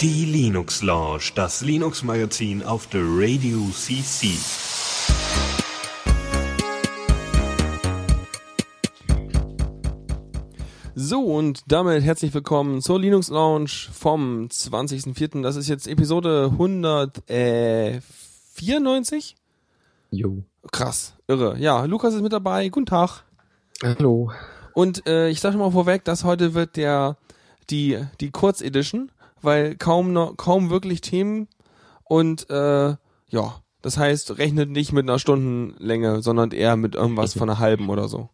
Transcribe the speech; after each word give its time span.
Die 0.00 0.24
Linux 0.24 0.80
Lounge, 0.80 1.32
das 1.34 1.60
Linux 1.60 2.02
Magazin 2.02 2.62
auf 2.62 2.86
der 2.86 3.02
Radio 3.04 3.58
CC. 3.72 4.28
So, 10.94 11.20
und 11.20 11.60
damit 11.66 12.04
herzlich 12.04 12.32
willkommen 12.32 12.80
zur 12.80 12.98
Linux 12.98 13.28
Lounge 13.28 13.90
vom 13.92 14.46
20.04. 14.46 15.42
Das 15.42 15.56
ist 15.56 15.68
jetzt 15.68 15.86
Episode 15.86 16.48
194. 16.52 19.36
Jo. 20.10 20.42
Krass, 20.70 21.18
irre. 21.28 21.58
Ja, 21.58 21.84
Lukas 21.84 22.14
ist 22.14 22.22
mit 22.22 22.32
dabei. 22.32 22.70
Guten 22.70 22.86
Tag. 22.86 23.24
Hallo. 23.82 24.32
Und 24.74 25.06
äh, 25.06 25.28
ich 25.28 25.40
sage 25.40 25.56
mal 25.56 25.70
vorweg, 25.70 26.04
dass 26.04 26.24
heute 26.24 26.54
wird 26.54 26.76
der 26.76 27.16
die 27.70 27.98
die 28.20 28.30
Kurzedition, 28.30 29.10
weil 29.40 29.76
kaum 29.76 30.12
noch 30.12 30.36
kaum 30.36 30.70
wirklich 30.70 31.00
Themen 31.00 31.48
und 32.04 32.48
äh, 32.50 32.94
ja, 33.28 33.62
das 33.82 33.98
heißt, 33.98 34.38
rechnet 34.38 34.70
nicht 34.70 34.92
mit 34.92 35.08
einer 35.08 35.18
Stundenlänge, 35.18 36.22
sondern 36.22 36.52
eher 36.52 36.76
mit 36.76 36.94
irgendwas 36.94 37.34
von 37.34 37.50
einer 37.50 37.58
halben 37.58 37.88
oder 37.88 38.08
so. 38.08 38.28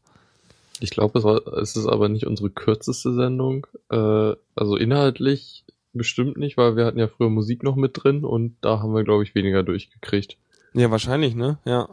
Ich 0.80 0.90
glaube, 0.90 1.18
es, 1.60 1.76
ist 1.76 1.86
aber 1.86 2.08
nicht 2.08 2.26
unsere 2.26 2.50
kürzeste 2.50 3.14
Sendung. 3.14 3.66
Äh, 3.90 4.34
also 4.54 4.76
inhaltlich 4.76 5.64
bestimmt 5.92 6.36
nicht, 6.36 6.56
weil 6.56 6.76
wir 6.76 6.84
hatten 6.84 6.98
ja 6.98 7.08
früher 7.08 7.30
Musik 7.30 7.62
noch 7.62 7.76
mit 7.76 8.02
drin 8.02 8.24
und 8.24 8.56
da 8.60 8.80
haben 8.80 8.94
wir, 8.94 9.04
glaube 9.04 9.24
ich, 9.24 9.34
weniger 9.34 9.62
durchgekriegt. 9.62 10.36
Ja, 10.74 10.90
wahrscheinlich, 10.90 11.34
ne? 11.34 11.58
Ja. 11.64 11.88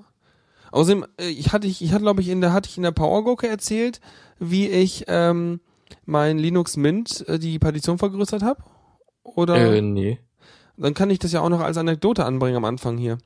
Außerdem, 0.76 1.06
äh, 1.18 1.30
ich 1.30 1.54
hatte, 1.54 1.68
ich, 1.68 1.82
ich 1.82 1.94
hatte, 1.94 2.04
glaube 2.04 2.22
ich, 2.22 2.28
in 2.28 2.42
der, 2.42 2.52
hatte 2.52 2.70
ich 2.70 2.76
in 2.76 2.84
der 2.84 2.92
Powergurke 2.92 3.48
erzählt, 3.48 4.02
wie 4.40 4.68
ich 4.68 5.06
ähm, 5.08 5.62
mein 6.06 6.38
Linux 6.38 6.76
Mint 6.76 7.26
äh, 7.30 7.40
die 7.40 7.60
Partition 7.60 7.98
vergrößert 7.98 8.44
habe? 8.44 8.62
Oder? 9.24 9.56
Äh, 9.56 9.82
nee. 9.82 10.20
Dann 10.76 10.94
kann 10.94 11.10
ich 11.10 11.20
das 11.20 11.32
ja 11.32 11.40
auch 11.40 11.48
noch 11.48 11.62
als 11.62 11.78
Anekdote 11.78 12.26
anbringen 12.26 12.58
am 12.58 12.66
Anfang 12.66 12.98
hier. 12.98 13.20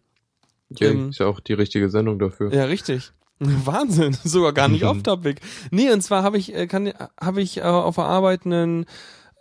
Ja, 0.70 0.90
Ähm, 0.90 1.10
ist 1.10 1.20
ja 1.20 1.26
auch 1.26 1.40
die 1.40 1.54
richtige 1.54 1.90
Sendung 1.90 2.20
dafür. 2.20 2.54
Ja, 2.54 2.66
richtig. 2.66 3.14
Wahnsinn, 3.40 4.14
sogar 4.24 4.54
gar 4.54 4.68
nicht 4.68 4.84
off 4.86 5.02
topic. 5.02 5.42
Nee, 5.72 5.92
und 5.92 6.02
zwar 6.02 6.22
habe 6.22 6.38
ich 6.38 6.54
äh, 6.54 6.68
kann 6.68 6.94
habe 7.20 7.42
ich 7.42 7.58
äh, 7.58 7.62
auf 7.62 7.96
der 7.96 8.06
Arbeit 8.06 8.46
einen 8.46 8.86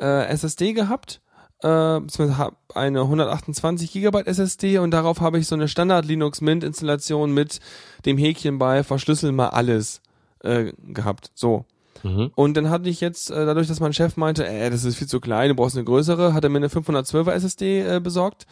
äh, 0.00 0.24
SSD 0.28 0.72
gehabt, 0.72 1.20
äh, 1.62 2.00
beziehungsweise 2.00 2.52
eine 2.74 3.00
128 3.02 3.92
Gigabyte 3.92 4.26
SSD 4.26 4.78
und 4.78 4.90
darauf 4.90 5.20
habe 5.20 5.38
ich 5.38 5.46
so 5.46 5.54
eine 5.54 5.68
Standard 5.68 6.04
Linux 6.04 6.40
Mint 6.40 6.64
Installation 6.64 7.32
mit 7.32 7.60
dem 8.04 8.18
Häkchen 8.18 8.58
bei 8.58 8.84
verschlüsseln 8.84 9.34
mal 9.34 9.48
alles 9.48 10.00
äh, 10.42 10.72
gehabt. 10.78 11.30
So. 11.34 11.64
Mhm. 12.02 12.30
Und 12.34 12.56
dann 12.56 12.70
hatte 12.70 12.88
ich 12.88 13.00
jetzt, 13.00 13.30
äh, 13.30 13.44
dadurch, 13.46 13.66
dass 13.66 13.80
mein 13.80 13.92
Chef 13.92 14.16
meinte, 14.16 14.46
äh, 14.46 14.70
das 14.70 14.84
ist 14.84 14.96
viel 14.96 15.08
zu 15.08 15.20
klein, 15.20 15.48
du 15.48 15.54
brauchst 15.54 15.76
eine 15.76 15.84
größere, 15.84 16.32
hat 16.32 16.44
er 16.44 16.50
mir 16.50 16.58
eine 16.58 16.68
512er 16.68 17.32
SSD 17.32 17.96
äh, 17.96 18.00
besorgt 18.00 18.46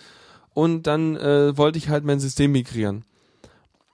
und 0.55 0.87
dann 0.87 1.17
äh, 1.17 1.57
wollte 1.57 1.79
ich 1.79 1.89
halt 1.89 2.05
mein 2.05 2.19
System 2.21 2.53
migrieren. 2.53 3.05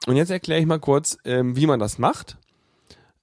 Und 0.06 0.16
jetzt 0.16 0.30
erkläre 0.30 0.60
ich 0.60 0.66
mal 0.66 0.80
kurz, 0.80 1.18
ähm, 1.24 1.56
wie 1.56 1.66
man 1.66 1.78
das 1.78 1.98
macht. 1.98 2.38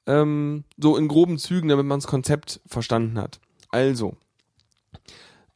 Ähm, 0.06 0.64
so 0.78 0.98
in 0.98 1.08
groben 1.08 1.38
Zügen, 1.38 1.70
damit 1.70 1.86
man 1.86 2.00
das 2.00 2.08
Konzept 2.08 2.62
verstanden 2.66 3.20
hat. 3.20 3.40
Also. 3.70 4.16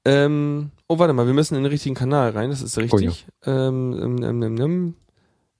Ähm, 0.06 0.72
oh, 0.88 1.00
warte 1.00 1.14
mal, 1.14 1.26
wir 1.28 1.34
müssen 1.34 1.56
in 1.56 1.64
den 1.64 1.72
richtigen 1.72 1.96
Kanal 1.96 2.32
rein, 2.32 2.50
das 2.50 2.62
ist 2.62 2.78
richtig. 2.78 3.26
ähm, 3.46 3.98
ähm, 4.02 4.24
ähm, 4.24 4.44
ähm, 4.44 4.58
ähm, 4.62 4.96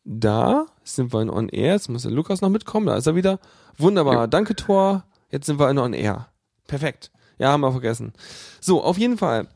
da 0.04 0.66
sind 0.84 1.14
wir 1.14 1.22
in 1.22 1.30
On 1.30 1.48
Air, 1.50 1.74
jetzt 1.74 1.90
muss 1.90 2.02
der 2.02 2.12
Lukas 2.12 2.42
noch 2.42 2.50
mitkommen, 2.50 2.88
da 2.88 2.98
ist 2.98 3.08
er 3.08 3.16
wieder. 3.16 3.40
Wunderbar, 3.78 4.14
Ja. 4.16 4.28
danke 4.28 4.56
Tor, 4.56 5.06
jetzt 5.30 5.46
sind 5.46 5.60
wir 5.60 5.70
in 5.70 5.78
On 5.78 5.94
Air. 5.94 6.28
Perfekt. 6.68 7.12
Ja, 7.40 7.52
haben 7.52 7.62
wir 7.62 7.72
vergessen. 7.72 8.14
So, 8.60 8.84
auf 8.84 8.98
jeden 8.98 9.18
Fall. 9.18 9.48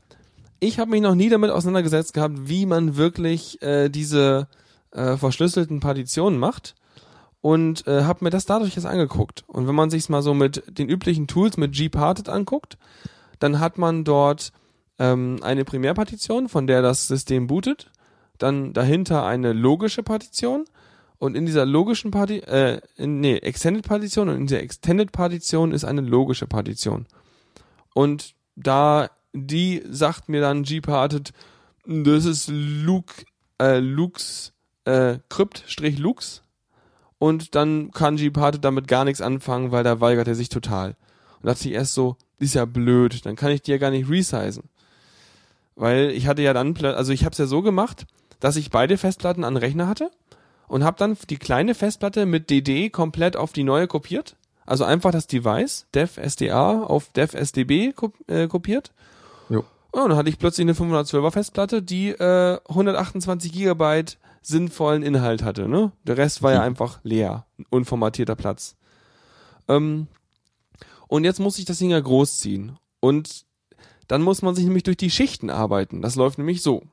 Ich 0.59 0.79
habe 0.79 0.89
mich 0.91 1.01
noch 1.01 1.15
nie 1.15 1.29
damit 1.29 1.51
auseinandergesetzt 1.51 2.13
gehabt, 2.13 2.47
wie 2.49 2.65
man 2.65 2.95
wirklich 2.97 3.61
äh, 3.61 3.89
diese 3.89 4.47
äh, 4.91 5.15
verschlüsselten 5.17 5.79
Partitionen 5.81 6.39
macht 6.39 6.75
und 7.41 7.85
äh, 7.87 8.03
habe 8.03 8.23
mir 8.23 8.29
das 8.31 8.45
dadurch 8.45 8.75
jetzt 8.75 8.85
angeguckt. 8.85 9.43
Und 9.47 9.67
wenn 9.67 9.75
man 9.75 9.89
sich's 9.89 10.09
mal 10.09 10.21
so 10.23 10.33
mit 10.33 10.63
den 10.79 10.89
üblichen 10.89 11.27
Tools 11.27 11.57
mit 11.57 11.73
gparted 11.77 12.29
anguckt, 12.29 12.77
dann 13.39 13.59
hat 13.59 13.77
man 13.77 14.03
dort 14.03 14.51
ähm, 14.99 15.39
eine 15.41 15.65
Primärpartition, 15.65 16.49
von 16.49 16.67
der 16.67 16.81
das 16.81 17.07
System 17.07 17.47
bootet, 17.47 17.91
dann 18.37 18.73
dahinter 18.73 19.25
eine 19.25 19.53
logische 19.53 20.03
Partition 20.03 20.65
und 21.17 21.35
in 21.35 21.45
dieser 21.45 21.65
logischen 21.65 22.11
Parti 22.11 22.39
äh, 22.39 22.79
nee, 22.97 23.37
Extended 23.37 23.87
Partition 23.87 24.29
und 24.29 24.35
in 24.35 24.47
der 24.47 24.61
Extended 24.61 25.11
Partition 25.11 25.71
ist 25.71 25.83
eine 25.83 26.01
logische 26.01 26.45
Partition. 26.45 27.07
Und 27.93 28.35
da 28.55 29.09
die 29.33 29.83
sagt 29.89 30.29
mir 30.29 30.41
dann 30.41 30.63
gparted, 30.63 31.31
das 31.85 32.25
ist 32.25 32.49
Luke 32.49 33.25
äh, 33.61 33.79
Lux 33.79 34.53
äh, 34.85 35.19
Crypt-Lux 35.29 36.43
und 37.19 37.55
dann 37.55 37.91
kann 37.91 38.17
gparted 38.17 38.63
damit 38.63 38.87
gar 38.87 39.05
nichts 39.05 39.21
anfangen, 39.21 39.71
weil 39.71 39.83
da 39.83 39.99
weigert 39.99 40.27
er 40.27 40.35
sich 40.35 40.49
total. 40.49 40.95
Und 41.39 41.47
dachte 41.47 41.67
ich 41.67 41.73
erst 41.73 41.93
so, 41.93 42.17
ist 42.39 42.55
ja 42.55 42.65
blöd, 42.65 43.25
dann 43.25 43.35
kann 43.35 43.51
ich 43.51 43.61
die 43.61 43.71
ja 43.71 43.77
gar 43.77 43.91
nicht 43.91 44.09
resizen. 44.09 44.69
Weil 45.77 46.09
ich 46.09 46.27
hatte 46.27 46.41
ja 46.41 46.53
dann, 46.53 46.75
also 46.83 47.13
ich 47.13 47.23
habe 47.23 47.31
es 47.33 47.37
ja 47.37 47.45
so 47.45 47.61
gemacht, 47.61 48.07
dass 48.39 48.55
ich 48.55 48.71
beide 48.71 48.97
Festplatten 48.97 49.43
an 49.43 49.53
den 49.53 49.63
Rechner 49.63 49.87
hatte 49.87 50.11
und 50.67 50.83
habe 50.83 50.97
dann 50.97 51.15
die 51.29 51.37
kleine 51.37 51.75
Festplatte 51.75 52.25
mit 52.25 52.49
DD 52.49 52.89
komplett 52.89 53.37
auf 53.37 53.53
die 53.53 53.63
neue 53.63 53.87
kopiert. 53.87 54.35
Also 54.65 54.83
einfach 54.83 55.11
das 55.11 55.27
Device, 55.27 55.85
dev 55.93 56.19
SDA 56.19 56.83
auf 56.83 57.11
dev 57.13 57.37
SDB 57.37 57.93
äh, 58.27 58.47
kopiert. 58.47 58.91
Jo. 59.49 59.63
Und 59.91 60.09
dann 60.09 60.17
hatte 60.17 60.29
ich 60.29 60.39
plötzlich 60.39 60.65
eine 60.65 60.73
512er 60.73 61.31
Festplatte, 61.31 61.81
die 61.81 62.09
äh, 62.09 62.59
128 62.67 63.53
Gigabyte 63.53 64.17
sinnvollen 64.41 65.03
Inhalt 65.03 65.43
hatte. 65.43 65.67
Ne? 65.69 65.91
Der 66.03 66.17
Rest 66.17 66.41
war 66.41 66.53
ja 66.53 66.61
einfach 66.61 66.99
leer, 67.03 67.45
unformatierter 67.69 68.35
Platz. 68.35 68.75
Ähm, 69.67 70.07
und 71.07 71.23
jetzt 71.23 71.39
muss 71.39 71.59
ich 71.59 71.65
das 71.65 71.77
Ding 71.77 71.91
ja 71.91 71.99
großziehen. 71.99 72.77
Und 72.99 73.46
dann 74.07 74.21
muss 74.21 74.41
man 74.41 74.55
sich 74.55 74.65
nämlich 74.65 74.83
durch 74.83 74.97
die 74.97 75.11
Schichten 75.11 75.49
arbeiten. 75.49 76.01
Das 76.01 76.15
läuft 76.15 76.37
nämlich 76.37 76.61
so. 76.61 76.83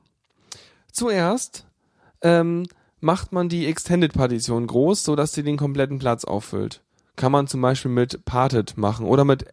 Zuerst 0.91 1.65
ähm, 2.21 2.65
macht 2.99 3.31
man 3.31 3.49
die 3.49 3.67
Extended-Partition 3.67 4.67
groß, 4.67 5.03
so 5.03 5.15
dass 5.15 5.33
sie 5.33 5.43
den 5.43 5.57
kompletten 5.57 5.99
Platz 5.99 6.25
auffüllt. 6.25 6.81
Kann 7.15 7.31
man 7.31 7.47
zum 7.47 7.61
Beispiel 7.61 7.91
mit 7.91 8.25
Parted 8.25 8.77
machen 8.77 9.05
oder 9.05 9.23
mit, 9.25 9.45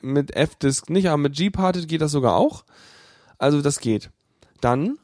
mit 0.00 0.34
F-Disk 0.34 0.90
nicht, 0.90 1.08
aber 1.08 1.18
mit 1.18 1.34
G-Parted 1.34 1.88
geht 1.88 2.00
das 2.00 2.12
sogar 2.12 2.36
auch. 2.36 2.64
Also 3.38 3.62
das 3.62 3.80
geht. 3.80 4.10
Dann 4.60 4.98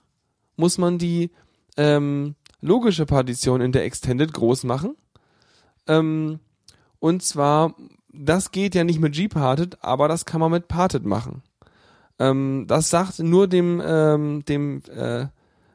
muss 0.57 0.79
man 0.79 0.99
die 0.99 1.31
ähm, 1.77 2.35
logische 2.61 3.07
Partition 3.07 3.61
in 3.61 3.73
der 3.73 3.85
Extended 3.85 4.33
groß 4.33 4.65
machen. 4.65 4.97
Ähm, 5.87 6.41
und 6.99 7.23
zwar, 7.23 7.75
das 8.13 8.51
geht 8.51 8.75
ja 8.75 8.85
nicht 8.85 9.01
mit 9.01 9.15
G-Parted, 9.15 9.83
aber 9.83 10.09
das 10.09 10.25
kann 10.25 10.41
man 10.41 10.51
mit 10.51 10.69
Parted 10.69 11.05
machen. 11.05 11.43
Ähm, 12.21 12.67
das 12.69 12.91
sagt 12.91 13.19
nur 13.19 13.49
dem, 13.49 13.83
ähm, 13.85 14.45
dem 14.45 14.83
äh, 14.95 15.27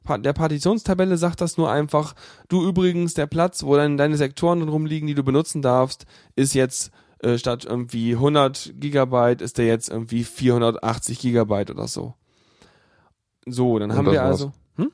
der 0.08 0.34
Partitionstabelle 0.34 1.18
sagt 1.18 1.42
das 1.42 1.58
nur 1.58 1.72
einfach, 1.72 2.14
du 2.48 2.66
übrigens, 2.66 3.16
der 3.16 3.26
Platz, 3.26 3.64
wo 3.64 3.76
dann 3.76 3.98
deine 3.98 4.16
Sektoren 4.18 4.62
rumliegen, 4.70 5.08
die 5.08 5.16
du 5.16 5.24
benutzen 5.24 5.64
darfst, 5.64 6.06
ist 6.36 6.54
jetzt 6.54 6.92
äh, 7.20 7.40
statt 7.40 7.66
irgendwie 7.66 8.14
100 8.14 8.76
Gigabyte, 8.76 9.42
ist 9.42 9.58
der 9.58 9.66
jetzt 9.66 9.90
irgendwie 9.90 10.24
480 10.24 11.20
Gigabyte 11.20 11.72
oder 11.72 11.88
so. 11.88 12.14
So, 13.48 13.80
dann 13.80 13.90
Und 13.90 13.98
haben 13.98 14.06
wir 14.06 14.20
war's. 14.20 14.42
also, 14.42 14.52
hm? 14.76 14.92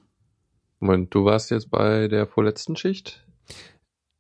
Moment, 0.80 1.14
du 1.14 1.26
warst 1.26 1.52
jetzt 1.52 1.70
bei 1.70 2.08
der 2.08 2.26
vorletzten 2.28 2.78
Schicht? 2.78 3.26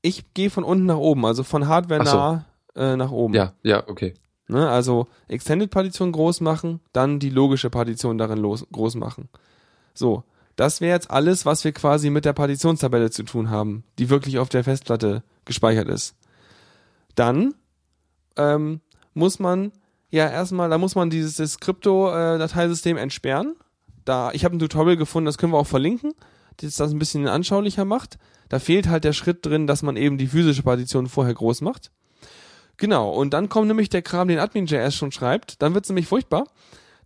Ich 0.02 0.34
gehe 0.34 0.50
von 0.50 0.66
unten 0.66 0.86
nach 0.86 0.97
oben, 0.97 1.25
also 1.25 1.44
von 1.44 1.68
Hardware 1.68 2.06
so. 2.06 2.18
nah 2.18 2.46
äh, 2.75 2.97
nach 2.97 3.12
oben. 3.12 3.34
Ja, 3.34 3.53
ja, 3.64 3.88
okay. 3.88 4.16
Ne? 4.51 4.69
Also 4.69 5.07
Extended 5.29 5.72
Partition 5.72 6.11
groß 6.11 6.41
machen, 6.41 6.81
dann 6.91 7.20
die 7.20 7.29
logische 7.29 7.70
Partition 7.70 8.17
darin 8.17 8.37
los, 8.37 8.67
groß 8.72 8.96
machen. 8.96 9.29
So, 9.93 10.23
das 10.58 10.81
wäre 10.81 10.93
jetzt 10.93 11.09
alles, 11.09 11.46
was 11.46 11.64
wir 11.64 11.72
quasi 11.72 12.09
mit 12.09 12.26
der 12.26 12.34
Partitionstabelle 12.34 13.09
zu 13.11 13.23
tun 13.23 13.49
haben, 13.49 13.85
die 13.97 14.09
wirklich 14.09 14.40
auf 14.40 14.49
der 14.49 14.66
Festplatte 14.66 15.23
gespeichert 15.46 15.87
ist. 15.87 16.16
Dann 17.16 17.53
ähm, 18.35 18.81
muss 19.14 19.40
man 19.40 19.72
ja 20.09 20.28
erstmal, 20.29 20.70
da 20.70 20.78
muss 20.78 20.96
man 20.96 21.09
dieses 21.09 21.59
Krypto-Dateisystem 21.59 22.97
entsperren. 22.97 23.55
Da, 24.03 24.31
ich 24.34 24.43
habe 24.43 24.58
ein 24.58 24.59
Tutorial 24.59 24.97
gefunden, 24.97 25.28
das 25.28 25.37
können 25.37 25.53
wir 25.53 25.59
auch 25.59 25.67
verlinken, 25.67 26.11
das 26.58 26.76
das 26.76 26.91
ein 26.91 26.99
bisschen 26.99 27.28
anschaulicher 27.28 27.85
macht. 27.85 28.17
Da 28.49 28.59
fehlt 28.59 28.90
halt 28.90 29.05
der 29.05 29.14
Schritt 29.14 29.46
drin, 29.46 29.66
dass 29.66 29.81
man 29.81 29.96
eben 29.96 30.17
die 30.17 30.28
physische 30.28 30.64
Partition 30.64 31.08
vorher 31.08 31.34
groß 31.34 31.61
macht. 31.61 31.90
Genau, 32.81 33.11
und 33.11 33.35
dann 33.35 33.47
kommt 33.47 33.67
nämlich 33.67 33.89
der 33.89 34.01
Kram, 34.01 34.28
den 34.28 34.39
Admin.js 34.39 34.95
schon 34.95 35.11
schreibt. 35.11 35.61
Dann 35.61 35.75
wird's 35.75 35.87
nämlich 35.89 36.07
furchtbar. 36.07 36.47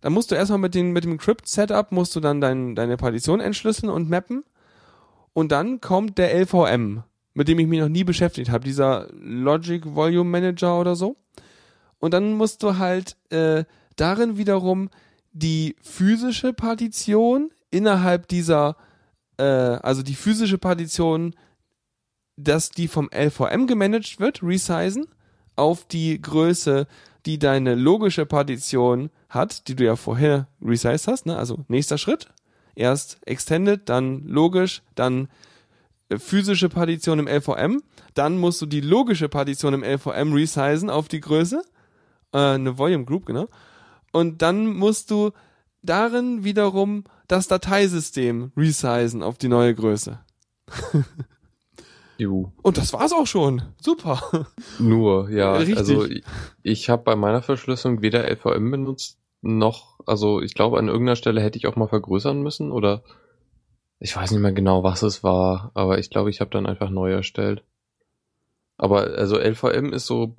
Dann 0.00 0.14
musst 0.14 0.30
du 0.30 0.34
erstmal 0.34 0.58
mit, 0.58 0.74
den, 0.74 0.92
mit 0.92 1.04
dem 1.04 1.18
Crypt-Setup, 1.18 1.92
musst 1.92 2.16
du 2.16 2.20
dann 2.20 2.40
dein, 2.40 2.74
deine 2.74 2.96
Partition 2.96 3.40
entschlüsseln 3.40 3.92
und 3.92 4.08
mappen. 4.08 4.42
Und 5.34 5.52
dann 5.52 5.82
kommt 5.82 6.16
der 6.16 6.34
LVM, 6.34 7.02
mit 7.34 7.48
dem 7.48 7.58
ich 7.58 7.66
mich 7.66 7.80
noch 7.80 7.90
nie 7.90 8.04
beschäftigt 8.04 8.48
habe, 8.48 8.64
dieser 8.64 9.08
Logic 9.12 9.84
Volume 9.84 10.30
Manager 10.30 10.80
oder 10.80 10.96
so. 10.96 11.16
Und 11.98 12.14
dann 12.14 12.32
musst 12.32 12.62
du 12.62 12.78
halt 12.78 13.18
äh, 13.28 13.64
darin 13.96 14.38
wiederum 14.38 14.88
die 15.32 15.76
physische 15.82 16.54
Partition 16.54 17.50
innerhalb 17.70 18.28
dieser, 18.28 18.78
äh, 19.36 19.42
also 19.42 20.02
die 20.02 20.14
physische 20.14 20.56
Partition, 20.56 21.34
dass 22.38 22.70
die 22.70 22.88
vom 22.88 23.10
LVM 23.14 23.66
gemanagt 23.66 24.20
wird, 24.20 24.42
resizen, 24.42 25.06
auf 25.56 25.84
die 25.84 26.20
Größe, 26.20 26.86
die 27.24 27.38
deine 27.38 27.74
logische 27.74 28.24
Partition 28.24 29.10
hat, 29.28 29.68
die 29.68 29.74
du 29.74 29.84
ja 29.84 29.96
vorher 29.96 30.46
resized 30.62 31.08
hast, 31.08 31.26
ne? 31.26 31.36
Also 31.36 31.64
nächster 31.68 31.98
Schritt. 31.98 32.28
Erst 32.74 33.18
extended, 33.26 33.88
dann 33.88 34.26
logisch, 34.26 34.82
dann 34.94 35.28
äh, 36.08 36.18
physische 36.18 36.68
Partition 36.68 37.18
im 37.18 37.26
LVM. 37.26 37.82
Dann 38.14 38.38
musst 38.38 38.62
du 38.62 38.66
die 38.66 38.80
logische 38.80 39.28
Partition 39.28 39.74
im 39.74 39.82
LVM 39.82 40.32
resizen 40.32 40.90
auf 40.90 41.08
die 41.08 41.20
Größe. 41.20 41.62
Äh, 42.32 42.38
eine 42.38 42.78
Volume 42.78 43.04
Group, 43.04 43.26
genau. 43.26 43.48
Und 44.12 44.42
dann 44.42 44.66
musst 44.66 45.10
du 45.10 45.32
darin 45.82 46.44
wiederum 46.44 47.04
das 47.28 47.48
Dateisystem 47.48 48.52
resizen 48.56 49.22
auf 49.22 49.38
die 49.38 49.48
neue 49.48 49.74
Größe. 49.74 50.18
Juhu. 52.18 52.50
Und 52.62 52.78
das 52.78 52.92
war's 52.92 53.12
auch 53.12 53.26
schon. 53.26 53.62
Super. 53.80 54.46
Nur, 54.78 55.30
ja. 55.30 55.54
Richtig. 55.56 55.76
Also 55.76 56.04
ich, 56.04 56.24
ich 56.62 56.90
habe 56.90 57.02
bei 57.02 57.16
meiner 57.16 57.42
Verschlüsselung 57.42 58.02
weder 58.02 58.28
LVM 58.30 58.70
benutzt, 58.70 59.18
noch, 59.42 60.00
also 60.06 60.40
ich 60.40 60.54
glaube 60.54 60.78
an 60.78 60.88
irgendeiner 60.88 61.16
Stelle 61.16 61.40
hätte 61.40 61.58
ich 61.58 61.66
auch 61.66 61.76
mal 61.76 61.88
vergrößern 61.88 62.42
müssen 62.42 62.72
oder 62.72 63.02
ich 63.98 64.14
weiß 64.16 64.30
nicht 64.30 64.40
mehr 64.40 64.52
genau, 64.52 64.82
was 64.82 65.02
es 65.02 65.22
war, 65.22 65.70
aber 65.74 65.98
ich 65.98 66.10
glaube, 66.10 66.30
ich 66.30 66.40
habe 66.40 66.50
dann 66.50 66.66
einfach 66.66 66.90
neu 66.90 67.12
erstellt. 67.12 67.62
Aber 68.76 69.02
also 69.16 69.38
LVM 69.38 69.92
ist 69.92 70.06
so, 70.06 70.36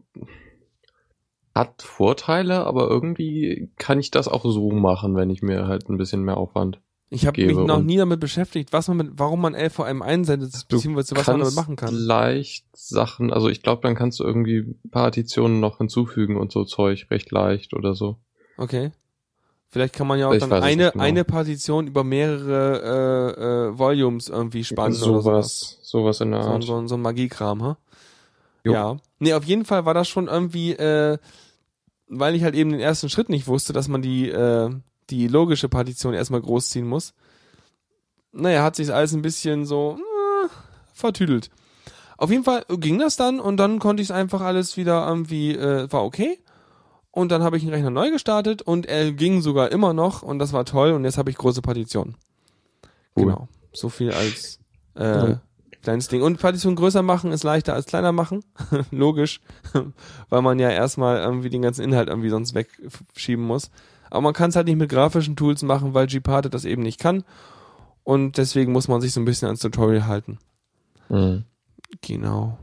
hat 1.55 1.81
Vorteile, 1.81 2.65
aber 2.65 2.87
irgendwie 2.87 3.71
kann 3.77 3.99
ich 3.99 4.11
das 4.11 4.27
auch 4.27 4.43
so 4.43 4.71
machen, 4.71 5.15
wenn 5.15 5.31
ich 5.31 5.41
mir 5.41 5.67
halt 5.67 5.89
ein 5.89 5.97
bisschen 5.97 6.21
mehr 6.21 6.37
Aufwand. 6.37 6.79
Ich 7.09 7.25
habe 7.25 7.45
mich 7.45 7.55
noch 7.55 7.81
nie 7.81 7.95
damit 7.97 8.19
beschäftigt, 8.19 8.73
was 8.73 8.89
man 8.89 8.97
mit, 8.97 9.09
warum 9.13 9.39
man 9.41 9.53
LVM 9.55 10.01
einsendet, 10.01 10.51
beziehungsweise 10.67 11.15
was 11.15 11.27
man 11.27 11.39
damit 11.39 11.55
machen 11.55 11.75
kann. 11.77 11.93
leicht 11.95 12.65
Sachen, 12.73 13.31
also 13.31 13.47
ich 13.47 13.61
glaube, 13.61 13.81
dann 13.83 13.95
kannst 13.95 14.19
du 14.19 14.25
irgendwie 14.25 14.75
Partitionen 14.91 15.61
noch 15.61 15.77
hinzufügen 15.77 16.35
und 16.35 16.51
so 16.51 16.65
Zeug 16.65 17.07
recht 17.09 17.31
leicht 17.31 17.73
oder 17.73 17.95
so. 17.95 18.17
Okay. 18.57 18.91
Vielleicht 19.69 19.93
kann 19.95 20.07
man 20.07 20.19
ja 20.19 20.27
auch 20.27 20.33
Ich 20.33 20.39
dann 20.39 20.51
eine, 20.51 20.91
genau. 20.91 21.03
eine 21.03 21.23
Partition 21.23 21.87
über 21.87 22.03
mehrere 22.03 23.33
äh, 23.37 23.41
äh, 23.73 23.77
Volumes 23.77 24.27
irgendwie 24.29 24.63
spannen 24.63 24.95
oder 25.01 25.21
sowas. 25.21 25.79
sowas, 25.83 26.19
in 26.21 26.31
der 26.31 26.43
So, 26.43 26.49
Art. 26.49 26.63
so, 26.63 26.87
so 26.87 26.95
ein 26.95 27.01
Magiekram, 27.01 27.63
ha? 27.63 27.77
Jo. 28.63 28.73
Ja. 28.73 28.97
Nee, 29.19 29.33
auf 29.33 29.43
jeden 29.45 29.65
Fall 29.65 29.85
war 29.85 29.93
das 29.93 30.07
schon 30.09 30.27
irgendwie, 30.27 30.71
äh, 30.73 31.17
weil 32.07 32.35
ich 32.35 32.43
halt 32.43 32.55
eben 32.55 32.71
den 32.71 32.79
ersten 32.79 33.09
Schritt 33.09 33.29
nicht 33.29 33.47
wusste, 33.47 33.71
dass 33.73 33.87
man 33.87 34.01
die, 34.01 34.29
äh, 34.29 34.69
die 35.09 35.27
logische 35.27 35.69
Partition 35.69 36.13
erstmal 36.13 36.41
großziehen 36.41 36.87
muss. 36.87 37.13
Naja, 38.31 38.63
hat 38.63 38.75
sich 38.75 38.93
alles 38.93 39.13
ein 39.13 39.21
bisschen 39.21 39.65
so 39.65 39.97
äh, 39.97 40.47
vertüdelt. 40.93 41.49
Auf 42.17 42.31
jeden 42.31 42.43
Fall 42.43 42.65
ging 42.69 42.99
das 42.99 43.15
dann 43.15 43.39
und 43.39 43.57
dann 43.57 43.79
konnte 43.79 44.01
ich 44.01 44.09
es 44.09 44.15
einfach 44.15 44.41
alles 44.41 44.75
wieder 44.77 45.07
irgendwie, 45.07 45.51
äh, 45.55 45.91
war 45.91 46.03
okay. 46.03 46.39
Und 47.11 47.31
dann 47.31 47.41
habe 47.43 47.57
ich 47.57 47.63
den 47.63 47.73
Rechner 47.73 47.89
neu 47.89 48.11
gestartet 48.11 48.61
und 48.61 48.85
er 48.85 49.11
ging 49.11 49.41
sogar 49.41 49.71
immer 49.71 49.93
noch 49.93 50.21
und 50.23 50.39
das 50.39 50.53
war 50.53 50.65
toll 50.65 50.91
und 50.91 51.03
jetzt 51.03 51.17
habe 51.17 51.29
ich 51.31 51.37
große 51.37 51.61
Partitionen. 51.61 52.15
Cool. 53.15 53.25
Genau. 53.25 53.47
So 53.73 53.89
viel 53.89 54.11
als 54.11 54.59
äh, 54.95 55.03
Ja. 55.31 55.41
kleines 55.81 56.07
Ding. 56.09 56.21
Und 56.21 56.39
Partition 56.39 56.75
größer 56.75 57.01
machen 57.01 57.31
ist 57.31 57.43
leichter 57.43 57.73
als 57.73 57.85
kleiner 57.85 58.11
machen. 58.11 58.43
Logisch. 58.91 59.41
Weil 60.29 60.41
man 60.41 60.59
ja 60.59 60.69
erstmal 60.69 61.17
irgendwie 61.17 61.49
den 61.49 61.61
ganzen 61.63 61.83
Inhalt 61.83 62.09
irgendwie 62.09 62.29
sonst 62.29 62.53
wegschieben 62.53 63.45
muss. 63.45 63.71
Aber 64.09 64.21
man 64.21 64.33
kann 64.33 64.49
es 64.49 64.55
halt 64.55 64.67
nicht 64.67 64.77
mit 64.77 64.89
grafischen 64.89 65.35
Tools 65.35 65.63
machen, 65.63 65.93
weil 65.93 66.07
Gparted 66.07 66.53
das 66.53 66.65
eben 66.65 66.83
nicht 66.83 66.99
kann. 66.99 67.23
Und 68.03 68.37
deswegen 68.37 68.71
muss 68.71 68.87
man 68.87 69.01
sich 69.01 69.13
so 69.13 69.19
ein 69.19 69.25
bisschen 69.25 69.47
ans 69.47 69.61
Tutorial 69.61 70.07
halten. 70.07 70.39
Mhm. 71.09 71.43
Genau. 72.01 72.57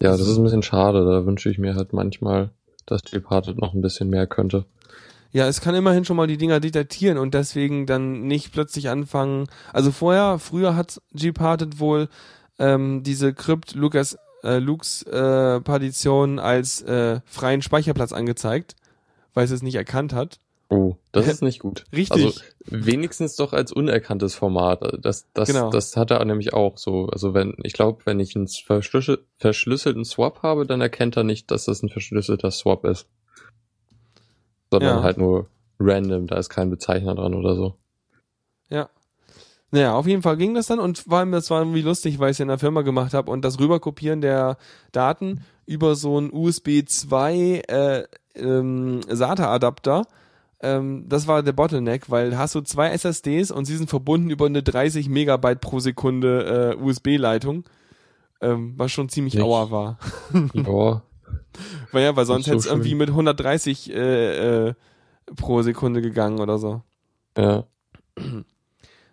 Ja, 0.00 0.10
das 0.16 0.26
ist 0.26 0.36
ein 0.36 0.44
bisschen 0.44 0.62
schade. 0.62 1.04
Da 1.04 1.26
wünsche 1.26 1.48
ich 1.50 1.58
mir 1.58 1.74
halt 1.74 1.92
manchmal, 1.92 2.50
dass 2.86 3.02
Departed 3.02 3.58
noch 3.58 3.74
ein 3.74 3.82
bisschen 3.82 4.10
mehr 4.10 4.26
könnte. 4.26 4.64
Ja, 5.30 5.46
es 5.46 5.60
kann 5.60 5.74
immerhin 5.74 6.04
schon 6.04 6.16
mal 6.16 6.26
die 6.26 6.36
Dinger 6.36 6.60
detektieren 6.60 7.16
und 7.16 7.32
deswegen 7.32 7.86
dann 7.86 8.26
nicht 8.26 8.52
plötzlich 8.52 8.90
anfangen. 8.90 9.46
Also 9.72 9.90
vorher, 9.90 10.38
früher 10.38 10.76
hat 10.76 11.00
Gparted 11.14 11.80
wohl 11.80 12.08
ähm, 12.58 13.02
diese 13.02 13.32
Crypt 13.32 13.74
Lucas 13.74 14.18
äh, 14.42 14.58
Lux 14.58 15.02
äh, 15.04 15.60
Partition 15.60 16.38
als 16.38 16.82
äh, 16.82 17.20
freien 17.24 17.62
Speicherplatz 17.62 18.12
angezeigt, 18.12 18.76
weil 19.34 19.44
es 19.44 19.50
es 19.50 19.62
nicht 19.62 19.74
erkannt 19.76 20.12
hat. 20.12 20.38
Oh, 20.68 20.96
das 21.12 21.26
ist 21.28 21.42
nicht 21.42 21.58
gut. 21.58 21.84
Richtig. 21.92 22.24
Also 22.24 22.40
wenigstens 22.64 23.36
doch 23.36 23.52
als 23.52 23.72
unerkanntes 23.72 24.34
Format. 24.34 24.80
Das, 25.04 25.26
das, 25.34 25.48
Genau. 25.48 25.68
das 25.70 25.96
hat 25.96 26.10
er 26.10 26.24
nämlich 26.24 26.54
auch 26.54 26.78
so. 26.78 27.06
Also 27.08 27.34
wenn, 27.34 27.54
ich 27.62 27.74
glaube, 27.74 28.06
wenn 28.06 28.18
ich 28.20 28.34
einen 28.36 28.48
verschlüssel 28.48 29.24
verschlüsselten 29.36 30.04
Swap 30.06 30.42
habe, 30.42 30.64
dann 30.66 30.80
erkennt 30.80 31.16
er 31.18 31.24
nicht, 31.24 31.50
dass 31.50 31.66
das 31.66 31.82
ein 31.82 31.90
verschlüsselter 31.90 32.50
Swap 32.50 32.84
ist. 32.86 33.06
Sondern 34.70 34.98
Ja. 34.98 35.02
halt 35.02 35.18
nur 35.18 35.48
random, 35.78 36.26
da 36.26 36.36
ist 36.36 36.48
kein 36.48 36.70
Bezeichner 36.70 37.14
dran 37.14 37.34
oder 37.34 37.54
so. 37.54 37.74
Ja. 38.70 38.88
Naja, 39.72 39.94
auf 39.94 40.06
jeden 40.06 40.22
Fall 40.22 40.36
ging 40.36 40.54
das 40.54 40.66
dann 40.66 40.78
und 40.78 40.98
vor 40.98 41.18
allem, 41.18 41.32
das 41.32 41.50
war 41.50 41.60
irgendwie 41.60 41.82
lustig, 41.82 42.18
weil 42.18 42.30
ich 42.30 42.36
es 42.36 42.40
in 42.40 42.48
der 42.48 42.58
Firma 42.58 42.82
gemacht 42.82 43.14
habe 43.14 43.30
und 43.30 43.42
das 43.42 43.58
Rüberkopieren 43.58 44.20
der 44.20 44.56
Daten 44.92 45.44
über 45.66 45.94
so 45.94 46.16
einen 46.18 46.30
USB 46.32 46.82
2 46.86 47.62
äh, 47.68 48.04
ähm, 48.34 49.00
SATA-Adapter, 49.08 50.06
ähm, 50.60 51.04
das 51.08 51.26
war 51.26 51.42
der 51.42 51.52
Bottleneck, 51.52 52.08
weil 52.08 52.38
hast 52.38 52.54
du 52.54 52.60
zwei 52.60 52.90
SSDs 52.90 53.50
und 53.50 53.64
sie 53.64 53.76
sind 53.76 53.90
verbunden 53.90 54.30
über 54.30 54.46
eine 54.46 54.62
30 54.62 55.08
Megabyte 55.08 55.60
pro 55.60 55.80
Sekunde 55.80 56.76
äh, 56.78 56.82
USB-Leitung, 56.82 57.64
ähm, 58.40 58.74
was 58.76 58.92
schon 58.92 59.08
ziemlich 59.08 59.34
Nicht. 59.34 59.42
auer 59.42 59.70
war. 59.70 59.98
ja, 60.54 61.02
Weil 61.92 62.04
ja, 62.04 62.16
weil 62.16 62.24
sonst 62.24 62.46
so 62.46 62.52
hätte 62.52 62.60
es 62.60 62.66
irgendwie 62.66 62.94
mit 62.94 63.10
130 63.10 63.92
äh, 63.92 64.68
äh, 64.68 64.74
pro 65.36 65.62
Sekunde 65.62 66.00
gegangen 66.00 66.40
oder 66.40 66.58
so. 66.58 66.82
ja. 67.36 67.64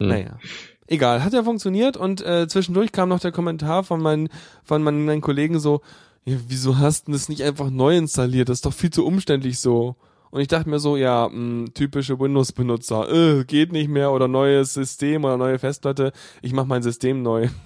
Hm. 0.01 0.07
Naja. 0.07 0.39
Egal, 0.87 1.23
hat 1.25 1.33
ja 1.33 1.43
funktioniert 1.43 1.97
und 1.97 2.25
äh, 2.25 2.47
zwischendurch 2.47 2.93
kam 2.93 3.09
noch 3.09 3.19
der 3.19 3.33
Kommentar 3.33 3.83
von 3.83 4.01
meinen, 4.01 4.29
von 4.63 4.81
meinen 4.81 5.19
Kollegen 5.19 5.59
so, 5.59 5.81
ja, 6.29 6.37
wieso 6.47 6.77
hast 6.77 7.07
du 7.07 7.11
das 7.11 7.29
nicht 7.29 7.43
einfach 7.43 7.69
neu 7.69 7.97
installiert? 7.97 8.49
Das 8.49 8.59
ist 8.59 8.65
doch 8.65 8.73
viel 8.73 8.91
zu 8.91 9.05
umständlich 9.05 9.59
so. 9.59 9.95
Und 10.31 10.41
ich 10.41 10.47
dachte 10.47 10.69
mir 10.69 10.79
so, 10.79 10.95
ja, 10.95 11.27
mh, 11.27 11.69
typische 11.73 12.19
Windows-Benutzer, 12.19 13.09
äh, 13.11 13.43
geht 13.45 13.71
nicht 13.71 13.89
mehr 13.89 14.11
oder 14.11 14.27
neues 14.27 14.75
System 14.75 15.23
oder 15.25 15.37
neue 15.37 15.57
Festplatte, 15.57 16.11
ich 16.43 16.53
mach 16.53 16.65
mein 16.65 16.83
System 16.83 17.21
neu. 17.21 17.49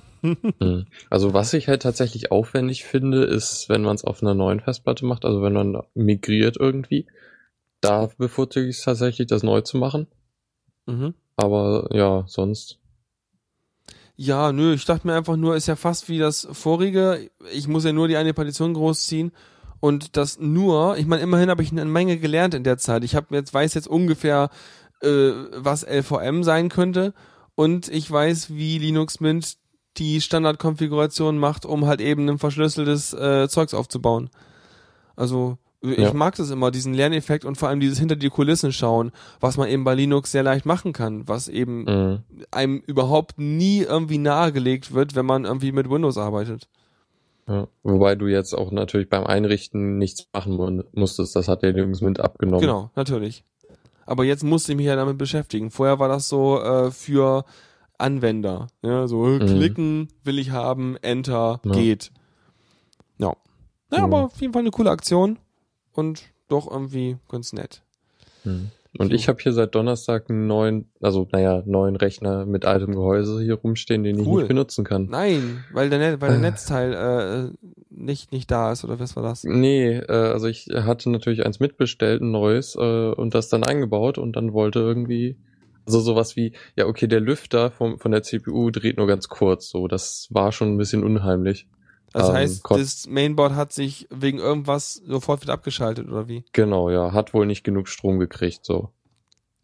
Hm. 0.62 0.86
Also 1.10 1.34
was 1.34 1.54
ich 1.54 1.68
halt 1.68 1.82
tatsächlich 1.82 2.32
aufwendig 2.32 2.86
finde, 2.86 3.26
ist, 3.26 3.68
wenn 3.68 3.82
man 3.82 3.96
es 3.96 4.06
auf 4.06 4.22
einer 4.22 4.34
neuen 4.34 4.62
Festplatte 4.62 5.06
macht, 5.06 5.26
also 5.26 5.42
wenn 5.42 5.52
man 5.52 5.82
migriert 5.96 6.56
irgendwie, 6.58 7.08
da 7.82 8.10
bevorzuge 8.18 8.70
ich 8.70 8.78
es 8.78 8.84
tatsächlich, 8.84 9.28
das 9.28 9.44
neu 9.44 9.60
zu 9.60 9.76
machen. 9.76 10.08
Mhm. 10.86 11.14
Aber 11.36 11.90
ja, 11.92 12.24
sonst. 12.28 12.80
Ja, 14.16 14.52
nö, 14.52 14.74
ich 14.74 14.86
dachte 14.86 15.08
mir 15.08 15.16
einfach 15.16 15.36
nur, 15.36 15.56
ist 15.56 15.68
ja 15.68 15.76
fast 15.76 16.08
wie 16.08 16.20
das 16.20 16.48
vorige. 16.52 17.32
Ich 17.52 17.68
muss 17.68 17.84
ja 17.84 17.94
nur 17.94 18.08
die 18.08 18.18
eine 18.18 18.34
Partition 18.34 18.74
großziehen 18.74 19.32
und 19.80 20.16
das 20.18 20.40
nur, 20.40 20.98
ich 20.98 21.08
meine, 21.08 21.24
immerhin 21.24 21.50
habe 21.50 21.64
ich 21.64 21.72
eine 21.72 21.86
Menge 21.86 22.18
gelernt 22.18 22.54
in 22.54 22.64
der 22.64 22.78
Zeit. 22.78 23.04
Ich 23.04 23.16
habe 23.16 23.36
jetzt 23.36 23.54
weiß 23.54 23.74
jetzt 23.74 23.88
ungefähr, 23.88 24.50
äh, 25.02 25.32
was 25.56 25.84
LVM 25.84 26.44
sein 26.44 26.70
könnte 26.70 27.14
und 27.56 27.90
ich 27.90 28.10
weiß, 28.10 28.54
wie 28.54 28.78
Linux 28.78 29.20
Mint 29.20 29.58
die 29.98 30.22
Standardkonfiguration 30.22 31.38
macht, 31.38 31.66
um 31.66 31.86
halt 31.86 32.02
eben 32.02 32.30
ein 32.30 32.40
verschlüsseltes 32.40 33.14
äh, 33.14 33.48
Zeugs 33.50 33.74
aufzubauen. 33.74 34.30
Also 35.16 35.58
ich 35.84 35.98
Ja. 35.98 36.14
mag 36.14 36.36
das 36.36 36.50
immer, 36.50 36.72
diesen 36.72 36.94
Lerneffekt 36.94 37.44
und 37.46 37.58
vor 37.58 37.68
allem 37.70 37.80
dieses 37.82 38.00
hinter 38.00 38.16
die 38.16 38.30
Kulissen 38.30 38.72
schauen, 38.72 39.12
was 39.40 39.58
man 39.58 39.68
eben 39.70 39.84
bei 39.84 39.94
Linux 39.96 40.32
sehr 40.32 40.44
leicht 40.44 40.66
machen 40.66 40.94
kann, 40.94 41.28
was 41.28 41.48
eben 41.50 41.84
Mhm. 41.84 42.20
einem 42.52 42.78
überhaupt 42.88 43.38
nie 43.38 43.82
irgendwie 43.82 44.18
nahegelegt 44.18 44.94
wird, 44.94 45.14
wenn 45.16 45.26
man 45.26 45.44
irgendwie 45.46 45.72
mit 45.74 45.90
Windows 45.90 46.18
arbeitet. 46.18 46.70
Ja. 47.48 47.68
Wobei 47.84 48.16
du 48.16 48.28
jetzt 48.28 48.54
auch 48.54 48.72
natürlich 48.72 49.10
beim 49.10 49.26
Einrichten 49.26 49.98
nichts 49.98 50.28
machen 50.32 50.56
mu- 50.56 50.84
musstest. 50.94 51.36
Das 51.36 51.50
hat 51.50 51.62
der 51.62 51.74
Linux 51.74 52.00
Mint 52.00 52.22
abgenommen. 52.22 52.62
Genau, 52.62 52.90
natürlich. 52.96 53.44
Aber 54.06 54.24
jetzt 54.24 54.44
musste 54.44 54.72
ich 54.72 54.78
mich 54.78 54.86
ja 54.86 54.96
damit 54.96 55.18
beschäftigen. 55.18 55.70
Vorher 55.70 56.00
war 56.00 56.08
das 56.08 56.30
so 56.30 56.62
äh, 56.62 56.92
für 56.92 57.44
Anwender. 57.98 58.68
Ja, 58.82 59.08
so 59.08 59.28
äh, 59.28 59.40
Mhm. 59.40 59.46
klicken 59.48 60.08
will 60.24 60.40
ich 60.40 60.52
haben, 60.52 60.96
Enter, 61.02 61.60
Ja. 61.66 61.72
geht. 61.74 62.12
Ja. 63.18 63.34
Naja, 63.90 64.02
Ja. 64.02 64.04
aber 64.06 64.24
auf 64.26 64.40
jeden 64.42 64.54
Fall 64.54 64.62
eine 64.62 64.72
coole 64.72 64.90
Aktion 64.92 65.38
und 65.94 66.24
doch 66.50 66.70
irgendwie 66.70 67.18
ganz 67.30 67.54
nett. 67.54 67.82
Mhm. 68.44 68.72
Und 69.00 69.08
So. 69.08 69.14
ich 69.16 69.28
habe 69.28 69.42
hier 69.42 69.54
seit 69.54 69.74
Donnerstag 69.74 70.30
einen 70.30 70.46
neuen, 70.46 70.88
also 71.02 71.28
naja, 71.32 71.64
neuen 71.66 71.96
Rechner 71.96 72.46
mit 72.46 72.64
altem 72.66 72.94
Gehäuse 72.94 73.42
hier 73.42 73.56
rumstehen, 73.56 74.04
den 74.04 74.20
ich 74.20 74.28
Cool. 74.28 74.42
nicht 74.42 74.50
benutzen 74.50 74.84
kann. 74.86 75.08
Nein, 75.10 75.64
weil 75.74 75.90
der, 75.90 75.98
Net, 75.98 76.22
weil 76.22 76.30
der 76.30 76.38
Äh. 76.38 76.42
Netzteil 76.42 76.94
äh, 76.94 77.68
nicht, 77.90 78.32
nicht 78.32 78.52
da 78.52 78.72
ist, 78.72 78.84
oder 78.84 79.00
was 79.00 79.16
war 79.16 79.24
das? 79.24 79.44
Nee, 79.46 79.94
äh, 79.98 80.12
also 80.12 80.46
ich 80.48 80.68
hatte 80.72 81.10
natürlich 81.10 81.44
eins 81.44 81.60
mitbestellt, 81.60 82.22
ein 82.22 82.30
neues, 82.30 82.76
äh, 82.76 82.80
und 83.14 83.34
das 83.34 83.50
dann 83.50 83.64
eingebaut 83.64 84.20
und 84.20 84.36
dann 84.36 84.54
wollte 84.54 84.78
irgendwie, 84.80 85.38
also 85.88 86.00
sowas 86.00 86.36
wie, 86.36 86.54
ja 86.76 86.86
okay, 86.86 87.08
der 87.08 87.20
Lüfter 87.20 87.72
vom, 87.72 87.98
von 87.98 88.12
der 88.12 88.22
CPU 88.22 88.70
dreht 88.70 88.98
nur 88.98 89.08
ganz 89.08 89.28
kurz, 89.28 89.70
so, 89.70 89.88
das 89.88 90.28
war 90.30 90.52
schon 90.52 90.72
ein 90.76 90.78
bisschen 90.78 91.04
unheimlich. 91.04 91.68
Das 92.14 92.30
Ähm, 92.30 92.36
heißt, 92.36 92.64
das 92.70 93.08
Mainboard 93.08 93.56
hat 93.56 93.74
sich 93.74 94.08
wegen 94.12 94.38
irgendwas 94.38 94.94
sofort 95.06 95.42
wieder 95.42 95.54
abgeschaltet, 95.54 96.08
oder 96.08 96.28
wie? 96.28 96.46
Genau, 96.54 96.90
ja, 96.90 97.12
hat 97.12 97.34
wohl 97.34 97.46
nicht 97.48 97.64
genug 97.64 97.88
Strom 97.88 98.20
gekriegt, 98.20 98.66
so. 98.66 98.90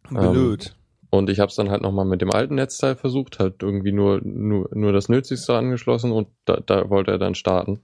Blöd. 0.10 0.76
Und 1.12 1.30
ich 1.30 1.40
habe 1.40 1.50
es 1.50 1.56
dann 1.56 1.70
halt 1.70 1.82
nochmal 1.82 2.06
mit 2.06 2.22
dem 2.22 2.32
alten 2.32 2.56
Netzteil 2.56 2.96
versucht, 2.96 3.40
halt 3.40 3.62
irgendwie 3.62 3.92
nur, 3.92 4.20
nur, 4.24 4.70
nur 4.74 4.92
das 4.92 5.10
Nötigste 5.10 5.56
angeschlossen 5.56 6.12
und 6.12 6.28
da, 6.46 6.58
da 6.66 6.90
wollte 6.90 7.12
er 7.12 7.18
dann 7.20 7.36
starten. 7.36 7.82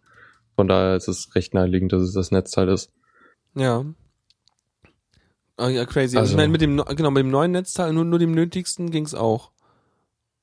Von 0.55 0.67
daher 0.67 0.95
ist 0.95 1.07
es 1.07 1.35
recht 1.35 1.53
naheliegend, 1.53 1.91
dass 1.93 2.01
es 2.01 2.13
das 2.13 2.31
Netzteil 2.31 2.69
ist. 2.69 2.91
Ja. 3.55 3.85
Ah, 5.57 5.69
ja, 5.69 5.85
crazy. 5.85 6.17
Also, 6.17 6.17
ich 6.17 6.19
Also- 6.19 6.37
meine, 6.37 6.49
mit 6.51 6.61
dem, 6.61 6.77
genau, 6.95 7.11
mit 7.11 7.21
dem 7.21 7.29
neuen 7.31 7.51
Netzteil, 7.51 7.93
nur, 7.93 8.05
nur 8.05 8.19
dem 8.19 8.31
nötigsten 8.33 8.91
ging's 8.91 9.13
auch. 9.13 9.51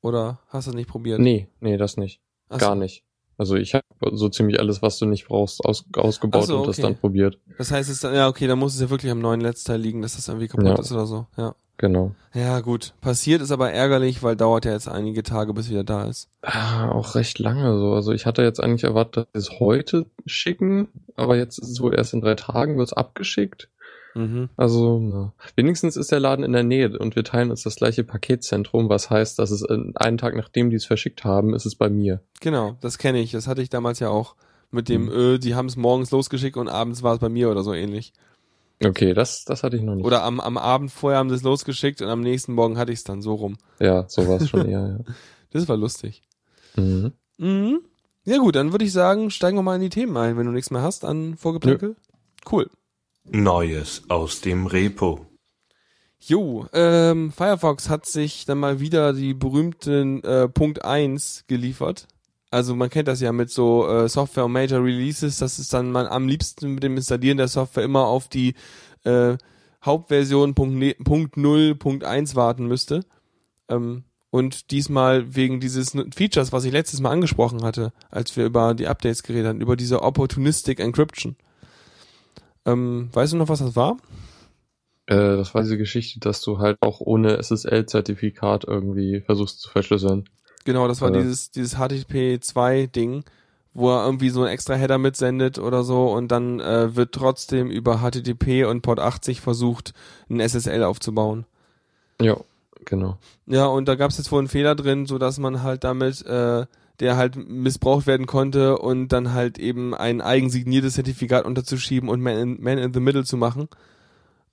Oder 0.01 0.41
hast 0.49 0.67
du 0.67 0.71
es 0.71 0.77
nicht 0.77 0.89
probiert? 0.89 1.21
Nee, 1.21 1.49
nee, 1.61 1.77
das 1.77 1.97
nicht. 1.97 2.21
Ach 2.49 2.59
so. 2.61 2.67
Gar 2.67 2.75
nicht. 2.77 3.05
Also 3.39 3.57
ich 3.57 3.75
habe 3.75 3.85
so 4.13 4.29
ziemlich 4.29 4.61
alles, 4.61 4.83
was 4.83 4.99
du 4.99 5.07
nicht 5.07 5.27
brauchst, 5.27 5.65
aus, 5.65 5.85
ausgebaut 5.97 6.47
so, 6.47 6.59
und 6.59 6.69
das 6.69 6.79
okay. 6.79 6.89
dann 6.89 6.97
probiert. 6.97 7.39
Das 7.59 7.71
heißt, 7.71 7.89
es 7.89 7.97
ist 7.97 8.05
dann, 8.05 8.15
ja, 8.15 8.29
okay, 8.29 8.47
dann 8.47 8.59
muss 8.59 8.75
es 8.75 8.81
ja 8.81 8.91
wirklich 8.91 9.11
am 9.11 9.21
neuen 9.21 9.41
Netzteil 9.41 9.81
liegen, 9.81 10.03
dass 10.03 10.17
das 10.17 10.29
irgendwie 10.29 10.49
kaputt 10.49 10.67
Ja. 10.67 10.79
ist 10.79 10.93
oder 10.93 11.07
so. 11.07 11.27
Ja. 11.37 11.55
Genau. 11.79 12.15
Ja, 12.33 12.61
gut. 12.61 12.95
Passiert 13.01 13.43
ist 13.43 13.51
aber 13.51 13.73
ärgerlich, 13.73 14.23
weil 14.23 14.37
dauert 14.37 14.65
ja 14.65 14.71
jetzt 14.73 14.89
einige 14.89 15.25
Tage, 15.25 15.53
bis 15.53 15.69
wieder 15.69 15.83
da 15.83 16.05
ist. 16.05 16.29
Ah, 16.43 16.91
auch 16.91 17.17
recht 17.17 17.41
lange 17.41 17.77
so. 17.77 17.95
Also 17.95 18.13
ich 18.13 18.25
hatte 18.25 18.43
jetzt 18.43 18.63
eigentlich 18.63 18.85
erwartet, 18.85 19.27
dass 19.33 19.47
sie 19.47 19.53
es 19.53 19.59
heute 19.59 20.07
schicken, 20.25 20.89
aber 21.17 21.37
jetzt 21.37 21.59
ist 21.59 21.71
es 21.71 21.81
wohl 21.81 21.95
erst 21.95 22.15
in 22.15 22.21
drei 22.21 22.37
Tagen, 22.37 22.79
wird 22.79 22.87
es 22.87 22.93
abgeschickt. 22.93 23.69
Mhm. 24.15 24.49
Also, 24.57 24.99
na. 25.01 25.33
wenigstens 25.57 25.97
ist 25.97 26.13
der 26.13 26.21
Laden 26.21 26.45
in 26.45 26.53
der 26.53 26.63
Nähe 26.65 26.99
und 26.99 27.17
wir 27.17 27.25
teilen 27.25 27.51
uns 27.51 27.63
das 27.63 27.77
gleiche 27.77 28.05
Paketzentrum, 28.05 28.89
was 28.89 29.09
heißt, 29.11 29.39
dass 29.39 29.51
es 29.51 29.65
einen 29.65 30.19
Tag 30.19 30.37
nachdem 30.37 30.71
die 30.71 30.77
es 30.77 30.85
verschickt 30.85 31.25
haben, 31.25 31.55
ist 31.55 31.65
es 31.67 31.75
bei 31.77 31.89
mir. 31.89 32.21
Genau, 32.41 32.77
das 32.81 32.99
kenne 32.99 33.21
ich. 33.21 33.33
Das 33.33 33.47
hatte 33.47 33.63
ich 33.63 33.71
damals 33.71 34.01
ja 34.01 34.09
auch. 34.11 34.35
Mit 34.71 34.89
dem, 34.89 35.05
Mhm. 35.07 35.13
äh, 35.35 35.39
die 35.39 35.55
haben 35.55 35.67
es 35.67 35.77
morgens 35.77 36.11
losgeschickt 36.11 36.57
und 36.57 36.69
abends 36.69 37.03
war 37.03 37.13
es 37.15 37.21
bei 37.21 37.29
mir 37.29 37.51
oder 37.51 37.63
so 37.63 37.75
ähnlich. 37.75 38.13
Okay, 38.85 39.13
das, 39.15 39.45
das 39.45 39.63
hatte 39.63 39.77
ich 39.77 39.83
noch 39.83 39.95
nicht. 39.95 40.05
Oder 40.05 40.25
am, 40.25 40.41
am 40.41 40.57
Abend 40.59 40.91
vorher 40.91 41.19
haben 41.19 41.29
sie 41.29 41.37
es 41.37 41.43
losgeschickt 41.43 42.01
und 42.03 42.09
am 42.09 42.21
nächsten 42.23 42.53
Morgen 42.55 42.79
hatte 42.79 42.91
ich 42.91 42.99
es 43.01 43.05
dann 43.05 43.23
so 43.23 43.35
rum. 43.35 43.57
Ja, 43.81 44.07
so 44.09 44.27
war 44.27 44.41
es 44.41 44.49
schon 44.49 44.67
eher, 44.69 45.05
Das 45.53 45.69
war 45.69 45.77
lustig. 45.77 46.23
ja. 46.77 46.83
Mhm. 46.83 47.13
Mhm. 47.39 47.81
Ja 48.25 48.39
gut, 48.39 48.55
dann 48.57 48.73
würde 48.73 48.85
ich 48.85 48.93
sagen, 48.93 49.31
steigen 49.31 49.57
wir 49.59 49.63
mal 49.63 49.75
in 49.77 49.81
die 49.83 49.89
Themen 49.89 50.17
ein, 50.17 50.37
wenn 50.37 50.47
du 50.47 50.53
nichts 50.53 50.71
mehr 50.71 50.83
hast 50.83 51.05
an 51.05 51.37
Vorgeplänkel. 51.37 51.97
Cool. 52.51 52.69
Neues 53.25 54.03
aus 54.09 54.41
dem 54.41 54.67
Repo. 54.67 55.27
Jo, 56.19 56.67
ähm, 56.73 57.33
Firefox 57.33 57.89
hat 57.89 58.07
sich 58.07 58.45
dann 58.45 58.59
mal 58.59 58.79
wieder 58.79 59.13
die 59.13 59.35
berühmten 59.35 60.23
äh, 60.23 60.49
Punkt 60.49 60.85
1 60.85 61.45
geliefert. 61.49 62.07
Also 62.51 62.77
man 62.77 62.91
kennt 62.91 63.09
das 63.09 63.21
ja 63.21 63.33
mit 63.33 63.51
so 63.51 63.89
äh, 63.89 64.09
Software 64.09 64.45
und 64.45 64.53
Major 64.53 64.85
Releases, 64.85 65.39
dass 65.39 65.59
es 65.59 65.69
dann 65.69 65.91
man 65.91 66.07
am 66.07 66.29
liebsten 66.29 66.75
mit 66.75 66.83
dem 66.83 66.97
Installieren 66.97 67.39
der 67.39 67.49
Software 67.49 67.83
immer 67.83 68.07
auf 68.07 68.29
die 68.29 68.55
äh, 69.05 69.37
Hauptversion 69.85 70.55
Punkt, 70.55 70.77
ne 70.77 70.95
Punkt 71.03 71.37
0, 71.37 71.75
Punkt 71.75 72.05
1 72.05 72.37
warten 72.37 72.67
müsste. 72.67 73.05
Ähm, 73.69 74.05
und 74.31 74.71
diesmal 74.71 75.35
wegen 75.35 75.61
dieses 75.61 75.97
Features, 76.15 76.53
was 76.53 76.65
ich 76.65 76.73
letztes 76.73 77.01
Mal 77.01 77.11
angesprochen 77.11 77.63
hatte, 77.65 77.93
als 78.11 78.37
wir 78.37 78.47
über 78.47 78.75
die 78.75 78.87
Updates 78.87 79.23
geredet 79.23 79.49
haben, 79.49 79.61
über 79.61 79.77
diese 79.77 80.03
Opportunistic 80.03 80.79
Encryption. 80.79 81.37
Ähm, 82.67 83.09
weißt 83.13 83.33
du 83.33 83.37
noch, 83.37 83.49
was 83.49 83.59
das 83.61 83.77
war? 83.77 83.97
Äh, 85.07 85.17
das 85.37 85.55
war 85.55 85.63
diese 85.63 85.79
Geschichte, 85.79 86.21
dass 86.21 86.41
du 86.43 86.59
halt 86.59 86.77
auch 86.81 87.01
ohne 87.01 87.39
SSL-Zertifikat 87.43 88.65
irgendwie 88.65 89.21
versuchst 89.21 89.61
zu 89.61 89.71
verschlüsseln. 89.71 90.29
Genau, 90.65 90.87
das 90.87 91.01
war 91.01 91.13
Äh. 91.13 91.19
dieses, 91.23 91.51
dieses 91.51 91.75
HTTP 91.77 92.41
2 92.41 92.87
Ding, 92.87 93.25
wo 93.75 93.91
er 93.91 94.05
irgendwie 94.05 94.31
so 94.31 94.41
einen 94.43 94.51
extra 94.53 94.75
Header 94.75 94.99
mitsendet 94.99 95.59
oder 95.59 95.83
so 95.83 96.13
und 96.13 96.29
dann 96.29 96.61
äh, 96.61 96.95
wird 96.95 97.13
trotzdem 97.13 97.71
über 97.71 97.99
HTTP 97.99 98.65
und 98.67 98.83
Port 98.83 99.01
80 99.01 99.41
versucht, 99.41 99.93
ein 100.31 100.41
SSL 100.41 100.85
aufzubauen. 100.85 101.47
Ja, 102.21 102.37
genau. 102.85 103.19
Ja, 103.47 103.67
und 103.67 103.89
da 103.89 103.97
gab 103.97 104.11
es 104.11 104.19
jetzt 104.19 104.31
wohl 104.31 104.39
einen 104.39 104.49
Fehler 104.49 104.77
drin, 104.77 105.07
so 105.07 105.19
dass 105.19 105.39
man 105.39 105.63
halt 105.65 105.83
damit, 105.83 106.25
äh, 106.27 106.67
der 107.03 107.17
halt 107.17 107.37
missbraucht 107.49 108.07
werden 108.07 108.27
konnte 108.27 108.79
und 108.79 109.09
dann 109.09 109.33
halt 109.35 109.59
eben 109.59 109.93
ein 109.93 110.21
eigensigniertes 110.21 110.95
Zertifikat 110.95 111.45
unterzuschieben 111.45 112.09
und 112.09 112.21
Man 112.21 112.37
in, 112.39 112.63
Man 112.63 112.79
in 112.79 112.95
the 112.95 113.01
Middle 113.01 113.25
zu 113.25 113.37
machen. 113.37 113.69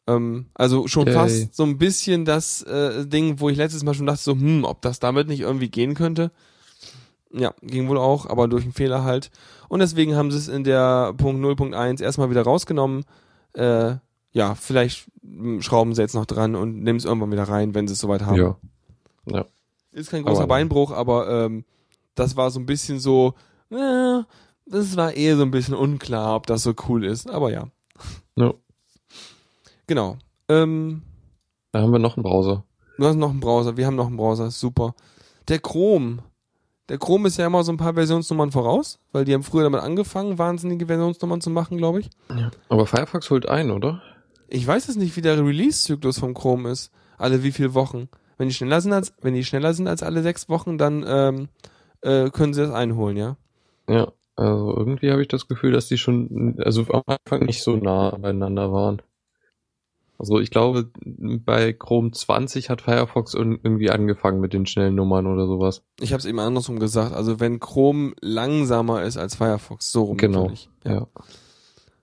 Ähm, 0.08 0.48
also 0.56 0.88
schon 0.88 1.06
Yay. 1.06 1.14
fast 1.14 1.56
so 1.56 1.62
ein 1.64 1.78
bisschen 1.78 2.26
das 2.26 2.64
äh, 2.64 3.06
Ding, 3.06 3.40
wo 3.40 3.50
ich 3.50 3.58
letztes 3.58 3.84
Mal 3.84 3.94
schon 3.94 4.08
dachte, 4.08 4.24
so, 4.24 4.32
hm, 4.32 4.64
ob 4.64 4.82
das 4.82 5.00
damit 5.00 5.28
nicht 5.28 5.42
irgendwie 5.42 5.70
gehen 5.70 5.94
könnte. 5.94 6.32
Ja, 7.32 7.54
ging 7.62 7.88
wohl 7.88 8.00
auch, 8.00 8.26
aber 8.26 8.48
durch 8.48 8.64
einen 8.64 8.74
Fehler 8.74 9.04
halt. 9.04 9.30
Und 9.68 9.78
deswegen 9.80 10.16
haben 10.16 10.32
sie 10.32 10.40
es 10.40 10.48
in 10.48 10.64
der 10.64 11.14
Punkt 11.14 11.46
0.1 11.46 12.02
erstmal 12.02 12.32
wieder 12.32 12.42
rausgenommen. 12.42 13.06
Äh, 13.54 13.98
ja, 14.32 14.56
vielleicht 14.56 15.08
hm, 15.22 15.62
schrauben 15.62 15.94
sie 15.94 16.02
jetzt 16.02 16.16
noch 16.16 16.26
dran 16.26 16.56
und 16.56 16.82
nehmen 16.82 16.98
es 16.98 17.06
irgendwann 17.06 17.32
wieder 17.32 17.44
rein, 17.44 17.76
wenn 17.76 17.88
sie 17.88 17.94
es 17.94 18.00
soweit 18.00 18.24
haben. 18.26 18.38
Ja. 18.38 18.58
Ja. 19.28 19.46
Ist 19.92 20.10
kein 20.10 20.24
großer 20.24 20.40
Aber- 20.40 20.48
Beinbruch, 20.48 20.92
aber 20.92 21.46
ähm, 21.46 21.64
das 22.16 22.36
war 22.36 22.50
so 22.52 22.60
ein 22.60 22.66
bisschen 22.66 23.00
so, 23.00 23.34
äh, 23.72 24.22
das 24.66 24.96
war 24.98 25.14
eher 25.14 25.36
so 25.38 25.44
ein 25.44 25.52
bisschen 25.52 25.74
unklar, 25.76 26.36
ob 26.36 26.48
das 26.48 26.64
so 26.64 26.74
cool 26.88 27.06
ist. 27.06 27.30
Aber 27.30 27.52
ja, 27.52 27.68
ja. 28.36 28.54
genau. 29.88 30.18
Ähm, 30.48 31.02
Da 31.72 31.82
haben 31.82 31.92
wir 31.92 32.00
noch 32.00 32.18
einen 32.18 32.24
Browser. 32.24 32.64
du 32.98 33.06
hast 33.06 33.16
noch 33.16 33.30
einen 33.30 33.40
Browser, 33.40 33.78
wir 33.78 33.86
haben 33.86 33.96
noch 33.96 34.08
einen 34.08 34.18
Browser, 34.18 34.52
super. 34.52 34.96
Der 35.48 35.60
Chrome. 35.60 36.20
Der 36.90 36.98
Chrome 36.98 37.28
ist 37.28 37.38
ja 37.38 37.46
immer 37.46 37.64
so 37.64 37.72
ein 37.72 37.78
paar 37.78 37.94
Versionsnummern 37.94 38.52
voraus, 38.52 39.00
weil 39.12 39.24
die 39.24 39.34
haben 39.36 39.44
früher 39.44 39.64
damit 39.64 39.82
angefangen, 39.82 40.40
wahnsinnige 40.40 40.88
Versionsnummern 40.88 41.40
zu 41.40 41.52
machen, 41.52 41.78
glaube 41.78 42.00
ich. 42.00 42.10
Aber 42.68 42.88
Firefox 42.88 43.30
holt 43.30 43.48
ein, 43.48 43.70
oder? 43.70 44.02
Ich 44.48 44.66
weiß 44.66 44.90
es 44.90 44.96
nicht, 44.96 45.16
wie 45.16 45.22
der 45.22 45.38
Release-Zyklus 45.38 46.18
vom 46.18 46.34
Chrome 46.34 46.72
ist. 46.72 46.92
Alle 47.20 47.44
wie 47.44 47.52
viele 47.52 47.76
Wochen. 47.76 48.10
Wenn 48.40 48.48
die 48.48 48.56
schneller 48.56 48.82
sind 48.82 48.94
als, 48.94 49.14
wenn 49.22 49.36
die 49.36 49.44
schneller 49.46 49.76
sind 49.76 49.88
als 49.88 50.02
alle 50.02 50.24
sechs 50.24 50.50
Wochen, 50.50 50.80
dann 50.80 51.06
ähm, 51.08 51.50
äh, 52.02 52.30
können 52.30 52.54
sie 52.54 52.62
das 52.62 52.72
einholen, 52.72 53.18
ja. 53.18 53.38
Ja. 53.90 54.12
Also 54.36 54.74
irgendwie 54.78 55.12
habe 55.12 55.22
ich 55.22 55.28
das 55.28 55.48
Gefühl, 55.50 55.74
dass 55.74 55.88
die 55.90 55.98
schon, 55.98 56.56
also 56.64 56.86
am 56.94 57.04
Anfang 57.08 57.46
nicht 57.46 57.62
so 57.62 57.76
nah 57.76 58.12
beieinander 58.18 58.72
waren. 58.72 59.02
Also 60.18 60.40
ich 60.40 60.50
glaube, 60.50 60.90
bei 61.06 61.72
Chrome 61.74 62.12
20 62.12 62.70
hat 62.70 62.82
Firefox 62.82 63.34
ir- 63.36 63.60
irgendwie 63.64 63.90
angefangen 63.90 64.40
mit 64.42 64.54
den 64.54 64.66
schnellen 64.66 64.96
Nummern 64.96 65.28
oder 65.28 65.46
sowas. 65.48 65.82
Ich 66.00 66.12
habe 66.14 66.20
es 66.20 66.26
eben 66.26 66.40
andersrum 66.40 66.80
gesagt. 66.80 67.14
Also 67.14 67.40
wenn 67.40 67.60
Chrome 67.60 68.14
langsamer 68.22 69.04
ist 69.04 69.18
als 69.18 69.36
Firefox, 69.36 69.92
so 69.92 70.04
rum 70.04 70.18
Genau. 70.18 70.52
Ja. 70.86 70.92
Ja. 70.92 71.08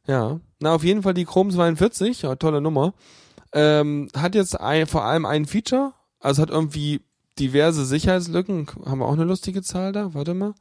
ja. 0.07 0.41
Na, 0.61 0.75
auf 0.75 0.85
jeden 0.85 1.03
Fall 1.03 1.15
die 1.15 1.25
Chrome 1.27 1.51
42, 1.51 2.23
ja, 2.23 2.37
tolle 2.37 2.61
Nummer. 2.61 2.95
Ähm, 3.53 4.09
hat 4.17 4.35
jetzt 4.35 4.59
ein, 4.61 4.87
vor 4.87 5.05
allem 5.05 5.25
ein 5.27 5.45
Feature, 5.47 5.93
also 6.21 6.43
hat 6.43 6.51
irgendwie 6.51 7.01
diverse 7.39 7.85
Sicherheitslücken. 7.85 8.67
Haben 8.85 9.01
wir 9.01 9.07
auch 9.07 9.13
eine 9.13 9.25
lustige 9.25 9.63
Zahl 9.63 9.93
da? 9.93 10.15
Warte 10.15 10.35
mal. 10.35 10.55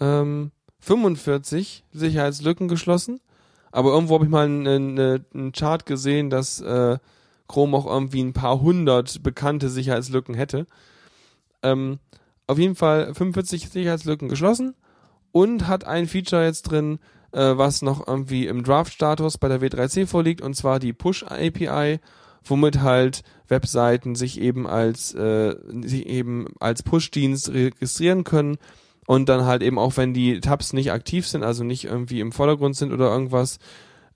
Ähm, 0.00 0.50
45 0.80 1.84
Sicherheitslücken 1.92 2.68
geschlossen. 2.68 3.20
Aber 3.70 3.92
irgendwo 3.92 4.14
habe 4.14 4.24
ich 4.24 4.30
mal 4.30 4.44
einen, 4.44 5.52
Chart 5.52 5.86
gesehen, 5.86 6.28
dass 6.28 6.60
äh, 6.60 6.98
Chrome 7.48 7.76
auch 7.76 7.86
irgendwie 7.86 8.22
ein 8.22 8.32
paar 8.32 8.60
hundert 8.60 9.22
bekannte 9.22 9.70
Sicherheitslücken 9.70 10.34
hätte. 10.34 10.66
Ähm, 11.62 11.98
auf 12.46 12.58
jeden 12.58 12.74
Fall 12.74 13.14
45 13.14 13.70
Sicherheitslücken 13.70 14.28
geschlossen 14.28 14.74
und 15.32 15.68
hat 15.68 15.86
ein 15.86 16.06
Feature 16.06 16.44
jetzt 16.44 16.62
drin, 16.62 16.98
äh, 17.32 17.56
was 17.56 17.82
noch 17.82 18.06
irgendwie 18.06 18.46
im 18.46 18.62
Draft-Status 18.62 19.38
bei 19.38 19.48
der 19.48 19.60
W3C 19.60 20.06
vorliegt, 20.06 20.42
und 20.42 20.54
zwar 20.54 20.78
die 20.78 20.92
Push-API, 20.92 22.00
womit 22.44 22.80
halt 22.80 23.22
Webseiten 23.48 24.14
sich 24.14 24.40
eben 24.40 24.66
als 24.66 25.14
äh, 25.14 25.54
sich 25.82 26.06
eben 26.06 26.46
als 26.60 26.82
Push-Dienst 26.82 27.50
registrieren 27.50 28.24
können 28.24 28.56
und 29.06 29.28
dann 29.28 29.44
halt 29.44 29.62
eben 29.62 29.78
auch, 29.78 29.96
wenn 29.96 30.14
die 30.14 30.40
Tabs 30.40 30.72
nicht 30.72 30.92
aktiv 30.92 31.26
sind, 31.26 31.42
also 31.44 31.64
nicht 31.64 31.84
irgendwie 31.84 32.20
im 32.20 32.32
Vordergrund 32.32 32.76
sind 32.76 32.92
oder 32.92 33.10
irgendwas, 33.10 33.58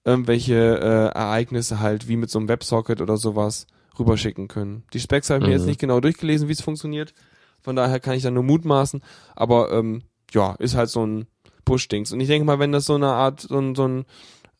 irgendwelche 0.04 0.54
äh, 0.54 1.18
Ereignisse 1.18 1.80
halt 1.80 2.08
wie 2.08 2.16
mit 2.16 2.30
so 2.30 2.38
einem 2.38 2.48
Websocket 2.48 3.00
oder 3.00 3.16
sowas 3.16 3.66
rüberschicken 3.98 4.46
können. 4.48 4.84
Die 4.92 5.00
Specs 5.00 5.30
habe 5.30 5.40
ich 5.40 5.46
mir 5.46 5.54
Mhm. 5.54 5.58
jetzt 5.58 5.66
nicht 5.66 5.80
genau 5.80 6.00
durchgelesen, 6.00 6.48
wie 6.48 6.52
es 6.52 6.60
funktioniert. 6.60 7.14
Von 7.62 7.74
daher 7.76 7.98
kann 7.98 8.14
ich 8.14 8.22
da 8.22 8.30
nur 8.30 8.44
mutmaßen. 8.44 9.00
Aber 9.34 9.72
ähm, 9.72 10.02
ja, 10.32 10.54
ist 10.58 10.76
halt 10.76 10.90
so 10.90 11.04
ein 11.04 11.26
Push-Dings. 11.64 12.12
Und 12.12 12.20
ich 12.20 12.28
denke 12.28 12.44
mal, 12.46 12.58
wenn 12.60 12.70
das 12.72 12.84
so 12.84 12.94
eine 12.94 13.08
Art, 13.08 13.40
so 13.40 13.58
ein, 13.58 13.74
so 13.74 13.88
ein 13.88 14.04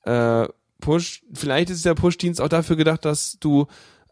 äh, 0.02 0.49
Push, 0.80 1.23
vielleicht 1.33 1.71
ist 1.71 1.85
der 1.85 1.95
Push-Dienst 1.95 2.40
auch 2.40 2.49
dafür 2.49 2.76
gedacht, 2.76 3.04
dass 3.04 3.38
du 3.40 3.66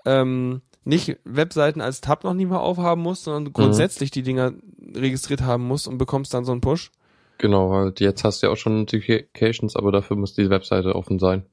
ähm, 0.06 0.62
nicht 0.84 1.16
Webseiten 1.24 1.80
als 1.80 2.00
Tab 2.00 2.24
noch 2.24 2.34
nie 2.34 2.46
mal 2.46 2.58
aufhaben 2.58 3.02
musst, 3.02 3.24
sondern 3.24 3.52
grundsätzlich 3.52 4.10
die 4.10 4.22
Dinger 4.22 4.52
registriert 4.94 5.42
haben 5.42 5.64
musst 5.66 5.88
und 5.88 5.98
bekommst 5.98 6.34
dann 6.34 6.44
so 6.44 6.52
einen 6.52 6.60
Push. 6.60 6.90
Genau, 7.38 7.70
weil 7.70 7.92
jetzt 7.98 8.22
hast 8.24 8.42
du 8.42 8.46
ja 8.46 8.52
auch 8.52 8.56
schon 8.56 8.78
Notifications, 8.80 9.76
aber 9.76 9.92
dafür 9.92 10.16
muss 10.16 10.34
die 10.34 10.50
Webseite 10.50 10.94
offen 10.94 11.18
sein. 11.18 11.44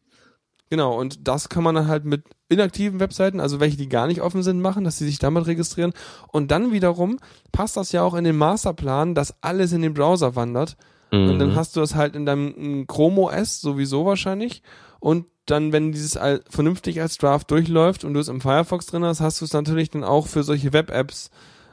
Genau, 0.70 0.98
und 0.98 1.28
das 1.28 1.50
kann 1.50 1.64
man 1.64 1.76
dann 1.76 1.88
halt 1.88 2.06
mit 2.06 2.24
inaktiven 2.48 3.02
Webseiten, 3.02 3.42
also 3.42 3.60
welche, 3.60 3.76
die 3.76 3.90
gar 3.90 4.08
nicht 4.08 4.22
offen 4.22 4.42
sind, 4.42 4.62
machen, 4.62 4.86
dass 4.86 4.98
sie 4.98 5.06
sich 5.06 5.20
damit 5.20 5.46
registrieren. 5.48 5.92
Und 6.32 6.52
dann 6.52 6.72
wiederum 6.72 7.18
passt 7.52 7.76
das 7.76 7.92
ja 7.92 8.04
auch 8.04 8.14
in 8.14 8.24
den 8.24 8.38
Masterplan, 8.38 9.14
dass 9.14 9.36
alles 9.42 9.74
in 9.74 9.82
den 9.82 9.94
Browser 9.94 10.36
wandert. 10.38 10.78
Und 11.12 11.40
dann 11.40 11.50
Mhm. 11.50 11.56
hast 11.56 11.76
du 11.76 11.82
das 11.82 11.96
halt 11.96 12.16
in 12.16 12.26
deinem 12.26 12.84
mm, 12.84 12.88
Chrome 12.88 13.20
OS 13.20 13.60
sowieso 13.60 14.06
wahrscheinlich. 14.06 14.64
Und 15.02 15.26
dann, 15.48 15.74
wenn 15.74 15.92
dieses 15.92 16.18
vernünftig 16.50 17.02
als 17.02 17.18
Draft 17.18 17.52
durchläuft 17.52 18.06
und 18.06 18.14
du 18.14 18.20
es 18.20 18.30
im 18.30 18.40
Firefox 18.40 18.86
drin 18.86 19.04
hast, 19.04 19.20
hast 19.20 19.42
du 19.42 19.46
es 19.46 19.52
natürlich 19.52 19.90
dann 19.90 20.06
auch 20.06 20.28
für 20.28 20.44
solche 20.44 20.72
Web-Apps, 20.72 21.32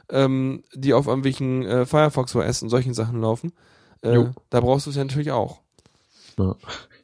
ähm, 0.09 0.63
die 0.73 0.93
auf 0.93 1.07
irgendwelchen 1.07 1.63
äh, 1.63 1.85
Firefox 1.85 2.35
OS 2.35 2.63
und 2.63 2.69
solchen 2.69 2.93
Sachen 2.93 3.21
laufen. 3.21 3.53
Äh, 4.01 4.25
da 4.49 4.59
brauchst 4.59 4.87
du 4.87 4.89
es 4.89 4.95
ja 4.95 5.03
natürlich 5.03 5.31
auch. 5.31 5.61
Ja. 6.37 6.55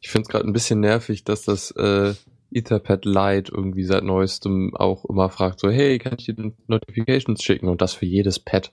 Ich 0.01 0.10
finde 0.10 0.24
es 0.24 0.29
gerade 0.29 0.48
ein 0.48 0.53
bisschen 0.53 0.79
nervig, 0.79 1.24
dass 1.24 1.44
das 1.44 1.72
äh, 1.72 2.15
Etherpad 2.51 3.05
Lite 3.05 3.51
irgendwie 3.53 3.84
seit 3.84 4.03
neuestem 4.03 4.75
auch 4.75 5.05
immer 5.05 5.29
fragt, 5.29 5.60
so, 5.60 5.70
hey, 5.70 6.00
kann 6.00 6.15
ich 6.17 6.25
dir 6.25 6.53
Notifications 6.67 7.44
schicken? 7.44 7.67
Und 7.67 7.82
das 7.82 7.94
für 7.94 8.05
jedes 8.05 8.39
Pad. 8.39 8.72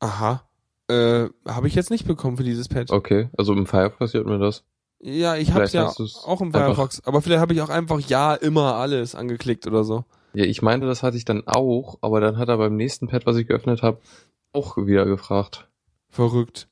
Aha. 0.00 0.48
Äh, 0.88 1.28
habe 1.46 1.68
ich 1.68 1.74
jetzt 1.74 1.90
nicht 1.90 2.06
bekommen 2.06 2.36
für 2.36 2.44
dieses 2.44 2.68
Pad. 2.68 2.90
Okay, 2.90 3.28
also 3.36 3.52
im 3.52 3.66
Firefox 3.66 4.14
hat 4.14 4.26
mir 4.26 4.38
das. 4.38 4.64
Ja, 5.04 5.34
ich 5.36 5.48
hab's 5.48 5.56
Vielleicht 5.56 5.74
ja 5.74 5.86
hast 5.86 5.98
du's 5.98 6.22
auch 6.24 6.40
im 6.40 6.48
einfach- 6.48 6.66
Firefox. 6.66 7.02
Aber 7.04 7.20
vielleicht 7.22 7.40
habe 7.40 7.52
ich 7.54 7.60
auch 7.60 7.68
einfach 7.68 7.98
ja 8.00 8.34
immer 8.34 8.76
alles 8.76 9.14
angeklickt 9.14 9.66
oder 9.66 9.82
so. 9.84 10.04
Ja, 10.34 10.44
ich 10.44 10.62
meinte, 10.62 10.86
das 10.86 11.02
hatte 11.02 11.16
ich 11.16 11.24
dann 11.24 11.42
auch, 11.46 11.98
aber 12.00 12.20
dann 12.20 12.38
hat 12.38 12.48
er 12.48 12.56
beim 12.56 12.76
nächsten 12.76 13.08
Pad, 13.08 13.26
was 13.26 13.36
ich 13.36 13.46
geöffnet 13.48 13.82
habe, 13.82 13.98
auch 14.52 14.76
wieder 14.76 15.04
gefragt. 15.04 15.68
Verrückt. 16.08 16.68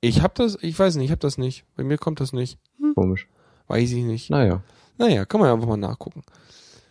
Ich 0.00 0.22
hab 0.22 0.34
das, 0.36 0.56
ich 0.62 0.78
weiß 0.78 0.96
nicht, 0.96 1.06
ich 1.06 1.12
hab 1.12 1.20
das 1.20 1.38
nicht. 1.38 1.64
Bei 1.76 1.82
mir 1.82 1.98
kommt 1.98 2.20
das 2.20 2.32
nicht. 2.32 2.58
Komisch. 2.94 3.26
Weiß 3.66 3.90
ich 3.90 4.04
nicht. 4.04 4.30
Naja. 4.30 4.62
Naja, 4.98 5.24
kann 5.24 5.40
man 5.40 5.48
ja 5.48 5.54
einfach 5.54 5.66
mal 5.68 5.76
nachgucken. 5.76 6.22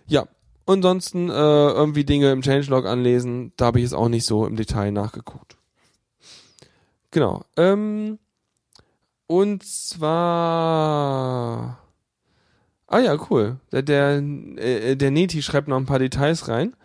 Ja. 0.07 0.27
Ansonsten 0.67 1.29
äh, 1.29 1.33
irgendwie 1.33 2.03
Dinge 2.05 2.31
im 2.31 2.41
Changelog 2.41 2.85
anlesen, 2.85 3.53
da 3.55 3.65
habe 3.67 3.79
ich 3.79 3.83
jetzt 3.83 3.93
auch 3.93 4.09
nicht 4.09 4.25
so 4.25 4.45
im 4.45 4.55
Detail 4.55 4.91
nachgeguckt. 4.91 5.55
Genau. 7.11 7.45
Ähm, 7.55 8.19
und 9.27 9.63
zwar. 9.63 10.05
Ah 12.87 12.99
ja, 12.99 13.17
cool. 13.29 13.57
Der, 13.71 13.81
der, 13.81 14.17
äh, 14.57 14.95
der 14.95 15.11
Neti 15.11 15.41
schreibt 15.41 15.67
noch 15.67 15.77
ein 15.77 15.85
paar 15.85 15.99
Details 15.99 16.47
rein. 16.47 16.75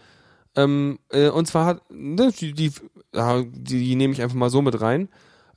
Ähm, 0.56 0.98
äh, 1.10 1.28
und 1.28 1.46
zwar 1.46 1.66
hat, 1.66 1.82
ne, 1.90 2.32
die, 2.32 2.52
die, 2.52 2.72
die 3.12 3.96
nehme 3.96 4.12
ich 4.12 4.22
einfach 4.22 4.36
mal 4.36 4.50
so 4.50 4.62
mit 4.62 4.80
rein. 4.80 5.08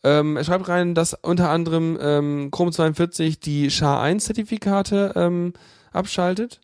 Ähm, 0.04 0.36
er 0.38 0.44
schreibt 0.44 0.68
rein, 0.68 0.96
dass 0.96 1.13
unter 1.13 1.50
anderem 1.50 1.98
ähm, 2.02 2.52
Chrome 2.52 2.72
42 2.72 3.40
die 3.40 3.70
SHA-1-Zertifikate 3.72 5.13
ähm, 5.16 5.54
abschaltet. 5.94 6.60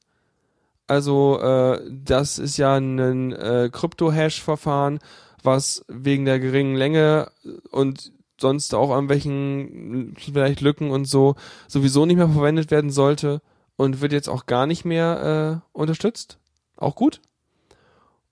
Also 0.87 1.39
äh, 1.39 1.79
das 1.89 2.37
ist 2.37 2.57
ja 2.57 2.75
ein 2.75 3.31
äh, 3.31 3.69
Krypto-Hash-Verfahren, 3.71 4.99
was 5.43 5.85
wegen 5.87 6.25
der 6.25 6.39
geringen 6.39 6.75
Länge 6.75 7.31
und 7.71 8.11
sonst 8.41 8.73
auch 8.73 8.89
irgendwelchen 8.91 10.15
vielleicht 10.17 10.61
Lücken 10.61 10.91
und 10.91 11.05
so 11.05 11.35
sowieso 11.67 12.05
nicht 12.05 12.17
mehr 12.17 12.29
verwendet 12.29 12.71
werden 12.71 12.89
sollte 12.89 13.41
und 13.75 14.01
wird 14.01 14.11
jetzt 14.13 14.29
auch 14.29 14.45
gar 14.45 14.65
nicht 14.65 14.85
mehr 14.85 15.61
äh, 15.63 15.77
unterstützt. 15.77 16.37
Auch 16.77 16.95
gut. 16.95 17.21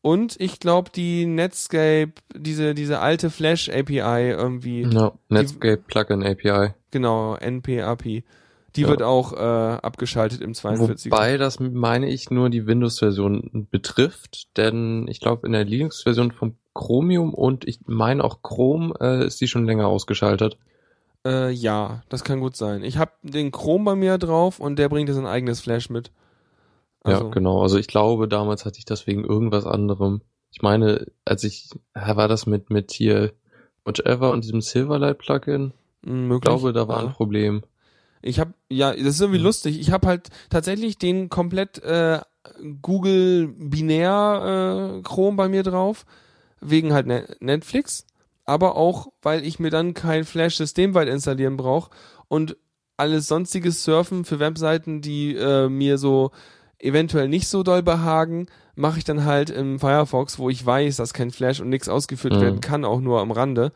Und 0.01 0.39
ich 0.39 0.59
glaube, 0.59 0.91
die 0.95 1.25
Netscape, 1.25 2.13
diese, 2.35 2.73
diese 2.73 2.99
alte 2.99 3.29
Flash 3.29 3.69
API 3.69 4.29
irgendwie, 4.31 4.83
Ja, 4.83 5.11
Netscape 5.29 5.77
Plugin 5.85 6.23
API. 6.23 6.73
genau, 6.91 7.35
NPAP, 7.35 8.03
die 8.03 8.81
Ja. 8.81 8.87
wird 8.87 9.01
auch 9.01 9.33
äh, 9.33 9.37
abgeschaltet 9.37 10.39
im 10.41 10.53
42er. 10.53 11.05
Wobei 11.11 11.37
das 11.37 11.59
meine 11.59 12.07
ich 12.09 12.29
nur 12.29 12.49
die 12.49 12.67
Windows-Version 12.67 13.67
betrifft, 13.71 14.55
denn 14.55 15.07
ich 15.09 15.19
glaube 15.19 15.45
in 15.47 15.53
der 15.53 15.65
Linux-Version 15.65 16.31
von 16.31 16.55
Chromium 16.77 17.33
und 17.33 17.67
ich 17.67 17.79
meine 17.87 18.23
auch 18.23 18.41
Chrome 18.43 18.93
äh, 19.01 19.25
ist 19.25 19.41
die 19.41 19.47
schon 19.47 19.65
länger 19.65 19.87
ausgeschaltet. 19.87 20.57
Äh, 21.25 21.51
ja, 21.51 22.03
das 22.09 22.23
kann 22.23 22.39
gut 22.39 22.55
sein. 22.55 22.83
Ich 22.83 22.97
habe 22.97 23.11
den 23.23 23.51
Chrome 23.51 23.83
bei 23.83 23.95
mir 23.95 24.17
drauf 24.17 24.59
und 24.59 24.77
der 24.79 24.87
bringt 24.87 25.09
ja 25.09 25.15
sein 25.15 25.25
eigenes 25.25 25.59
Flash 25.59 25.89
mit. 25.89 26.11
Also, 27.03 27.25
Ja, 27.25 27.29
genau. 27.31 27.61
Also 27.61 27.77
ich 27.77 27.87
glaube, 27.87 28.27
damals 28.27 28.63
hatte 28.65 28.77
ich 28.79 28.85
das 28.85 29.07
wegen 29.07 29.23
irgendwas 29.25 29.65
anderem. 29.65 30.21
Ich 30.51 30.61
meine, 30.61 31.07
als 31.25 31.43
ich, 31.43 31.69
war 31.93 32.27
das 32.27 32.45
mit, 32.45 32.69
mit 32.69 32.91
hier 32.91 33.33
Whatever 33.83 34.31
und 34.31 34.43
diesem 34.43 34.61
Silverlight-Plugin? 34.61 35.73
mh, 36.03 36.11
möglich. 36.13 36.35
Ich 36.37 36.41
glaube, 36.41 36.73
da 36.73 36.87
war 36.87 37.01
ja. 37.01 37.07
ein 37.07 37.13
Problem. 37.13 37.63
Ich 38.21 38.39
habe 38.39 38.53
ja, 38.69 38.91
das 38.91 39.01
ist 39.15 39.21
irgendwie 39.21 39.39
Hm. 39.39 39.45
lustig. 39.45 39.79
Ich 39.79 39.91
habe 39.91 40.07
halt 40.07 40.29
tatsächlich 40.49 40.97
den 40.97 41.29
komplett 41.29 41.79
äh, 41.83 42.19
Google 42.81 43.47
binär 43.57 44.97
äh, 44.99 45.01
Chrome 45.03 45.37
bei 45.37 45.49
mir 45.49 45.63
drauf 45.63 46.05
wegen 46.61 46.93
halt 46.93 47.07
Ne- 47.07 47.27
Netflix, 47.39 48.05
aber 48.45 48.75
auch 48.75 49.07
weil 49.21 49.45
ich 49.45 49.59
mir 49.59 49.69
dann 49.69 49.93
kein 49.93 50.23
Flash 50.25 50.55
systemweit 50.57 51.07
installieren 51.07 51.57
brauche 51.57 51.91
und 52.27 52.57
alles 52.97 53.27
sonstiges 53.27 53.83
Surfen 53.83 54.25
für 54.25 54.39
Webseiten, 54.39 55.01
die 55.01 55.35
äh, 55.35 55.69
mir 55.69 55.97
so 55.97 56.31
eventuell 56.79 57.27
nicht 57.27 57.47
so 57.47 57.63
doll 57.63 57.83
behagen, 57.83 58.47
mache 58.75 58.97
ich 58.99 59.03
dann 59.03 59.25
halt 59.25 59.49
im 59.49 59.79
Firefox, 59.79 60.39
wo 60.39 60.49
ich 60.49 60.65
weiß, 60.65 60.97
dass 60.97 61.13
kein 61.13 61.31
Flash 61.31 61.59
und 61.59 61.69
nichts 61.69 61.89
ausgeführt 61.89 62.35
Mhm. 62.35 62.41
werden 62.41 62.61
kann, 62.61 62.85
auch 62.85 62.99
nur 63.01 63.19
am 63.21 63.31
Rande 63.31 63.71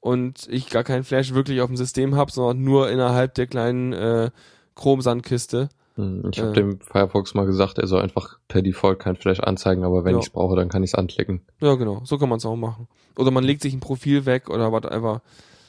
und 0.00 0.46
ich 0.48 0.68
gar 0.70 0.84
keinen 0.84 1.04
Flash 1.04 1.34
wirklich 1.34 1.60
auf 1.60 1.68
dem 1.68 1.76
System 1.76 2.14
habe, 2.16 2.30
sondern 2.32 2.62
nur 2.62 2.90
innerhalb 2.90 3.34
der 3.34 3.46
kleinen 3.46 3.92
äh, 3.92 4.30
Chrome-Sandkiste. 4.76 5.68
Hm, 5.96 6.28
Ich 6.32 6.38
habe 6.40 6.50
Äh. 6.50 6.54
dem 6.54 6.80
Firefox 6.80 7.34
mal 7.34 7.46
gesagt, 7.46 7.78
er 7.78 7.86
soll 7.86 8.02
einfach 8.02 8.38
per 8.48 8.62
Default 8.62 8.98
kein 8.98 9.16
Flash 9.16 9.40
anzeigen, 9.40 9.84
aber 9.84 10.04
wenn 10.04 10.12
Ja. 10.14 10.18
ich 10.20 10.26
es 10.26 10.30
brauche, 10.32 10.54
dann 10.56 10.68
kann 10.68 10.82
ich 10.82 10.90
es 10.90 10.94
anklicken. 10.94 11.40
Ja, 11.60 11.74
genau, 11.74 12.02
so 12.04 12.18
kann 12.18 12.28
man 12.28 12.38
es 12.38 12.46
auch 12.46 12.56
machen. 12.56 12.88
Oder 13.16 13.30
man 13.30 13.44
legt 13.44 13.62
sich 13.62 13.72
ein 13.74 13.80
Profil 13.80 14.26
weg 14.26 14.48
oder 14.50 14.72
whatever. 14.72 15.22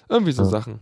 Irgendwie 0.10 0.32
so 0.34 0.44
Ja. 0.44 0.50
Sachen. 0.50 0.80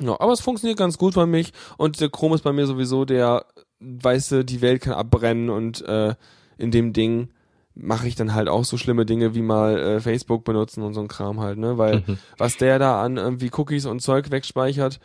Ja, 0.00 0.18
aber 0.20 0.32
es 0.32 0.40
funktioniert 0.40 0.78
ganz 0.78 0.98
gut 0.98 1.14
bei 1.14 1.26
mich 1.26 1.52
und 1.76 2.00
der 2.00 2.08
Chrome 2.08 2.34
ist 2.34 2.42
bei 2.42 2.52
mir 2.52 2.66
sowieso 2.66 3.04
der, 3.04 3.44
weißt 3.80 4.32
du, 4.32 4.44
die 4.44 4.60
Welt 4.62 4.82
kann 4.82 4.94
abbrennen 4.94 5.50
und 5.50 5.82
äh, 5.82 6.14
in 6.58 6.70
dem 6.70 6.92
Ding 6.92 7.28
mache 7.74 8.08
ich 8.08 8.16
dann 8.16 8.34
halt 8.34 8.48
auch 8.48 8.64
so 8.64 8.76
schlimme 8.76 9.06
Dinge 9.06 9.34
wie 9.34 9.42
mal 9.42 9.78
äh, 9.78 10.00
Facebook 10.00 10.44
benutzen 10.44 10.82
und 10.82 10.94
so 10.94 11.00
ein 11.00 11.08
Kram 11.08 11.40
halt, 11.40 11.58
ne? 11.58 11.78
Weil 11.78 12.02
Mhm. 12.06 12.18
was 12.38 12.56
der 12.56 12.78
da 12.78 13.02
an 13.02 13.16
irgendwie 13.18 13.50
Cookies 13.56 13.86
und 13.86 14.00
Zeug 14.00 14.30
wegspeichert, 14.30 14.98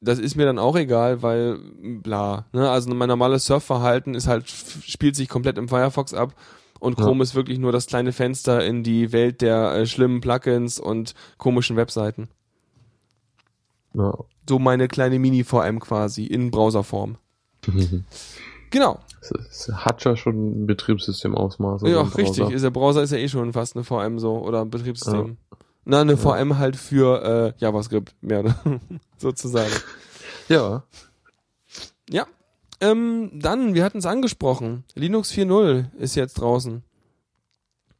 das 0.00 0.18
ist 0.18 0.36
mir 0.36 0.44
dann 0.44 0.58
auch 0.58 0.76
egal, 0.76 1.22
weil 1.22 1.58
bla, 2.02 2.46
ne? 2.52 2.70
Also 2.70 2.92
mein 2.94 3.08
normales 3.08 3.46
Surfverhalten 3.46 4.14
ist 4.14 4.28
halt 4.28 4.48
spielt 4.48 5.16
sich 5.16 5.28
komplett 5.28 5.58
im 5.58 5.68
Firefox 5.68 6.14
ab 6.14 6.34
und 6.80 6.98
Ja. 6.98 7.04
Chrome 7.04 7.22
ist 7.22 7.34
wirklich 7.34 7.58
nur 7.58 7.72
das 7.72 7.86
kleine 7.86 8.12
Fenster 8.12 8.64
in 8.64 8.82
die 8.82 9.12
Welt 9.12 9.40
der 9.40 9.72
äh, 9.74 9.86
schlimmen 9.86 10.20
Plugins 10.20 10.78
und 10.78 11.14
komischen 11.38 11.76
Webseiten. 11.76 12.28
Ja. 13.94 14.14
So 14.48 14.58
meine 14.58 14.88
kleine 14.88 15.18
Mini 15.18 15.42
VM 15.44 15.80
quasi 15.80 16.24
in 16.24 16.50
Browserform. 16.50 17.16
Genau. 18.70 18.98
Es, 19.20 19.70
hat 19.72 20.04
ja 20.04 20.16
schon 20.16 20.64
ein 20.64 20.66
Betriebssystemausmaß. 20.66 21.84
also 21.84 21.86
ja, 21.86 22.02
richtig. 22.02 22.50
Ist 22.50 22.62
der 22.62 22.70
Browser 22.70 23.02
ist 23.02 23.12
ja 23.12 23.18
eh 23.18 23.28
schon 23.28 23.52
fast 23.52 23.76
eine 23.76 23.84
VM 23.84 24.18
so 24.18 24.38
oder 24.38 24.62
ein 24.62 24.70
Betriebssystem. 24.70 25.36
Na, 25.88 26.00
eine 26.00 26.16
VM 26.16 26.58
halt 26.58 26.74
für 26.74 27.54
äh, 27.56 27.60
JavaScript, 27.60 28.16
mehr 28.20 28.40
oder 28.40 28.56
sozusagen. 29.18 29.72
Ja. 30.48 30.82
Ja. 32.10 32.26
Ähm, 32.80 33.30
dann, 33.32 33.74
wir 33.74 33.84
hatten 33.84 33.98
es 33.98 34.06
angesprochen. 34.06 34.82
Linux 34.96 35.32
4.0 35.32 35.94
ist 35.96 36.16
jetzt 36.16 36.34
draußen. 36.40 36.82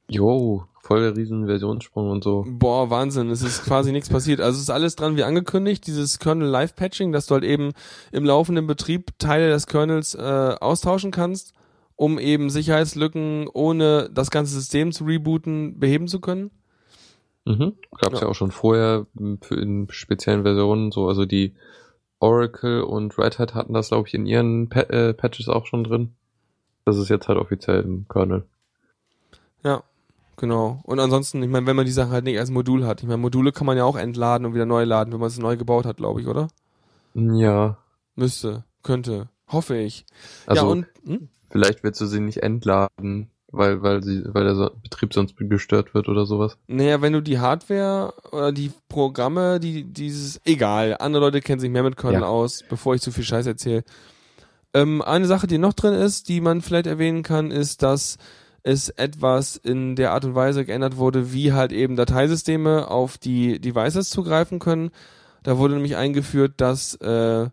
Jo, 0.08 0.64
voll 0.82 1.00
der 1.00 1.16
riesen 1.16 1.46
Versionssprung 1.46 2.10
und 2.10 2.24
so. 2.24 2.44
Boah, 2.48 2.90
Wahnsinn, 2.90 3.30
es 3.30 3.42
ist 3.42 3.64
quasi 3.64 3.92
nichts 3.92 4.08
passiert. 4.08 4.40
Also 4.40 4.56
es 4.56 4.62
ist 4.64 4.70
alles 4.70 4.96
dran 4.96 5.16
wie 5.16 5.22
angekündigt, 5.22 5.86
dieses 5.86 6.18
Kernel 6.18 6.48
Live 6.48 6.74
Patching, 6.74 7.12
dass 7.12 7.26
du 7.26 7.34
halt 7.34 7.44
eben 7.44 7.70
im 8.10 8.24
laufenden 8.24 8.66
Betrieb 8.66 9.16
Teile 9.20 9.48
des 9.48 9.68
Kernels 9.68 10.16
äh, 10.16 10.56
austauschen 10.60 11.12
kannst, 11.12 11.52
um 11.94 12.18
eben 12.18 12.50
Sicherheitslücken 12.50 13.46
ohne 13.46 14.10
das 14.12 14.30
ganze 14.32 14.54
System 14.54 14.90
zu 14.90 15.04
rebooten 15.04 15.78
beheben 15.78 16.08
zu 16.08 16.20
können. 16.20 16.50
Mhm. 17.46 17.74
Gab's 17.98 18.20
Ja. 18.20 18.26
ja. 18.26 18.28
auch 18.28 18.34
schon 18.34 18.50
vorher 18.50 19.06
m, 19.18 19.38
für 19.40 19.54
in 19.54 19.86
speziellen 19.90 20.42
Versionen 20.42 20.92
so, 20.92 21.08
also 21.08 21.24
die 21.24 21.54
Oracle 22.18 22.82
und 22.82 23.16
Red 23.18 23.38
Hat 23.38 23.54
hatten 23.54 23.72
das, 23.72 23.88
glaube 23.88 24.08
ich, 24.08 24.14
in 24.14 24.26
ihren 24.26 24.68
pa 24.68 24.80
äh, 24.80 25.14
Patches 25.14 25.48
auch 25.48 25.66
schon 25.66 25.84
drin. 25.84 26.12
Das 26.84 26.96
ist 26.98 27.08
jetzt 27.08 27.28
halt 27.28 27.38
offiziell 27.38 27.82
im 27.82 28.06
Kernel. 28.08 28.44
Ja, 29.64 29.82
genau. 30.36 30.80
Und 30.84 30.98
ansonsten, 31.00 31.42
ich 31.42 31.48
meine, 31.48 31.66
wenn 31.66 31.76
man 31.76 31.86
die 31.86 31.92
Sachen 31.92 32.12
halt 32.12 32.24
nicht 32.24 32.38
als 32.38 32.50
Modul 32.50 32.84
hat. 32.86 33.02
Ich 33.02 33.08
meine, 33.08 33.18
Module 33.18 33.52
kann 33.52 33.66
man 33.66 33.76
ja 33.76 33.84
auch 33.84 33.96
entladen 33.96 34.46
und 34.46 34.54
wieder 34.54 34.66
neu 34.66 34.84
laden, 34.84 35.12
wenn 35.12 35.20
man 35.20 35.28
es 35.28 35.38
neu 35.38 35.56
gebaut 35.56 35.86
hat, 35.86 35.96
glaube 35.98 36.20
ich, 36.20 36.26
oder? 36.26 36.48
Ja, 37.14 37.78
Müsste, 38.14 38.64
könnte, 38.82 39.28
hoffe 39.48 39.76
ich. 39.76 40.04
also 40.46 40.66
ja, 40.66 40.72
und 40.72 40.86
hm? 41.04 41.28
Vielleicht 41.50 41.82
willst 41.84 42.00
du 42.00 42.06
sie 42.06 42.20
nicht 42.20 42.42
entladen, 42.42 43.30
weil, 43.52 43.82
weil 43.82 44.02
sie, 44.02 44.22
weil 44.26 44.44
der 44.44 44.54
so 44.54 44.70
Betrieb 44.82 45.14
sonst 45.14 45.34
gestört 45.38 45.94
wird 45.94 46.08
oder 46.08 46.26
sowas. 46.26 46.58
Naja, 46.66 47.00
wenn 47.02 47.12
du 47.12 47.20
die 47.22 47.38
Hardware 47.38 48.12
oder 48.32 48.52
die 48.52 48.72
Programme, 48.88 49.60
die 49.60 49.84
dieses, 49.84 50.40
egal, 50.44 50.96
andere 50.98 51.24
Leute 51.24 51.40
kennen 51.40 51.60
sich 51.60 51.70
mehr 51.70 51.82
mit 51.82 51.96
Kernel 51.96 52.22
Ja. 52.22 52.26
aus, 52.26 52.64
bevor 52.68 52.94
ich 52.94 53.02
zu 53.02 53.12
viel 53.12 53.24
Scheiß 53.24 53.46
erzähle. 53.46 53.84
Ähm, 54.74 55.00
eine 55.02 55.26
Sache, 55.26 55.46
die 55.46 55.58
noch 55.58 55.72
drin 55.72 55.94
ist, 55.94 56.28
die 56.28 56.40
man 56.40 56.60
vielleicht 56.60 56.86
erwähnen 56.86 57.22
kann, 57.22 57.50
ist, 57.50 57.82
dass 57.82 58.18
es 58.62 58.88
etwas 58.88 59.56
in 59.56 59.94
der 59.94 60.10
Art 60.12 60.24
und 60.24 60.34
Weise 60.34 60.64
geändert 60.64 60.96
wurde, 60.96 61.32
wie 61.32 61.52
halt 61.52 61.70
eben 61.72 61.94
Dateisysteme 61.94 62.90
auf 62.90 63.16
die 63.16 63.60
Devices 63.60 64.10
zugreifen 64.10 64.58
können. 64.58 64.90
Da 65.44 65.56
wurde 65.56 65.74
nämlich 65.74 65.94
eingeführt, 65.96 66.54
dass 66.56 66.94
äh, 66.96 67.48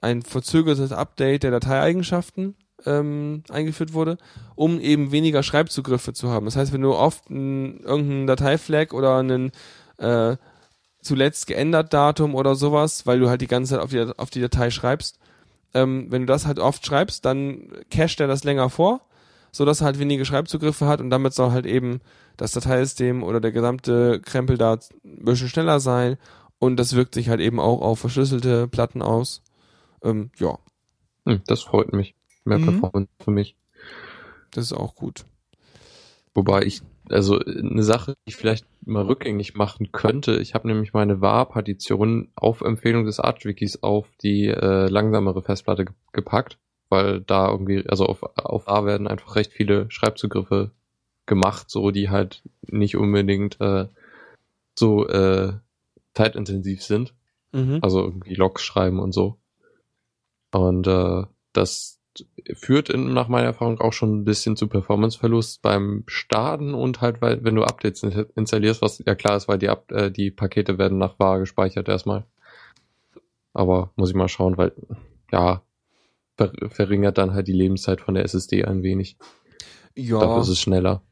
ein 0.00 0.22
verzögertes 0.22 0.90
Update 0.90 1.42
der 1.42 1.50
Dateieigenschaften 1.50 2.54
ähm, 2.86 3.42
eingeführt 3.50 3.92
wurde, 3.92 4.18
um 4.54 4.80
eben 4.80 5.12
weniger 5.12 5.42
Schreibzugriffe 5.42 6.12
zu 6.12 6.30
haben. 6.30 6.46
Das 6.46 6.56
heißt, 6.56 6.72
wenn 6.72 6.82
du 6.82 6.94
oft 6.94 7.30
irgendeinen 7.30 8.26
Dateiflag 8.26 8.92
oder 8.94 9.16
einen 9.18 9.50
äh, 9.98 10.36
zuletzt 11.02 11.46
geändert 11.46 11.92
Datum 11.92 12.34
oder 12.34 12.54
sowas, 12.54 13.06
weil 13.06 13.20
du 13.20 13.28
halt 13.28 13.40
die 13.40 13.46
ganze 13.46 13.74
Zeit 13.74 13.82
auf 13.82 13.90
die, 13.90 14.12
auf 14.16 14.30
die 14.30 14.40
Datei 14.40 14.70
schreibst, 14.70 15.18
ähm, 15.74 16.06
wenn 16.10 16.22
du 16.22 16.26
das 16.26 16.46
halt 16.46 16.58
oft 16.58 16.84
schreibst, 16.84 17.24
dann 17.24 17.68
cached 17.90 18.20
er 18.20 18.26
das 18.26 18.44
länger 18.44 18.70
vor, 18.70 19.00
so 19.52 19.64
dass 19.64 19.80
er 19.80 19.86
halt 19.86 19.98
wenige 19.98 20.24
Schreibzugriffe 20.24 20.86
hat 20.86 21.00
und 21.00 21.10
damit 21.10 21.34
soll 21.34 21.50
halt 21.50 21.66
eben 21.66 22.00
das 22.36 22.52
Dateisystem 22.52 23.22
oder 23.22 23.40
der 23.40 23.52
gesamte 23.52 24.20
Krempel 24.20 24.56
da 24.56 24.74
ein 24.74 25.24
bisschen 25.24 25.48
schneller 25.48 25.80
sein 25.80 26.16
und 26.58 26.76
das 26.76 26.94
wirkt 26.94 27.14
sich 27.14 27.28
halt 27.28 27.40
eben 27.40 27.60
auch 27.60 27.80
auf 27.80 27.98
verschlüsselte 27.98 28.68
Platten 28.68 29.02
aus. 29.02 29.42
Ähm, 30.02 30.30
ja, 30.38 30.58
Hm, 31.28 31.42
das 31.46 31.62
freut 31.62 31.92
mich. 31.92 32.14
Mehr 32.48 32.58
Mhm. 32.58 32.64
Performance 32.64 33.10
für 33.20 33.30
mich. 33.30 33.56
das 34.50 34.64
ist 34.64 34.72
auch 34.72 34.94
gut. 34.94 35.24
Wobei 36.34 36.62
ich, 36.62 36.82
also 37.10 37.38
eine 37.38 37.82
Sache, 37.82 38.12
die 38.12 38.30
ich 38.30 38.36
vielleicht 38.36 38.64
mal 38.86 39.04
rückgängig 39.04 39.54
machen 39.54 39.92
könnte, 39.92 40.36
ich 40.36 40.54
habe 40.54 40.68
nämlich 40.68 40.92
meine 40.92 41.20
var-Partition 41.20 42.30
auf 42.34 42.60
Empfehlung 42.60 43.04
des 43.04 43.20
Archwikis 43.20 43.82
auf 43.82 44.06
die 44.22 44.46
äh, 44.46 44.88
langsamere 44.88 45.42
Festplatte 45.42 45.84
ge 45.84 45.94
gepackt, 46.12 46.58
weil 46.88 47.20
da 47.20 47.50
irgendwie, 47.50 47.86
also 47.88 48.06
auf, 48.06 48.22
auf 48.22 48.66
var 48.66 48.86
werden 48.86 49.06
einfach 49.08 49.36
recht 49.36 49.52
viele 49.52 49.90
Schreibzugriffe 49.90 50.70
gemacht, 51.26 51.70
so 51.70 51.90
die 51.90 52.08
halt 52.08 52.42
nicht 52.62 52.96
unbedingt 52.96 53.60
äh, 53.60 53.86
so 54.78 55.06
äh, 55.08 55.52
zeitintensiv 56.14 56.82
sind. 56.82 57.14
Mhm. 57.52 57.80
Also 57.82 58.02
irgendwie 58.02 58.34
Logs 58.34 58.62
schreiben 58.62 59.00
und 59.00 59.12
so. 59.12 59.36
Und 60.52 60.86
äh, 60.86 61.24
das 61.52 61.97
führt 62.54 62.88
in, 62.90 63.12
nach 63.14 63.28
meiner 63.28 63.46
Erfahrung 63.48 63.80
auch 63.80 63.92
schon 63.92 64.18
ein 64.20 64.24
bisschen 64.24 64.56
zu 64.56 64.66
Performanceverlust 64.68 65.62
beim 65.62 66.02
Starten 66.06 66.74
und 66.74 67.00
halt, 67.00 67.20
weil 67.22 67.44
wenn 67.44 67.54
du 67.54 67.62
Updates 67.62 68.02
in- 68.02 68.26
installierst, 68.34 68.82
was 68.82 68.98
ja 69.04 69.14
klar 69.14 69.36
ist, 69.36 69.46
weil 69.48 69.58
die, 69.58 69.68
Up 69.68 69.90
äh, 69.92 70.10
die 70.10 70.30
Pakete 70.30 70.78
werden 70.78 70.98
nach 70.98 71.18
var 71.18 71.38
gespeichert 71.38 71.88
erstmal. 71.88 72.24
Aber 73.52 73.90
muss 73.96 74.10
ich 74.10 74.14
mal 74.16 74.28
schauen, 74.28 74.56
weil 74.56 74.72
ja, 75.32 75.62
ver 76.36 76.52
verringert 76.68 77.18
dann 77.18 77.34
halt 77.34 77.48
die 77.48 77.52
Lebenszeit 77.52 78.00
von 78.00 78.14
der 78.14 78.24
SSD 78.24 78.64
ein 78.64 78.82
wenig. 78.82 79.16
Dafür 79.94 80.04
Ja, 80.20 80.40
ist 80.40 80.48
es 80.48 80.60
schneller. 80.60 81.02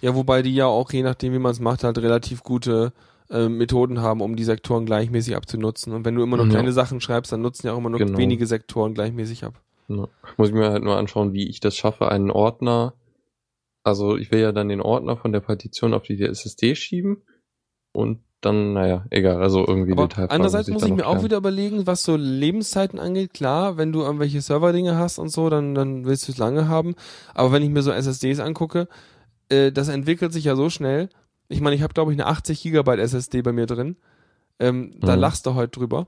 ja, 0.00 0.14
wobei 0.14 0.42
die 0.42 0.54
ja 0.54 0.66
auch, 0.66 0.92
je 0.92 1.02
nachdem, 1.02 1.32
wie 1.32 1.38
man 1.38 1.52
es 1.52 1.60
macht, 1.60 1.82
halt 1.84 1.98
relativ 1.98 2.42
gute 2.42 2.92
äh, 3.30 3.48
Methoden 3.48 4.00
haben, 4.00 4.20
um 4.20 4.36
die 4.36 4.44
Sektoren 4.44 4.86
gleichmäßig 4.86 5.36
abzunutzen. 5.36 5.92
Und 5.92 6.04
wenn 6.04 6.14
du 6.14 6.22
immer 6.22 6.36
noch 6.36 6.44
Ja. 6.46 6.50
kleine 6.50 6.72
Sachen 6.72 7.00
schreibst, 7.00 7.32
dann 7.32 7.42
nutzen 7.42 7.66
ja 7.66 7.72
auch 7.74 7.78
immer 7.78 7.90
nur 7.90 7.98
Genau. 7.98 8.16
wenige 8.18 8.46
Sektoren 8.46 8.94
gleichmäßig 8.94 9.44
ab. 9.44 9.60
Ja. 9.88 10.08
Muss 10.36 10.48
ich 10.48 10.54
mir 10.54 10.70
halt 10.70 10.82
nur 10.84 10.96
anschauen, 10.96 11.32
wie 11.32 11.48
ich 11.48 11.60
das 11.60 11.76
schaffe, 11.76 12.08
einen 12.10 12.30
Ordner. 12.30 12.94
Also 13.84 14.16
ich 14.16 14.30
will 14.30 14.40
ja 14.40 14.52
dann 14.52 14.68
den 14.68 14.80
Ordner 14.82 15.16
von 15.16 15.32
der 15.32 15.40
Partition 15.40 15.94
auf 15.94 16.02
die 16.02 16.20
SSD 16.22 16.74
schieben 16.74 17.22
und 17.92 18.20
dann, 18.40 18.72
naja, 18.74 19.04
egal, 19.10 19.42
also 19.42 19.66
irgendwie 19.66 19.92
Aber 19.92 20.02
Detailfragen 20.02 20.30
andererseits 20.30 20.68
muss 20.68 20.82
ich 20.84 20.90
noch 20.90 20.96
mir 20.96 21.06
auch 21.06 21.12
klären. 21.12 21.24
wieder 21.24 21.36
überlegen, 21.38 21.86
was 21.88 22.04
so 22.04 22.14
Lebenszeiten 22.16 23.00
angeht. 23.00 23.34
Klar, 23.34 23.78
wenn 23.78 23.90
du 23.92 24.02
irgendwelche 24.02 24.40
Serverdinge 24.42 24.96
hast 24.96 25.18
und 25.18 25.30
so, 25.30 25.48
dann, 25.50 25.74
dann 25.74 26.04
willst 26.04 26.28
du 26.28 26.32
es 26.32 26.38
lange 26.38 26.68
haben. 26.68 26.94
Aber 27.34 27.50
wenn 27.50 27.62
ich 27.64 27.70
mir 27.70 27.82
so 27.82 27.90
SSDs 27.90 28.38
angucke, 28.38 28.86
äh, 29.48 29.72
das 29.72 29.88
entwickelt 29.88 30.32
sich 30.32 30.44
ja 30.44 30.54
so 30.54 30.70
schnell. 30.70 31.08
Ich 31.48 31.60
meine, 31.60 31.74
ich 31.74 31.82
habe, 31.82 31.94
glaube 31.94 32.12
ich, 32.12 32.16
eine 32.20 32.26
80 32.28 32.62
Gigabyte 32.62 33.00
SSD 33.00 33.42
bei 33.42 33.52
mir 33.52 33.66
drin. 33.66 33.96
Ähm, 34.60 34.94
Da 35.00 35.16
Mhm. 35.16 35.20
lachst 35.22 35.46
du 35.46 35.54
heute 35.54 35.70
drüber. 35.80 36.06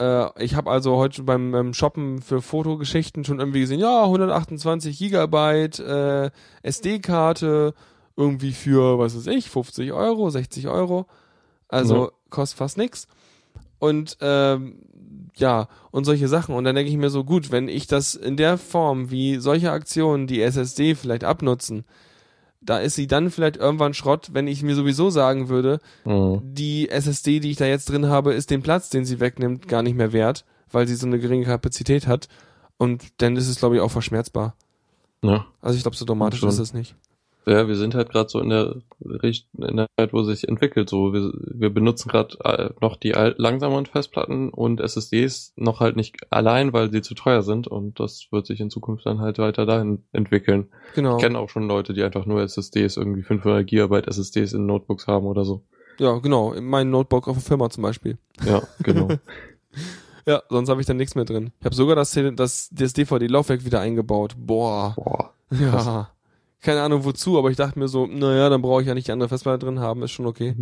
Äh, 0.00 0.44
ich 0.44 0.54
habe 0.54 0.70
also 0.70 0.96
heute 0.96 1.22
beim, 1.22 1.52
beim 1.52 1.74
Shoppen 1.74 2.22
für 2.22 2.42
Fotogeschichten 2.42 3.24
schon 3.24 3.40
irgendwie 3.40 3.60
gesehen, 3.60 3.80
ja, 3.80 4.04
128 4.04 4.98
Gigabyte 4.98 5.78
äh, 5.80 6.30
SD-Karte, 6.62 7.74
irgendwie 8.16 8.52
für, 8.52 8.98
was 8.98 9.16
weiß 9.16 9.26
ich, 9.28 9.50
50 9.50 9.92
Euro, 9.92 10.30
60 10.30 10.68
Euro. 10.68 11.06
Also 11.68 12.04
Ja. 12.06 12.10
kostet 12.30 12.58
fast 12.58 12.78
nix. 12.78 13.06
Und 13.78 14.16
ähm, 14.20 14.78
ja, 15.34 15.68
und 15.90 16.04
solche 16.04 16.28
Sachen. 16.28 16.54
Und 16.54 16.64
dann 16.64 16.74
denke 16.76 16.90
ich 16.90 16.96
mir 16.98 17.10
so, 17.10 17.24
gut, 17.24 17.50
wenn 17.50 17.68
ich 17.68 17.86
das 17.86 18.14
in 18.14 18.36
der 18.36 18.58
Form, 18.58 19.10
wie 19.10 19.36
solche 19.38 19.72
Aktionen 19.72 20.26
die 20.26 20.42
SSD 20.42 20.94
vielleicht 20.94 21.24
abnutzen, 21.24 21.84
da 22.64 22.78
ist 22.78 22.94
sie 22.94 23.06
dann 23.06 23.30
vielleicht 23.30 23.56
irgendwann 23.56 23.92
Schrott, 23.94 24.30
wenn 24.32 24.46
ich 24.46 24.62
mir 24.62 24.74
sowieso 24.74 25.10
sagen 25.10 25.48
würde, 25.48 25.80
Mhm. 26.04 26.40
die 26.42 26.88
SSD, 26.88 27.40
die 27.40 27.50
ich 27.50 27.56
da 27.56 27.66
jetzt 27.66 27.88
drin 27.88 28.06
habe, 28.06 28.32
ist 28.34 28.50
den 28.50 28.62
Platz, 28.62 28.88
den 28.90 29.04
sie 29.04 29.20
wegnimmt, 29.20 29.68
gar 29.68 29.82
nicht 29.82 29.96
mehr 29.96 30.12
wert, 30.12 30.44
weil 30.70 30.86
sie 30.86 30.94
so 30.94 31.06
eine 31.06 31.18
geringe 31.18 31.44
Kapazität 31.44 32.06
hat. 32.06 32.28
Und 32.78 33.04
dann 33.18 33.36
ist 33.36 33.48
es, 33.48 33.56
glaube 33.58 33.76
ich, 33.76 33.80
auch 33.80 33.90
verschmerzbar. 33.90 34.54
Ja. 35.22 35.46
Also 35.60 35.76
ich 35.76 35.82
glaube, 35.82 35.96
so 35.96 36.04
dramatisch 36.04 36.42
ist 36.42 36.58
es 36.58 36.72
nicht. 36.74 36.96
Ja, 37.46 37.66
wir 37.66 37.76
sind 37.76 37.94
halt 37.94 38.10
gerade 38.10 38.28
so 38.28 38.40
in 38.40 38.50
der 38.50 38.76
Richt 39.00 39.48
in 39.58 39.76
der 39.76 39.86
Zeit, 39.96 40.12
wo 40.12 40.22
sich 40.22 40.48
entwickelt. 40.48 40.88
So, 40.88 41.12
wir, 41.12 41.32
wir 41.34 41.70
benutzen 41.70 42.08
gerade 42.08 42.36
äh, 42.44 42.70
noch 42.80 42.96
die 42.96 43.10
langsameren 43.10 43.86
Festplatten 43.86 44.50
und 44.50 44.80
SSDs 44.80 45.52
noch 45.56 45.80
halt 45.80 45.96
nicht 45.96 46.16
allein, 46.30 46.72
weil 46.72 46.90
sie 46.92 47.02
zu 47.02 47.14
teuer 47.14 47.42
sind 47.42 47.66
und 47.66 47.98
das 47.98 48.28
wird 48.30 48.46
sich 48.46 48.60
in 48.60 48.70
Zukunft 48.70 49.06
dann 49.06 49.20
halt 49.20 49.38
weiter 49.38 49.66
dahin 49.66 50.04
entwickeln. 50.12 50.68
Genau. 50.94 51.16
Ich 51.16 51.22
kenne 51.22 51.38
auch 51.38 51.48
schon 51.48 51.66
Leute, 51.66 51.94
die 51.94 52.02
einfach 52.02 52.26
nur 52.26 52.42
SSDs, 52.42 52.96
irgendwie 52.96 53.22
500 53.22 53.66
Gigabyte 53.66 54.06
SSDs 54.06 54.52
in 54.52 54.66
Notebooks 54.66 55.06
haben 55.06 55.26
oder 55.26 55.44
so. 55.44 55.62
Ja, 55.98 56.18
genau. 56.18 56.54
Mein 56.60 56.90
Notebook 56.90 57.28
auf 57.28 57.36
der 57.36 57.42
Firma 57.42 57.70
zum 57.70 57.82
Beispiel. 57.82 58.18
Ja, 58.44 58.62
genau. 58.82 59.08
Ja, 60.24 60.40
sonst 60.48 60.68
habe 60.68 60.80
ich 60.80 60.86
da 60.86 60.94
nichts 60.94 61.16
mehr 61.16 61.24
drin. 61.24 61.50
Ich 61.58 61.64
habe 61.64 61.74
sogar 61.74 61.96
das, 61.96 62.16
das, 62.36 62.68
das 62.70 62.92
DVD-Laufwerk 62.92 63.64
wieder 63.64 63.80
eingebaut. 63.80 64.36
Boah. 64.38 64.94
Boah. 64.94 65.32
Ja. 65.50 66.12
Keine 66.62 66.82
Ahnung 66.82 67.04
wozu, 67.04 67.38
aber 67.38 67.50
ich 67.50 67.56
dachte 67.56 67.78
mir 67.78 67.88
so, 67.88 68.06
naja, 68.06 68.48
dann 68.48 68.62
brauche 68.62 68.80
ich 68.82 68.88
ja 68.88 68.94
nicht 68.94 69.08
die 69.08 69.12
andere 69.12 69.28
Festplatte 69.28 69.66
drin 69.66 69.80
haben, 69.80 70.02
ist 70.02 70.12
schon 70.12 70.26
okay. 70.26 70.54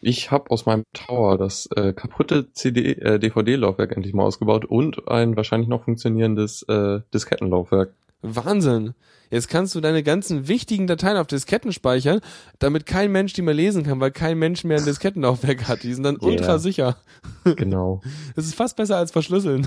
Ich 0.00 0.30
habe 0.30 0.50
aus 0.50 0.64
meinem 0.64 0.84
Tower 0.94 1.36
das 1.36 1.66
äh, 1.76 1.92
kaputte 1.92 2.52
CD, 2.52 2.92
äh, 2.92 3.18
DVD-Laufwerk 3.18 3.92
endlich 3.92 4.14
mal 4.14 4.24
ausgebaut 4.24 4.64
und 4.64 5.08
ein 5.08 5.36
wahrscheinlich 5.36 5.68
noch 5.68 5.84
funktionierendes 5.84 6.62
äh, 6.68 7.00
Diskettenlaufwerk. 7.12 7.92
Wahnsinn. 8.22 8.94
Jetzt 9.30 9.48
kannst 9.48 9.74
du 9.74 9.80
deine 9.80 10.02
ganzen 10.02 10.48
wichtigen 10.48 10.86
Dateien 10.86 11.16
auf 11.16 11.26
Disketten 11.26 11.72
speichern, 11.72 12.20
damit 12.58 12.84
kein 12.84 13.12
Mensch 13.12 13.32
die 13.32 13.42
mehr 13.42 13.54
lesen 13.54 13.84
kann, 13.84 14.00
weil 14.00 14.10
kein 14.10 14.38
Mensch 14.38 14.64
mehr 14.64 14.78
ein 14.78 14.84
Diskettenlaufwerk 14.84 15.68
hat. 15.68 15.82
Die 15.84 15.94
sind 15.94 16.02
dann 16.02 16.16
Yeah. 16.20 16.30
ultra 16.30 16.58
sicher. 16.58 16.96
Genau. 17.44 18.00
Das 18.36 18.46
ist 18.46 18.54
fast 18.54 18.76
besser 18.76 18.96
als 18.96 19.12
verschlüsseln. 19.12 19.66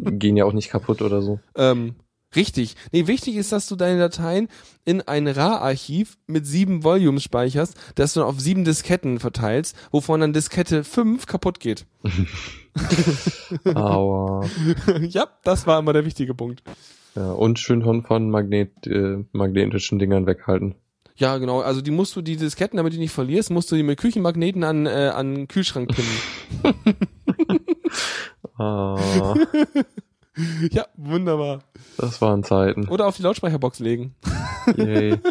Gehen 0.00 0.36
ja 0.36 0.44
auch 0.44 0.52
nicht 0.52 0.70
kaputt 0.70 1.02
oder 1.02 1.22
so. 1.22 1.38
Ähm, 1.56 1.94
richtig. 2.36 2.76
Nee, 2.92 3.06
wichtig 3.06 3.36
ist, 3.36 3.52
dass 3.52 3.66
du 3.68 3.76
deine 3.76 3.98
Dateien 3.98 4.48
in 4.84 5.02
ein 5.02 5.26
RAR-Archiv 5.28 6.16
mit 6.26 6.46
sieben 6.46 6.84
Volumes 6.84 7.22
speicherst, 7.22 7.74
das 7.94 8.14
du 8.14 8.24
auf 8.24 8.40
sieben 8.40 8.64
Disketten 8.64 9.18
verteilst, 9.20 9.76
wovon 9.90 10.20
dann 10.20 10.32
Diskette 10.32 10.84
5 10.84 11.26
kaputt 11.26 11.60
geht. 11.60 11.86
Aber 13.64 14.48
ja, 15.00 15.26
das 15.44 15.66
war 15.66 15.78
immer 15.78 15.92
der 15.92 16.04
wichtige 16.04 16.34
Punkt. 16.34 16.62
ja, 17.14 17.32
und 17.32 17.58
schön 17.58 17.82
von, 17.82 18.02
von 18.02 18.30
Magnet, 18.30 18.86
äh, 18.86 19.24
magnetischen 19.32 19.98
Dingern 19.98 20.26
weghalten. 20.26 20.74
Ja, 21.16 21.36
genau. 21.36 21.60
Also 21.60 21.82
die 21.82 21.90
musst 21.90 22.16
du, 22.16 22.22
die 22.22 22.36
Disketten, 22.36 22.78
damit 22.78 22.92
du 22.92 22.96
die 22.96 23.02
nicht 23.02 23.12
verlierst, 23.12 23.50
musst 23.50 23.70
du 23.70 23.76
die 23.76 23.82
mit 23.82 24.00
Küchenmagneten 24.00 24.64
an, 24.64 24.86
äh, 24.86 25.10
an 25.14 25.34
den 25.34 25.48
Kühlschrank 25.48 25.90
pinnen. 25.94 26.76
Ah, 28.58 29.34
ja, 30.70 30.86
wunderbar. 30.96 31.60
das 31.96 32.20
waren 32.20 32.42
Zeiten. 32.44 32.88
Oder 32.88 33.06
auf 33.06 33.16
die 33.16 33.22
Lautsprecherbox 33.22 33.78
legen. 33.80 34.14
Yay. 34.76 35.18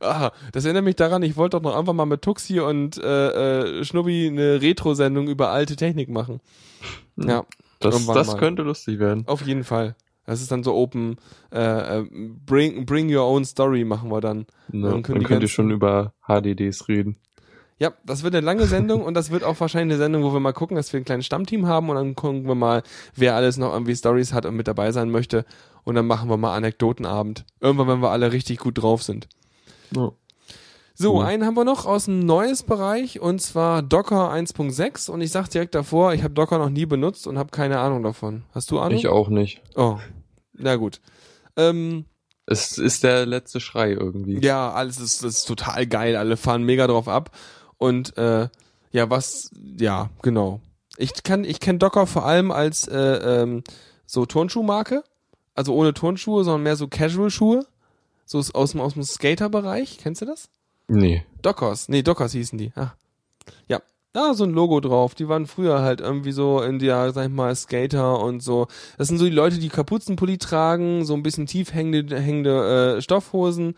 Ah, 0.00 0.30
das 0.52 0.64
erinnert 0.64 0.84
mich 0.84 0.94
daran, 0.94 1.22
ich 1.24 1.36
wollte 1.36 1.56
doch 1.56 1.62
noch 1.64 1.76
einfach 1.76 1.92
mal 1.92 2.06
mit 2.06 2.22
Tuxi 2.22 2.60
und 2.60 2.98
äh, 2.98 3.80
äh, 3.80 3.84
Schnubbi 3.84 4.28
eine 4.28 4.62
Retro-Sendung 4.62 5.26
über 5.28 5.50
alte 5.50 5.74
Technik 5.74 6.08
machen. 6.08 6.40
Ja, 7.16 7.44
Das, 7.80 8.06
das 8.06 8.28
mal. 8.28 8.36
könnte 8.38 8.62
lustig 8.62 9.00
werden. 9.00 9.24
auf 9.26 9.42
jeden 9.42 9.64
Fall. 9.64 9.96
Das 10.24 10.40
ist 10.40 10.52
dann 10.52 10.62
so 10.62 10.74
open, 10.76 11.16
äh, 11.52 11.98
äh, 11.98 12.06
bring, 12.46 12.86
bring 12.86 13.12
your 13.12 13.24
own 13.24 13.44
story 13.44 13.82
machen 13.84 14.12
wir 14.12 14.20
dann. 14.20 14.46
Ne? 14.70 14.82
Dann 14.82 14.82
Dann 14.82 15.02
können 15.02 15.18
die 15.18 15.26
könnt 15.26 15.42
ihr 15.42 15.48
schon 15.48 15.72
über 15.72 16.14
HDDs 16.28 16.86
reden. 16.86 17.16
Ja, 17.80 17.94
das 18.04 18.22
wird 18.22 18.34
eine 18.34 18.44
lange 18.44 18.66
Sendung 18.66 19.02
und 19.02 19.14
das 19.14 19.30
wird 19.30 19.42
auch 19.42 19.58
wahrscheinlich 19.58 19.94
eine 19.94 20.02
Sendung, 20.04 20.22
wo 20.22 20.34
wir 20.34 20.40
mal 20.40 20.52
gucken, 20.52 20.76
dass 20.76 20.92
wir 20.92 21.00
ein 21.00 21.04
kleines 21.06 21.24
Stammteam 21.24 21.66
haben 21.66 21.88
und 21.88 21.96
dann 21.96 22.14
gucken 22.14 22.46
wir 22.46 22.54
mal, 22.54 22.82
wer 23.16 23.34
alles 23.34 23.56
noch 23.56 23.72
irgendwie 23.72 23.96
Stories 23.96 24.34
hat 24.34 24.44
und 24.44 24.54
mit 24.54 24.68
dabei 24.68 24.92
sein 24.92 25.10
möchte 25.10 25.46
und 25.84 25.94
dann 25.94 26.06
machen 26.06 26.28
wir 26.28 26.36
mal 26.36 26.54
Anekdotenabend. 26.54 27.46
Irgendwann, 27.58 27.88
wenn 27.88 28.02
wir 28.02 28.10
alle 28.10 28.32
richtig 28.32 28.58
gut 28.58 28.82
drauf 28.82 29.02
sind. 29.02 29.28
Ja. 29.96 30.12
So, 30.94 31.22
einen 31.22 31.46
haben 31.46 31.56
wir 31.56 31.64
noch 31.64 31.86
aus 31.86 32.04
dem 32.04 32.20
neues 32.20 32.62
Bereich 32.62 33.18
und 33.20 33.40
zwar 33.40 33.80
Docker 33.82 34.30
1.6 34.30 35.10
und 35.10 35.22
ich 35.22 35.30
sag 35.32 35.48
direkt 35.48 35.74
davor, 35.74 36.12
ich 36.12 36.22
habe 36.22 36.34
Docker 36.34 36.58
noch 36.58 36.68
nie 36.68 36.84
benutzt 36.84 37.26
und 37.26 37.38
habe 37.38 37.48
keine 37.50 37.78
Ahnung 37.78 38.02
davon. 38.02 38.42
Hast 38.52 38.70
du 38.70 38.78
Ahnung? 38.78 38.98
Ich 38.98 39.08
auch 39.08 39.30
nicht. 39.30 39.62
Oh, 39.74 39.96
na 40.52 40.76
gut. 40.76 41.00
Ähm, 41.56 42.04
Es 42.44 42.76
ist 42.76 43.04
der 43.04 43.24
letzte 43.24 43.60
Schrei 43.60 43.92
irgendwie. 43.92 44.38
ja, 44.44 44.70
alles 44.70 45.00
ist, 45.00 45.24
ist 45.24 45.46
total 45.46 45.86
geil. 45.86 46.16
Alle 46.16 46.36
fahren 46.36 46.64
mega 46.64 46.86
drauf 46.86 47.08
ab 47.08 47.30
und 47.80 48.16
äh, 48.18 48.48
ja, 48.92 49.10
was, 49.10 49.50
ja, 49.78 50.10
genau. 50.20 50.60
Ich 50.98 51.22
kann, 51.22 51.44
ich 51.44 51.60
kenne 51.60 51.78
Docker 51.78 52.06
vor 52.06 52.26
allem 52.26 52.52
als 52.52 52.86
äh, 52.86 52.98
ähm, 52.98 53.64
so 54.04 54.26
Turnschuhmarke, 54.26 55.02
also 55.54 55.74
ohne 55.74 55.94
Turnschuhe, 55.94 56.44
sondern 56.44 56.62
mehr 56.62 56.76
so 56.76 56.88
Casual-Schuhe, 56.88 57.66
so 58.26 58.38
aus 58.38 58.54
aus 58.54 58.72
dem 58.72 58.80
aus 58.82 58.92
dem 58.92 59.02
Skater-Bereich. 59.02 59.98
Kennst 59.98 60.20
du 60.20 60.26
das? 60.26 60.50
Nee. 60.88 61.24
Dockers, 61.40 61.88
nee, 61.88 62.02
Dockers 62.02 62.32
hießen 62.32 62.58
die. 62.58 62.72
Ah. 62.76 62.92
Ja, 63.66 63.80
da 64.12 64.34
so 64.34 64.44
ein 64.44 64.50
Logo 64.50 64.80
drauf. 64.80 65.14
Die 65.14 65.28
waren 65.28 65.46
früher 65.46 65.80
halt 65.80 66.02
irgendwie 66.02 66.32
so 66.32 66.60
in 66.60 66.80
der, 66.80 67.12
sag 67.12 67.24
ich 67.24 67.32
mal, 67.32 67.54
Skater 67.56 68.20
und 68.20 68.42
so. 68.42 68.66
Das 68.98 69.08
sind 69.08 69.16
so 69.16 69.24
die 69.24 69.30
Leute, 69.30 69.58
die 69.58 69.70
Kapuzenpulli 69.70 70.36
tragen, 70.36 71.06
so 71.06 71.14
ein 71.14 71.22
bisschen 71.22 71.46
tief 71.46 71.72
hängende, 71.72 72.20
hängende 72.20 72.96
äh, 72.98 73.00
Stoffhosen 73.00 73.74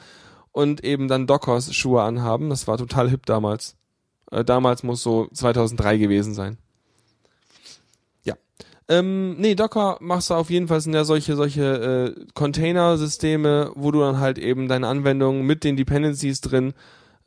und 0.51 0.83
eben 0.83 1.07
dann 1.07 1.29
Dockers 1.29 1.73
Schuhe 1.73 2.03
anhaben. 2.03 2.51
Das 2.51 2.67
war 2.67 2.79
total 2.79 3.09
hip 3.09 3.27
damals. 3.27 3.77
Äh, 4.33 4.45
damals 4.45 4.83
muss 4.83 5.03
so 5.03 5.29
2003 5.33 5.99
gewesen 5.99 6.35
sein. 6.35 6.57
Ja. 8.25 8.35
Ähm, 8.89 9.37
nee, 9.39 9.55
Docker 9.55 9.99
machst 10.01 10.31
du 10.31 10.35
auf 10.35 10.51
jeden 10.51 10.69
Fall 10.69 10.81
sind 10.81 10.95
ja 10.95 11.05
solche 11.05 11.37
solche 11.37 12.15
äh, 12.17 12.27
Container-Systeme, 12.35 13.73
wo 13.75 13.91
du 13.91 14.01
dann 14.01 14.19
halt 14.19 14.39
eben 14.39 14.69
deine 14.69 14.89
Anwendungen 14.89 15.47
mit 15.47 15.65
den 15.65 15.77
Dependencies 15.77 16.41
drin 16.41 16.73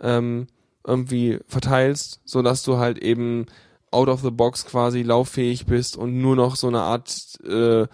ähm, 0.02 0.48
irgendwie 0.86 1.40
verteilst, 1.48 2.22
so 2.26 2.42
dass 2.42 2.64
du 2.64 2.78
halt 2.78 2.98
eben 2.98 3.46
out 3.92 4.10
of 4.10 4.22
the 4.22 4.32
box 4.32 4.66
quasi 4.66 5.04
lauffähig 5.04 5.68
bist 5.68 5.96
und 5.98 6.20
nur 6.20 6.36
noch 6.36 6.56
so 6.56 6.68
eine 6.68 6.82
Art 6.82 7.40
äh, 7.48 7.86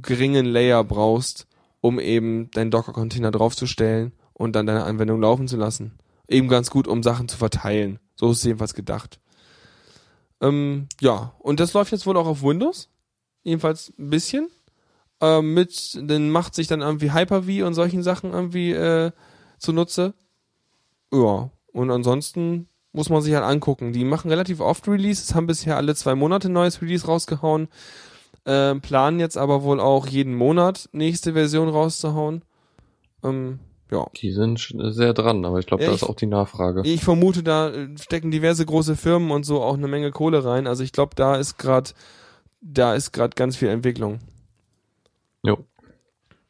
geringen 0.00 0.46
Layer 0.46 0.84
brauchst, 0.84 1.46
um 1.80 1.98
eben 1.98 2.50
deinen 2.52 2.70
Docker-Container 2.70 3.32
draufzustellen 3.32 4.12
und 4.32 4.54
dann 4.54 4.66
deine 4.66 4.84
Anwendung 4.84 5.20
laufen 5.20 5.48
zu 5.48 5.56
lassen. 5.56 5.98
Eben 6.28 6.48
ganz 6.48 6.70
gut, 6.70 6.86
um 6.86 7.02
Sachen 7.02 7.28
zu 7.28 7.36
verteilen. 7.36 7.98
So 8.18 8.30
ist 8.30 8.38
es 8.38 8.44
jedenfalls 8.44 8.74
gedacht. 8.74 9.20
Ähm, 10.40 10.88
ja, 11.00 11.34
und 11.38 11.60
das 11.60 11.72
läuft 11.72 11.92
jetzt 11.92 12.06
wohl 12.06 12.16
auch 12.16 12.26
auf 12.26 12.42
Windows. 12.42 12.88
Jedenfalls 13.42 13.92
ein 13.98 14.10
bisschen. 14.10 14.48
Ähm, 15.20 15.54
mit, 15.54 15.98
dann 16.02 16.30
macht 16.30 16.54
sich 16.54 16.66
dann 16.66 16.80
irgendwie 16.80 17.12
Hyper-V 17.12 17.66
und 17.66 17.74
solchen 17.74 18.02
Sachen 18.02 18.32
irgendwie 18.32 18.72
äh, 18.72 19.10
zunutze. 19.58 20.14
Ja, 21.12 21.50
und 21.72 21.90
ansonsten 21.90 22.68
muss 22.92 23.08
man 23.08 23.22
sich 23.22 23.34
halt 23.34 23.44
angucken. 23.44 23.92
Die 23.92 24.04
machen 24.04 24.30
relativ 24.30 24.60
oft 24.60 24.86
Releases, 24.88 25.34
haben 25.34 25.46
bisher 25.46 25.76
alle 25.76 25.94
zwei 25.94 26.14
Monate 26.14 26.48
neues 26.48 26.82
Release 26.82 27.06
rausgehauen, 27.06 27.68
äh, 28.44 28.74
planen 28.76 29.20
jetzt 29.20 29.38
aber 29.38 29.62
wohl 29.62 29.80
auch 29.80 30.06
jeden 30.06 30.34
Monat 30.34 30.88
nächste 30.92 31.32
Version 31.32 31.68
rauszuhauen. 31.68 32.44
Ähm, 33.22 33.58
ja. 33.90 34.06
Die 34.16 34.32
sind 34.32 34.74
sehr 34.78 35.14
dran, 35.14 35.44
aber 35.44 35.58
ich 35.58 35.66
glaube, 35.66 35.82
Ja, 35.82 35.88
da 35.88 35.94
ist 35.94 36.02
auch 36.02 36.14
die 36.14 36.26
Nachfrage. 36.26 36.82
Ich 36.84 37.02
vermute, 37.02 37.42
da 37.42 37.70
äh, 37.70 37.88
stecken 37.98 38.30
diverse 38.30 38.64
große 38.66 38.96
Firmen 38.96 39.30
und 39.30 39.44
so 39.44 39.62
auch 39.62 39.74
eine 39.74 39.88
Menge 39.88 40.10
Kohle 40.10 40.44
rein. 40.44 40.66
Also 40.66 40.82
ich 40.82 40.92
glaube, 40.92 41.14
da 41.16 41.36
ist 41.36 41.58
gerade, 41.58 41.90
da 42.60 42.94
ist 42.94 43.12
gerade 43.12 43.34
ganz 43.34 43.56
viel 43.56 43.68
Entwicklung. 43.68 44.18
Jo. 45.42 45.58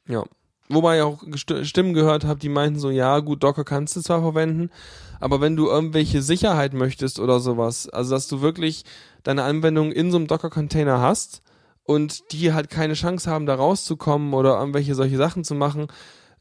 Ja. 0.08 0.24
Wobei 0.68 0.98
ich 0.98 1.02
auch 1.02 1.22
Stimmen 1.62 1.94
gehört 1.94 2.24
habe, 2.24 2.40
die 2.40 2.50
meinten 2.50 2.78
so, 2.78 2.90
ja, 2.90 3.20
gut, 3.20 3.42
Docker 3.42 3.64
kannst 3.64 3.96
du 3.96 4.02
zwar 4.02 4.20
verwenden, 4.20 4.70
aber 5.18 5.40
wenn 5.40 5.56
du 5.56 5.66
irgendwelche 5.68 6.20
Sicherheit 6.20 6.74
möchtest 6.74 7.20
oder 7.20 7.40
sowas, 7.40 7.88
also 7.88 8.14
dass 8.14 8.28
du 8.28 8.42
wirklich 8.42 8.84
deine 9.22 9.44
Anwendung 9.44 9.92
in 9.92 10.10
so 10.10 10.18
einem 10.18 10.26
Docker-Container 10.26 11.00
hast 11.00 11.42
und 11.84 12.32
die 12.32 12.52
halt 12.52 12.68
keine 12.68 12.94
Chance 12.94 13.30
haben, 13.30 13.46
da 13.46 13.54
rauszukommen 13.54 14.34
oder 14.34 14.58
irgendwelche 14.58 14.94
solche 14.94 15.16
Sachen 15.16 15.42
zu 15.42 15.54
machen, 15.54 15.88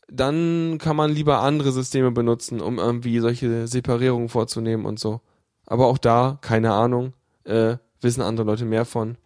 dann 0.07 0.77
kann 0.79 0.95
man 0.95 1.11
lieber 1.11 1.39
andere 1.39 1.71
Systeme 1.71 2.11
benutzen, 2.11 2.61
um 2.61 2.79
irgendwie 2.79 3.19
solche 3.19 3.67
Separierungen 3.67 4.29
vorzunehmen 4.29 4.85
und 4.85 4.99
so. 4.99 5.21
Aber 5.65 5.87
auch 5.87 5.97
da, 5.97 6.37
keine 6.41 6.73
Ahnung, 6.73 7.13
äh, 7.43 7.77
wissen 8.01 8.21
andere 8.21 8.45
Leute 8.45 8.65
mehr 8.65 8.85
von. 8.85 9.17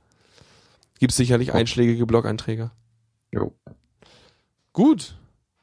Gibt 1.00 1.13
sicherlich 1.13 1.54
einschlägige 1.54 2.06
Blog-Einträge. 2.06 2.72
Jo. 3.32 3.54
Gut, 4.74 5.15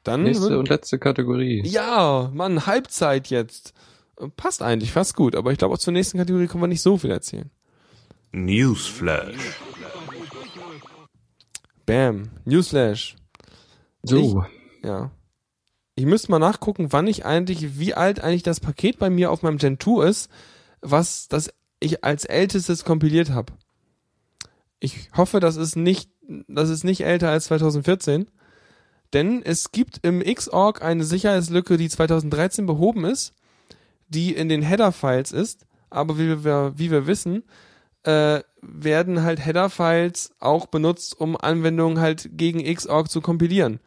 dann 0.04 0.22
Nächste 0.22 0.58
und 0.58 0.68
letzte 0.68 0.98
Kategorie. 0.98 1.62
ja, 1.66 2.30
Mann, 2.32 2.66
Halbzeit 2.66 3.28
jetzt. 3.28 3.74
Passt 4.36 4.62
eigentlich 4.62 4.90
fast 4.92 5.14
gut, 5.14 5.36
aber 5.36 5.52
ich 5.52 5.58
glaube 5.58 5.74
auch 5.74 5.78
zur 5.78 5.92
nächsten 5.92 6.18
Kategorie 6.18 6.46
können 6.48 6.62
wir 6.62 6.68
nicht 6.68 6.82
so 6.82 6.96
viel 6.98 7.10
erzählen. 7.10 7.50
Newsflash. 8.32 9.36
Bam, 11.86 12.30
Newsflash. 12.44 13.16
So. 14.02 14.44
Ja. 14.82 15.10
Ich 15.94 16.06
müsste 16.06 16.30
mal 16.30 16.38
nachgucken, 16.38 16.92
wann 16.92 17.06
ich 17.06 17.24
eigentlich, 17.24 17.78
wie 17.78 17.94
alt 17.94 18.20
eigentlich 18.20 18.44
das 18.44 18.60
Paket 18.60 18.98
bei 18.98 19.10
mir 19.10 19.32
auf 19.32 19.42
meinem 19.42 19.58
Gen 19.58 19.80
2 19.80 20.06
ist, 20.06 20.30
was 20.80 21.28
das 21.28 21.50
ich 21.80 22.04
als 22.04 22.24
ältestes 22.24 22.84
kompiliert 22.84 23.30
habe. 23.30 23.52
Ich 24.80 25.10
hoffe, 25.16 25.40
das 25.40 25.56
ist 25.56 25.76
nicht, 25.76 26.10
das 26.46 26.70
ist 26.70 26.84
nicht 26.84 27.00
älter 27.00 27.30
als 27.30 27.46
2014. 27.46 28.30
Denn 29.12 29.42
es 29.42 29.72
gibt 29.72 30.00
im 30.02 30.22
Xorg 30.22 30.82
eine 30.82 31.04
Sicherheitslücke, 31.04 31.76
die 31.76 31.88
2013 31.88 32.66
behoben 32.66 33.04
ist, 33.04 33.34
die 34.08 34.34
in 34.34 34.48
den 34.48 34.62
Header-Files 34.62 35.32
ist. 35.32 35.66
Aber 35.90 36.18
wie 36.18 36.44
wir, 36.44 36.74
wie 36.76 36.90
wir 36.90 37.06
wissen, 37.06 37.44
äh, 38.02 38.40
werden 38.60 39.22
halt 39.22 39.44
Header-Files 39.44 40.32
auch 40.40 40.66
benutzt, 40.66 41.18
um 41.18 41.36
Anwendungen 41.36 42.00
halt 42.00 42.28
gegen 42.32 42.62
Xorg 42.62 43.10
zu 43.10 43.20
kompilieren. 43.20 43.80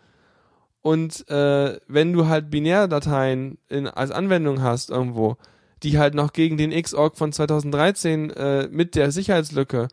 Und 0.81 1.29
äh, 1.29 1.79
wenn 1.87 2.13
du 2.13 2.27
halt 2.27 2.49
Binärdateien 2.49 3.57
in, 3.69 3.87
als 3.87 4.11
Anwendung 4.11 4.61
hast 4.61 4.89
irgendwo, 4.89 5.37
die 5.83 5.99
halt 5.99 6.15
noch 6.15 6.33
gegen 6.33 6.57
den 6.57 6.71
Xorg 6.71 7.17
von 7.17 7.31
2013 7.31 8.31
äh, 8.31 8.67
mit 8.71 8.95
der 8.95 9.11
Sicherheitslücke 9.11 9.87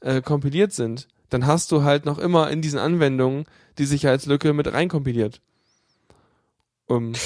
äh, 0.00 0.20
kompiliert 0.20 0.72
sind, 0.72 1.08
dann 1.30 1.46
hast 1.46 1.72
du 1.72 1.82
halt 1.82 2.04
noch 2.04 2.18
immer 2.18 2.50
in 2.50 2.60
diesen 2.60 2.78
Anwendungen 2.78 3.44
die 3.78 3.86
Sicherheitslücke 3.86 4.52
mit 4.52 4.72
reinkompiliert. 4.72 5.40
Um, 6.86 7.12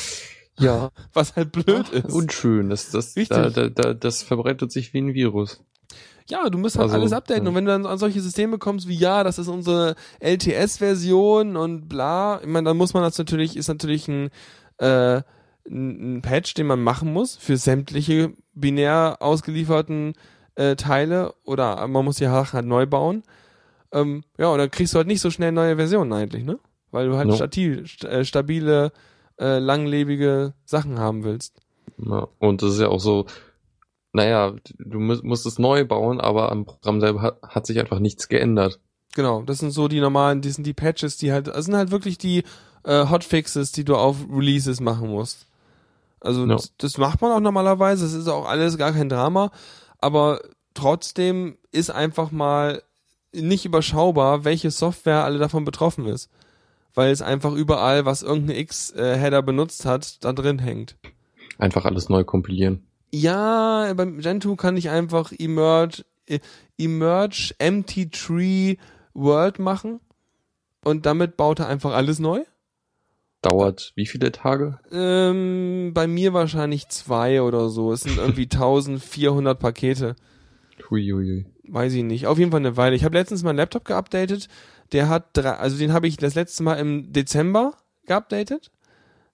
Ja. 0.59 0.90
was 1.12 1.37
halt 1.37 1.52
blöd 1.52 1.88
ist. 1.90 2.12
Unschön. 2.12 2.70
Das, 2.70 2.90
das, 2.90 3.16
Richtig. 3.16 3.37
da, 3.37 3.50
da, 3.50 3.68
da, 3.68 3.94
das 3.94 4.22
verbreitet 4.22 4.72
sich 4.72 4.92
wie 4.92 4.98
ein 4.98 5.14
Virus. 5.14 5.62
Ja, 6.29 6.49
du 6.51 6.59
musst 6.59 6.77
halt 6.77 6.85
Also, 6.85 6.97
alles 6.97 7.12
updaten. 7.12 7.45
ja. 7.45 7.49
Und 7.49 7.55
wenn 7.55 7.65
du 7.67 7.71
dann 7.71 7.87
an 7.87 7.99
solche 7.99 8.21
Systeme 8.21 8.59
kommst 8.59 8.89
wie, 8.89 8.97
ja, 8.97 9.23
das 9.25 9.39
ist 9.39 9.49
unsere 9.49 9.95
LTS-Version 10.21 11.57
und 11.57 11.89
bla, 11.89 12.41
ich 12.41 12.49
meine, 12.49 12.65
dann 12.69 12.77
muss 12.77 12.95
man 12.95 13.03
das 13.03 13.17
natürlich, 13.19 13.57
ist 13.57 13.69
natürlich 13.69 14.09
ein, 14.09 14.31
äh, 14.79 15.23
ein, 15.69 16.23
Patch, 16.23 16.55
den 16.55 16.67
man 16.67 16.83
machen 16.83 17.12
muss 17.12 17.37
für 17.37 17.57
sämtliche 17.57 18.33
binär 18.55 19.17
ausgelieferten 19.21 20.15
äh, 20.55 20.77
Teile 20.77 21.35
oder 21.45 21.87
man 21.87 22.05
muss 22.05 22.17
die 22.17 22.25
Sachen 22.25 22.53
halt 22.55 22.67
neu 22.67 22.87
bauen. 22.87 23.23
Ähm, 23.93 24.25
ja, 24.39 24.49
und 24.49 24.59
dann 24.59 24.71
kriegst 24.71 24.95
du 24.95 24.99
halt 24.99 25.07
nicht 25.07 25.21
so 25.21 25.31
schnell 25.31 25.53
neue 25.53 25.77
Versionen 25.77 26.12
eigentlich, 26.12 26.45
ne? 26.45 26.59
Weil 26.91 27.09
du 27.09 27.17
halt 27.17 27.29
No. 27.29 27.35
stabil, 27.37 27.87
st 27.87 28.05
äh, 28.05 28.25
stabile, 28.25 28.93
äh, 29.41 29.59
langlebige 29.59 30.55
Sachen 30.65 30.99
haben 30.99 31.25
willst. 31.25 31.55
Ja. 31.99 32.29
Und 32.39 32.62
das 32.62 32.75
ist 32.75 32.81
ja 32.81 32.89
auch 32.89 33.01
so, 33.01 33.27
naja, 34.16 34.55
du 34.79 34.98
musst, 34.98 35.22
musst 35.22 35.46
es 35.46 35.59
neu 35.59 35.85
bauen, 35.85 36.20
aber 36.20 36.50
am 36.50 36.64
Programm 36.64 37.00
selber 37.00 37.22
hat, 37.22 37.38
hat 37.42 37.66
sich 37.66 37.79
einfach 37.79 38.00
nichts 38.00 38.29
geändert. 38.29 38.81
Genau, 39.14 39.42
das 39.42 39.59
sind 39.59 39.70
so 39.70 39.88
die 39.88 40.00
normalen, 40.00 40.40
die 40.40 40.50
sind 40.50 40.66
die 40.66 40.74
Patches, 40.74 41.16
die 41.16 41.33
halt, 41.33 41.46
das 41.46 41.66
sind 41.66 41.76
halt 41.76 41.90
wirklich 41.90 42.18
die 42.18 42.42
äh, 42.85 43.09
Hotfixes, 43.09 43.72
die 43.72 43.85
du 43.85 43.94
auf 43.96 44.16
Releases 44.31 44.81
machen 44.81 45.09
musst. 45.09 45.46
Also 46.20 46.44
Ja. 46.46 46.55
das, 46.55 46.72
das 46.76 46.98
macht 46.98 47.20
man 47.22 47.33
auch 47.33 47.40
normalerweise, 47.40 48.05
das 48.05 48.14
ist 48.14 48.29
auch 48.29 48.46
alles 48.46 48.76
gar 48.79 48.92
kein 48.92 49.09
Drama, 49.09 49.50
aber 49.98 50.40
trotzdem 50.74 51.57
ist 51.72 51.90
einfach 51.90 52.31
mal 52.31 52.83
nicht 53.33 53.64
überschaubar, 53.64 54.44
welche 54.44 54.70
Software 54.70 55.24
alle 55.24 55.38
davon 55.38 55.64
betroffen 55.64 56.07
ist. 56.07 56.31
Weil 56.94 57.11
es 57.11 57.20
einfach 57.20 57.52
überall, 57.52 58.07
was 58.07 58.22
irgendein 58.22 58.57
X-Header 58.57 59.42
benutzt 59.42 59.85
hat, 59.85 60.24
da 60.24 60.33
drin 60.33 60.59
hängt. 60.59 60.96
Einfach 61.59 61.85
alles 61.85 62.09
neu 62.09 62.24
kompilieren. 62.24 62.87
Ja, 63.12 63.92
beim 63.95 64.19
Gentoo 64.21 64.57
kann 64.57 64.77
ich 64.77 64.90
einfach 64.90 65.33
emerge, 65.33 66.05
äh, 66.27 66.40
emerge 66.79 67.55
empty 67.59 68.11
tree 68.11 68.77
world 69.14 69.59
machen 69.59 70.01
und 70.85 71.07
damit 71.07 71.37
baut 71.37 71.61
er 71.61 71.69
einfach 71.69 71.92
alles 71.95 72.19
neu. 72.19 72.42
dauert 73.42 73.92
wie 73.95 74.07
viele 74.07 74.33
Tage? 74.33 74.79
Ähm, 74.90 75.92
bei 75.95 76.07
mir 76.07 76.33
wahrscheinlich 76.33 76.88
zwei 76.88 77.42
oder 77.42 77.69
so. 77.69 77.92
Es 77.92 78.01
sind 78.03 78.19
irgendwie 78.19 78.42
1400 78.53 79.59
Pakete. 79.59 80.16
Huiuiui. 80.90 81.47
Weiß 81.69 81.92
ich 81.95 82.03
nicht. 82.03 82.27
Auf 82.27 82.38
jeden 82.38 82.51
Fall 82.51 82.61
eine 82.61 82.77
Weile. 82.77 82.97
Ich 82.97 83.05
habe 83.05 83.16
letztens 83.16 83.42
meinen 83.42 83.57
Laptop 83.57 83.85
geupdatet. 83.85 84.49
Der 84.92 85.09
hat 85.09 85.29
drei, 85.33 85.53
also 85.53 85.79
den 85.79 85.92
habe 85.92 86.07
ich 86.07 86.16
das 86.16 86.35
letzte 86.35 86.62
Mal 86.62 86.75
im 86.75 87.12
Dezember 87.12 87.75
geupdatet. 88.07 88.71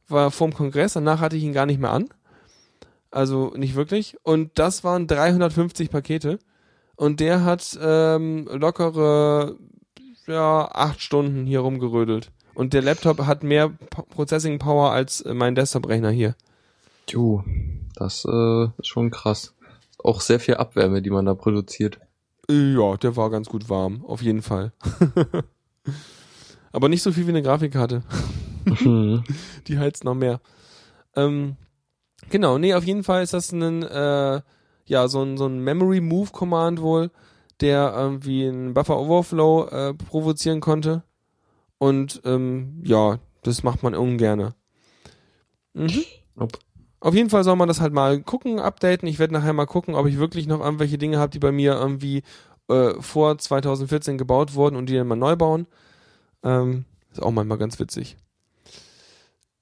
War 0.08 0.30
vorm 0.30 0.52
Kongress. 0.54 0.92
Danach 0.94 1.20
hatte 1.20 1.36
ich 1.36 1.42
ihn 1.42 1.52
gar 1.52 1.66
nicht 1.66 1.80
mehr 1.80 1.90
an. 1.92 2.08
Also 3.12 3.52
nicht 3.56 3.76
wirklich. 3.76 4.16
Und 4.24 4.58
das 4.58 4.82
waren 4.82 5.06
350 5.06 5.90
Pakete. 5.90 6.38
Und 6.96 7.20
der 7.20 7.44
hat 7.44 7.78
ähm, 7.80 8.48
lockere 8.50 9.56
ja, 10.26 10.68
acht 10.72 11.00
Stunden 11.00 11.46
hier 11.46 11.60
rumgerödelt. 11.60 12.30
Und 12.54 12.74
der 12.74 12.82
Laptop 12.82 13.20
hat 13.20 13.42
mehr 13.42 13.68
P 13.68 14.02
Processing 14.10 14.58
Power 14.58 14.92
als 14.92 15.20
äh, 15.22 15.34
mein 15.34 15.54
Desktop-Rechner 15.54 16.10
hier. 16.10 16.34
Jo, 17.08 17.44
das 17.96 18.24
äh, 18.24 18.64
ist 18.78 18.86
schon 18.86 19.10
krass. 19.10 19.54
Auch 19.98 20.20
sehr 20.20 20.40
viel 20.40 20.56
Abwärme, 20.56 21.02
die 21.02 21.10
man 21.10 21.26
da 21.26 21.34
produziert. 21.34 21.98
Ja, 22.50 22.96
der 22.96 23.16
war 23.16 23.30
ganz 23.30 23.48
gut 23.48 23.68
warm, 23.68 24.04
auf 24.04 24.20
jeden 24.20 24.42
Fall. 24.42 24.72
Aber 26.72 26.88
nicht 26.88 27.02
so 27.02 27.12
viel 27.12 27.26
wie 27.26 27.30
eine 27.30 27.42
Grafikkarte. 27.42 28.02
Mhm. 28.64 29.24
Die 29.66 29.78
heizt 29.78 30.04
noch 30.04 30.14
mehr. 30.14 30.40
Ähm, 31.14 31.56
genau, 32.30 32.58
nee, 32.58 32.74
auf 32.74 32.84
jeden 32.84 33.04
Fall 33.04 33.22
ist 33.22 33.34
das 33.34 33.52
ein, 33.52 33.82
äh, 33.82 34.40
ja, 34.86 35.08
so 35.08 35.22
ein, 35.22 35.36
so 35.36 35.46
ein 35.46 35.60
Memory 35.60 36.00
Move 36.00 36.30
Command 36.32 36.80
wohl, 36.80 37.10
der 37.60 37.92
irgendwie 37.94 38.46
einen 38.46 38.74
Buffer 38.74 38.98
Overflow 38.98 39.66
äh, 39.68 39.94
provozieren 39.94 40.60
konnte. 40.60 41.02
Und 41.78 42.20
ähm, 42.24 42.82
ja, 42.84 43.18
das 43.42 43.62
macht 43.62 43.82
man 43.82 43.94
ungerne. 43.94 44.54
Mhm. 45.74 46.04
Nope. 46.34 46.58
Auf 47.00 47.14
jeden 47.14 47.30
Fall 47.30 47.42
soll 47.42 47.56
man 47.56 47.66
das 47.66 47.80
halt 47.80 47.92
mal 47.92 48.22
gucken, 48.22 48.60
updaten. 48.60 49.08
Ich 49.08 49.18
werde 49.18 49.34
nachher 49.34 49.52
mal 49.52 49.66
gucken, 49.66 49.96
ob 49.96 50.06
ich 50.06 50.18
wirklich 50.18 50.46
noch 50.46 50.60
irgendwelche 50.60 50.98
Dinge 50.98 51.18
habe, 51.18 51.32
die 51.32 51.40
bei 51.40 51.50
mir 51.50 51.72
irgendwie 51.72 52.22
äh, 52.68 52.94
vor 53.00 53.36
2014 53.38 54.18
gebaut 54.18 54.54
wurden 54.54 54.76
und 54.76 54.88
die 54.88 54.94
dann 54.94 55.08
mal 55.08 55.16
neu 55.16 55.34
bauen. 55.34 55.66
Ähm, 56.44 56.84
ist 57.10 57.20
auch 57.20 57.32
manchmal 57.32 57.58
ganz 57.58 57.80
witzig. 57.80 58.16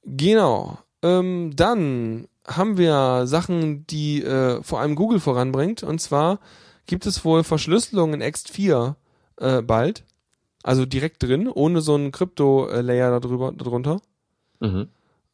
Genau. 0.05 0.79
Ähm, 1.03 1.53
dann 1.57 2.29
haben 2.50 2.76
wir 2.76 3.26
Sachen, 3.26 3.86
die 3.86 4.22
äh, 4.22 4.62
vor 4.62 4.80
allem 4.80 4.96
Google 4.96 5.20
voranbringt. 5.20 5.82
Und 5.82 6.00
zwar 6.00 6.40
gibt 6.86 7.06
es 7.06 7.24
wohl 7.24 7.44
Verschlüsselung 7.44 8.14
in 8.14 8.22
Ext4 8.22 8.94
äh, 9.38 9.62
bald. 9.62 10.04
Also 10.62 10.84
direkt 10.84 11.22
drin, 11.22 11.48
ohne 11.48 11.80
so 11.80 11.94
einen 11.94 12.12
Krypto-Layer 12.12 13.18
darüber, 13.20 13.52
darunter. 13.52 14.00
Mhm. 14.58 14.88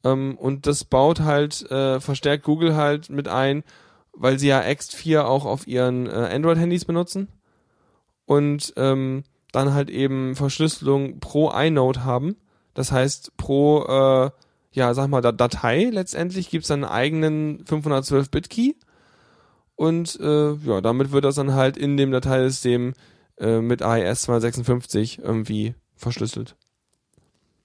Ähm, 0.05 0.39
und 0.39 0.67
das 0.67 0.85
baut 0.85 1.21
halt, 1.21 1.69
äh, 1.71 2.01
verstärkt 2.01 2.45
Google 2.45 2.77
halt 2.77 3.11
mit 3.11 3.27
ein, 3.27 3.65
weil 4.13 4.39
sie 4.39 4.49
ja 4.49 4.61
Ext4 4.61 5.23
auch 5.23 5.45
auf 5.45 5.67
ihren 5.67 6.07
äh, 6.07 6.11
Android-Handys 6.11 6.85
benutzen. 6.85 7.29
Und 8.25 8.73
ähm, 8.77 9.25
dann 9.53 9.73
halt 9.73 9.91
eben 9.91 10.37
Verschlüsselung 10.37 11.19
pro 11.21 11.51
iNode 11.51 12.05
haben. 12.05 12.37
Das 12.75 12.93
heißt, 12.93 13.37
pro, 13.37 13.85
äh, 13.85 14.31
ja, 14.77 14.95
sag 14.95 15.09
mal, 15.09 15.21
Da- 15.23 15.33
Datei 15.33 15.91
letztendlich 15.91 16.51
gibt's 16.51 16.69
dann 16.69 16.85
einen 16.85 16.93
eigenen 16.93 17.65
512-Bit-Key. 17.65 18.75
Und 19.75 20.19
äh, 20.21 20.53
ja, 20.55 20.81
damit 20.81 21.13
wird 21.13 21.25
das 21.25 21.35
dann 21.35 21.53
halt 21.55 21.77
in 21.77 21.97
dem 21.97 22.11
Dateisystem 22.13 22.95
äh, 23.39 23.61
mit 23.61 23.83
AES 23.83 24.23
256 24.23 25.19
irgendwie 25.19 25.75
verschlüsselt. 25.97 26.57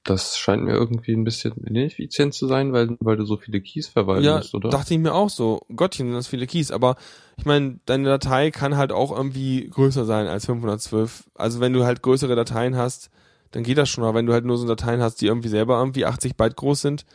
Das 0.04 0.38
scheint 0.38 0.64
mir 0.64 0.74
irgendwie 0.74 1.14
ein 1.14 1.24
bisschen 1.24 1.54
ineffizient 1.64 2.34
zu 2.34 2.48
sein, 2.48 2.74
weil, 2.74 2.98
weil 3.02 3.18
du 3.18 3.26
so 3.26 3.38
viele 3.38 3.62
Keys 3.62 3.88
verwalten 3.88 4.26
Ja, 4.26 4.38
musst, 4.38 4.56
oder? 4.56 4.70
dachte 4.70 4.94
ich 4.96 5.00
mir 5.00 5.14
auch 5.14 5.30
so. 5.30 5.62
Gottchen, 5.76 6.08
sind 6.08 6.16
das 6.16 6.28
viele 6.28 6.48
Keys. 6.48 6.72
Aber 6.72 6.96
ich 7.38 7.46
meine, 7.46 7.80
deine 7.86 8.06
Datei 8.06 8.50
kann 8.50 8.78
halt 8.78 8.92
auch 8.92 9.16
irgendwie 9.16 9.70
größer 9.70 10.06
sein 10.06 10.26
als 10.28 10.48
512. 10.48 11.30
Also 11.36 11.60
wenn 11.60 11.74
du 11.74 11.86
halt 11.86 12.02
größere 12.02 12.36
Dateien 12.36 12.76
hast, 12.76 13.12
dann 13.52 13.64
geht 13.64 13.78
das 13.78 13.90
schon. 13.90 14.04
Aber 14.04 14.16
wenn 14.16 14.26
du 14.26 14.34
halt 14.34 14.46
nur 14.46 14.58
so 14.58 14.68
Dateien 14.68 15.02
hast, 15.02 15.22
die 15.22 15.28
irgendwie 15.28 15.50
selber 15.50 15.78
irgendwie 15.80 16.06
80 16.06 16.36
Byte 16.38 16.56
groß 16.56 16.82
sind, 16.82 17.06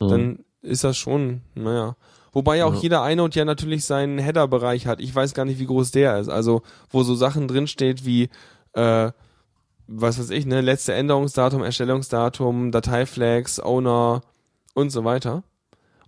Mhm. 0.00 0.08
dann 0.08 0.38
ist 0.62 0.82
das 0.84 0.96
schon, 0.96 1.42
naja. 1.54 1.96
Wobei 2.32 2.56
ja 2.56 2.64
auch 2.66 2.74
jeder 2.82 3.08
iNode 3.08 3.38
ja 3.38 3.44
natürlich 3.44 3.84
seinen 3.84 4.18
Header-Bereich 4.18 4.88
hat. 4.88 5.00
Ich 5.00 5.14
weiß 5.14 5.34
gar 5.34 5.44
nicht, 5.44 5.60
wie 5.60 5.66
groß 5.66 5.92
der 5.92 6.18
ist. 6.18 6.28
Also, 6.28 6.62
wo 6.90 7.04
so 7.04 7.14
Sachen 7.14 7.46
drinsteht 7.46 8.04
wie, 8.04 8.28
äh, 8.72 9.12
was 9.86 10.18
weiß 10.18 10.30
ich, 10.30 10.44
ne, 10.44 10.60
letzte 10.60 10.94
Änderungsdatum, 10.94 11.62
Erstellungsdatum, 11.62 12.72
Dateiflags, 12.72 13.60
Owner 13.60 14.22
und 14.74 14.90
so 14.90 15.04
weiter. 15.04 15.44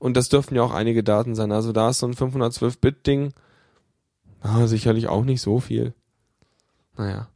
Und 0.01 0.17
das 0.17 0.29
dürften 0.29 0.57
ja 0.57 0.63
auch 0.63 0.75
einige 0.75 1.05
Daten 1.05 1.37
sein. 1.37 1.53
Also 1.53 1.73
da 1.73 1.91
ist 1.91 2.01
so 2.01 2.07
ein 2.09 2.15
512-Bit-Ding 2.15 3.33
ah, 4.41 4.67
sicherlich 4.67 5.07
auch 5.09 5.25
nicht 5.25 5.41
so 5.43 5.61
viel. 5.61 5.95
Naja. 6.97 7.29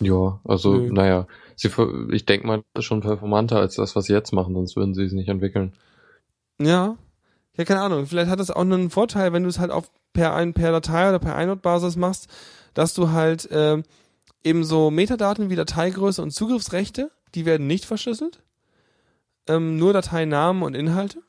Ja, 0.00 0.40
also, 0.44 0.74
Nö. 0.74 0.92
naja, 0.92 1.26
sie, 1.56 1.70
ich 2.12 2.26
denke 2.26 2.46
mal, 2.46 2.62
das 2.72 2.82
ist 2.82 2.86
schon 2.86 3.00
performanter 3.00 3.58
als 3.58 3.76
das, 3.76 3.96
was 3.96 4.06
sie 4.06 4.12
jetzt 4.12 4.32
machen, 4.32 4.54
sonst 4.54 4.76
würden 4.76 4.94
sie 4.94 5.04
es 5.04 5.12
nicht 5.12 5.28
entwickeln. 5.28 5.72
Ja. 6.58 6.96
Ja, 7.56 7.64
keine 7.64 7.82
Ahnung. 7.82 8.06
Vielleicht 8.06 8.30
hat 8.30 8.40
das 8.40 8.50
auch 8.50 8.60
einen 8.60 8.90
Vorteil, 8.90 9.32
wenn 9.32 9.44
du 9.44 9.48
es 9.48 9.58
halt 9.58 9.70
auf 9.70 9.90
per 10.12 10.34
ein 10.34 10.54
per 10.54 10.72
Datei 10.72 11.08
oder 11.08 11.18
per 11.18 11.40
iNode-Basis 11.40 11.96
machst, 11.96 12.28
dass 12.72 12.94
du 12.94 13.10
halt 13.10 13.48
ähm, 13.52 13.84
eben 14.42 14.64
so 14.64 14.90
Metadaten 14.90 15.50
wie 15.50 15.56
Dateigröße 15.56 16.22
und 16.22 16.30
Zugriffsrechte, 16.30 17.10
die 17.34 17.46
werden 17.46 17.66
nicht 17.66 17.84
verschlüsselt. 17.84 18.42
Ähm, 19.46 19.76
nur 19.76 19.92
Dateinamen 19.92 20.62
und 20.62 20.74
Inhalte. 20.74 21.22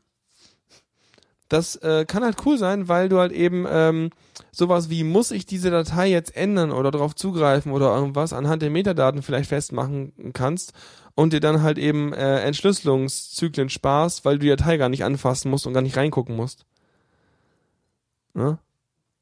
Das 1.47 1.75
äh, 1.77 2.05
kann 2.05 2.23
halt 2.23 2.37
cool 2.45 2.57
sein, 2.57 2.87
weil 2.87 3.07
du 3.07 3.19
halt 3.19 3.31
eben 3.31 3.65
ähm, 3.69 4.09
sowas 4.51 4.89
wie, 4.89 5.03
muss 5.03 5.31
ich 5.31 5.45
diese 5.45 5.69
Datei 5.69 6.09
jetzt 6.09 6.35
ändern 6.35 6.71
oder 6.71 6.89
darauf 6.89 7.15
zugreifen 7.15 7.71
oder 7.71 7.95
irgendwas 7.95 8.33
anhand 8.33 8.61
der 8.63 8.71
Metadaten 8.71 9.21
vielleicht 9.21 9.49
festmachen 9.49 10.31
kannst 10.33 10.73
und 11.13 11.33
dir 11.33 11.39
dann 11.39 11.61
halt 11.61 11.77
eben 11.77 12.13
äh, 12.13 12.39
Entschlüsselungszyklen 12.41 13.69
sparst, 13.69 14.25
weil 14.25 14.39
du 14.39 14.43
die 14.45 14.49
Datei 14.49 14.77
gar 14.77 14.89
nicht 14.89 15.03
anfassen 15.03 15.51
musst 15.51 15.67
und 15.67 15.73
gar 15.73 15.81
nicht 15.81 15.97
reingucken 15.97 16.35
musst. 16.35 16.65
Ne? 18.33 18.57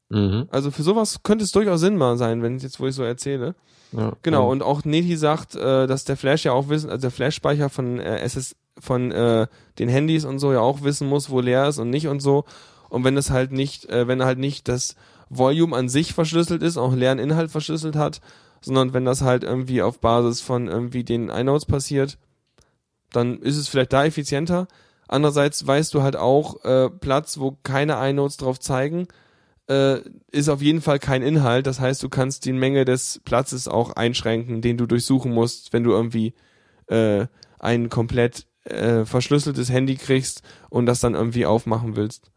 Mhm. 0.08 0.48
Also 0.50 0.70
für 0.70 0.82
sowas 0.82 1.22
könnte 1.22 1.44
es 1.44 1.52
durchaus 1.52 1.80
Sinn 1.80 1.96
mal 1.96 2.16
sein, 2.16 2.42
wenn 2.42 2.56
ich 2.56 2.62
jetzt, 2.62 2.80
wo 2.80 2.86
ich 2.86 2.94
so 2.94 3.02
erzähle. 3.02 3.54
Ja, 3.92 4.12
Genau, 4.22 4.44
ja. 4.44 4.48
und 4.50 4.62
auch 4.62 4.84
Neti 4.84 5.16
sagt, 5.16 5.54
äh, 5.54 5.86
dass 5.86 6.04
der 6.04 6.16
Flash 6.16 6.44
ja 6.44 6.52
auch 6.52 6.68
wissen, 6.68 6.90
also 6.90 7.02
der 7.02 7.10
Flash-Speicher 7.10 7.68
von 7.68 8.00
äh, 8.00 8.18
SS, 8.20 8.56
von 8.78 9.12
äh, 9.12 9.46
den 9.78 9.88
Handys 9.88 10.24
und 10.24 10.38
so 10.38 10.52
ja 10.52 10.60
auch 10.60 10.82
wissen 10.82 11.08
muss, 11.08 11.30
wo 11.30 11.40
leer 11.40 11.68
ist 11.68 11.78
und 11.78 11.90
nicht 11.90 12.08
und 12.08 12.20
so. 12.20 12.44
Und 12.88 13.04
wenn 13.04 13.14
das 13.14 13.30
halt 13.30 13.52
nicht, 13.52 13.86
äh, 13.86 14.06
wenn 14.06 14.24
halt 14.24 14.38
nicht 14.38 14.68
das 14.68 14.96
Volume 15.28 15.76
an 15.76 15.88
sich 15.88 16.14
verschlüsselt 16.14 16.62
ist, 16.62 16.76
auch 16.76 16.94
leeren 16.94 17.18
Inhalt 17.18 17.50
verschlüsselt 17.50 17.96
hat, 17.96 18.20
sondern 18.60 18.92
wenn 18.92 19.04
das 19.04 19.22
halt 19.22 19.44
irgendwie 19.44 19.82
auf 19.82 20.00
Basis 20.00 20.40
von 20.40 20.68
irgendwie 20.68 21.04
den 21.04 21.28
iNodes 21.28 21.66
passiert, 21.66 22.18
dann 23.12 23.38
ist 23.40 23.56
es 23.56 23.68
vielleicht 23.68 23.92
da 23.92 24.04
effizienter. 24.04 24.68
Andererseits 25.06 25.66
weißt 25.66 25.92
du 25.94 26.02
halt 26.02 26.16
auch, 26.16 26.64
äh, 26.64 26.88
Platz, 26.88 27.38
wo 27.38 27.56
keine 27.62 27.94
iNodes 28.08 28.36
drauf 28.38 28.58
zeigen, 28.58 29.06
äh, 29.68 30.00
ist 30.30 30.48
auf 30.48 30.62
jeden 30.62 30.80
Fall 30.80 30.98
kein 30.98 31.22
Inhalt. 31.22 31.66
Das 31.66 31.80
heißt, 31.80 32.02
du 32.02 32.08
kannst 32.08 32.44
die 32.44 32.52
Menge 32.52 32.84
des 32.84 33.20
Platzes 33.24 33.68
auch 33.68 33.92
einschränken, 33.92 34.62
den 34.62 34.76
du 34.76 34.86
durchsuchen 34.86 35.32
musst, 35.32 35.72
wenn 35.72 35.84
du 35.84 35.92
irgendwie 35.92 36.34
äh, 36.86 37.26
ein 37.58 37.88
komplett 37.88 38.46
äh, 38.64 39.04
verschlüsseltes 39.04 39.70
Handy 39.70 39.96
kriegst 39.96 40.42
und 40.70 40.86
das 40.86 41.00
dann 41.00 41.14
irgendwie 41.14 41.46
aufmachen 41.46 41.96
willst. 41.96 42.30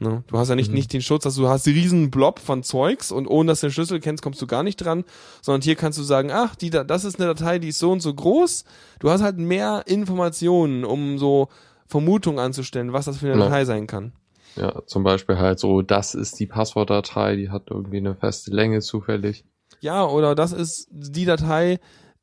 Ne? 0.00 0.22
Du 0.28 0.38
hast 0.38 0.48
ja 0.48 0.54
nicht, 0.54 0.68
Mhm. 0.68 0.74
nicht 0.76 0.92
den 0.92 1.02
Schutz, 1.02 1.24
dass 1.24 1.34
du 1.34 1.48
hast 1.48 1.66
einen 1.66 1.76
riesen 1.76 2.10
Blob 2.12 2.38
von 2.38 2.62
Zeugs 2.62 3.10
und 3.10 3.26
ohne 3.26 3.50
dass 3.50 3.60
du 3.60 3.66
den 3.66 3.72
Schlüssel 3.72 3.98
kennst, 3.98 4.22
kommst 4.22 4.40
du 4.40 4.46
gar 4.46 4.62
nicht 4.62 4.76
dran, 4.76 5.04
sondern 5.42 5.62
hier 5.62 5.74
kannst 5.74 5.98
du 5.98 6.04
sagen, 6.04 6.30
ach, 6.32 6.54
die, 6.54 6.70
da- 6.70 6.84
das 6.84 7.04
ist 7.04 7.18
eine 7.18 7.26
Datei, 7.34 7.58
die 7.58 7.68
ist 7.68 7.80
so 7.80 7.90
und 7.90 8.00
so 8.00 8.14
groß. 8.14 8.64
Du 9.00 9.10
hast 9.10 9.22
halt 9.22 9.38
mehr 9.38 9.82
Informationen, 9.86 10.84
um 10.84 11.18
so 11.18 11.48
Vermutungen 11.88 12.38
anzustellen, 12.38 12.92
was 12.92 13.06
das 13.06 13.16
für 13.18 13.26
eine 13.32 13.40
Ja. 13.40 13.44
Datei 13.46 13.64
sein 13.64 13.86
kann. 13.88 14.12
ja, 14.54 14.82
zum 14.86 15.02
Beispiel 15.02 15.38
halt 15.38 15.58
so, 15.58 15.82
das 15.82 16.14
ist 16.14 16.38
die 16.38 16.46
Passwortdatei, 16.46 17.34
die 17.36 17.50
hat 17.50 17.64
irgendwie 17.70 17.96
eine 17.98 18.14
feste 18.14 18.50
Länge 18.52 18.80
zufällig. 18.80 19.44
Ja, 19.80 20.04
oder 20.06 20.34
das 20.36 20.52
ist, 20.52 20.88
die 20.90 21.24
Datei 21.24 21.78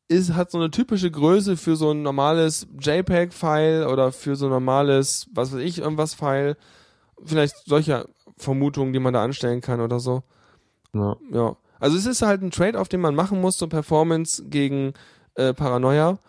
ist, 0.07 0.33
hat 0.33 0.51
so 0.51 0.57
eine 0.57 0.71
typische 0.71 1.09
Größe 1.09 1.57
für 1.57 1.75
so 1.75 1.91
ein 1.91 2.01
normales 2.01 2.67
JPEG-File 2.79 3.87
oder 3.87 4.11
für 4.11 4.35
so 4.35 4.45
ein 4.45 4.51
normales, 4.51 5.27
was 5.33 5.53
weiß 5.53 5.61
ich, 5.61 5.79
irgendwas 5.79 6.13
File. 6.13 6.57
Vielleicht 7.23 7.55
solche 7.65 8.07
Vermutungen, 8.37 8.93
die 8.93 8.99
man 8.99 9.13
da 9.13 9.23
anstellen 9.23 9.61
kann 9.61 9.81
oder 9.81 9.99
so. 9.99 10.23
Ja. 10.93 11.15
Ja. 11.31 11.57
Also 11.79 11.97
es 11.97 12.05
ist 12.05 12.21
halt 12.21 12.41
ein 12.41 12.51
Trade-off, 12.51 12.87
den 12.87 13.01
man 13.01 13.15
machen 13.15 13.41
muss, 13.41 13.57
so 13.57 13.67
Performance 13.67 14.45
gegen 14.45 14.93
äh, 15.35 15.53
Paranoia. 15.53 16.19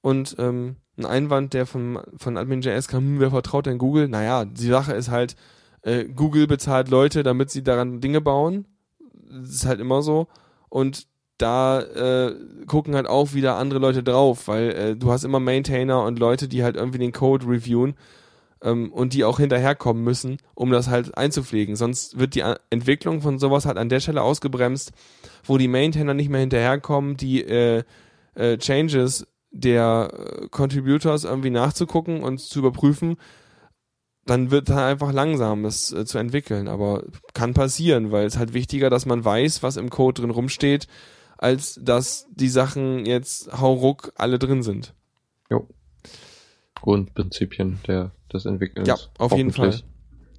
Und 0.00 0.36
ähm, 0.38 0.76
ein 0.96 1.06
Einwand, 1.06 1.54
der 1.54 1.66
von, 1.66 2.00
von 2.16 2.36
Admin.js 2.36 2.88
kam, 2.88 3.04
hm, 3.04 3.20
wer 3.20 3.30
vertraut 3.30 3.66
denn 3.66 3.78
Google? 3.78 4.08
Naja, 4.08 4.44
die 4.44 4.66
Sache 4.66 4.92
ist 4.94 5.10
halt, 5.10 5.36
äh, 5.82 6.04
Google 6.04 6.46
bezahlt 6.46 6.88
Leute, 6.88 7.22
damit 7.22 7.50
sie 7.50 7.62
daran 7.62 8.00
Dinge 8.00 8.20
bauen. 8.20 8.66
Das 9.30 9.50
ist 9.50 9.66
halt 9.66 9.80
immer 9.80 10.02
so. 10.02 10.28
Und 10.68 11.06
da 11.42 11.80
äh, 11.80 12.34
gucken 12.66 12.94
halt 12.94 13.06
auch 13.06 13.34
wieder 13.34 13.56
andere 13.56 13.80
Leute 13.80 14.02
drauf, 14.02 14.48
weil 14.48 14.70
äh, 14.70 14.96
du 14.96 15.10
hast 15.10 15.24
immer 15.24 15.40
Maintainer 15.40 16.04
und 16.04 16.18
Leute, 16.18 16.48
die 16.48 16.62
halt 16.62 16.76
irgendwie 16.76 16.98
den 16.98 17.12
Code 17.12 17.46
reviewen 17.46 17.94
ähm, 18.62 18.92
und 18.92 19.12
die 19.12 19.24
auch 19.24 19.38
hinterherkommen 19.38 20.02
müssen, 20.04 20.38
um 20.54 20.70
das 20.70 20.88
halt 20.88 21.16
einzupflegen. 21.16 21.76
Sonst 21.76 22.18
wird 22.18 22.34
die 22.34 22.44
Entwicklung 22.70 23.20
von 23.20 23.38
sowas 23.38 23.66
halt 23.66 23.76
an 23.76 23.88
der 23.88 24.00
Stelle 24.00 24.22
ausgebremst, 24.22 24.92
wo 25.44 25.58
die 25.58 25.68
Maintainer 25.68 26.14
nicht 26.14 26.30
mehr 26.30 26.40
hinterherkommen, 26.40 27.16
die 27.16 27.42
äh, 27.42 27.82
äh, 28.34 28.56
Changes 28.58 29.26
der 29.50 30.10
äh, 30.12 30.48
Contributors 30.48 31.24
irgendwie 31.24 31.50
nachzugucken 31.50 32.22
und 32.22 32.40
zu 32.40 32.60
überprüfen, 32.60 33.16
dann 34.24 34.50
wird 34.50 34.68
da 34.68 34.86
einfach 34.86 35.12
langsam 35.12 35.64
das 35.64 35.92
äh, 35.92 36.04
zu 36.04 36.18
entwickeln. 36.18 36.68
Aber 36.68 37.04
kann 37.34 37.54
passieren, 37.54 38.12
weil 38.12 38.26
es 38.26 38.38
halt 38.38 38.54
wichtiger, 38.54 38.88
dass 38.88 39.06
man 39.06 39.24
weiß, 39.24 39.62
was 39.62 39.76
im 39.76 39.90
Code 39.90 40.22
drin 40.22 40.30
rumsteht, 40.30 40.86
als 41.42 41.80
dass 41.82 42.26
die 42.30 42.48
Sachen 42.48 43.04
jetzt 43.04 43.52
hauruck 43.60 44.12
alle 44.16 44.38
drin 44.38 44.62
sind. 44.62 44.94
Grundprinzipien 46.74 47.78
der, 47.86 48.10
des 48.32 48.44
Entwickelns. 48.44 48.88
Ja, 48.88 48.96
auf 49.18 49.32
jeden 49.36 49.50
hoffentlich. 49.50 49.84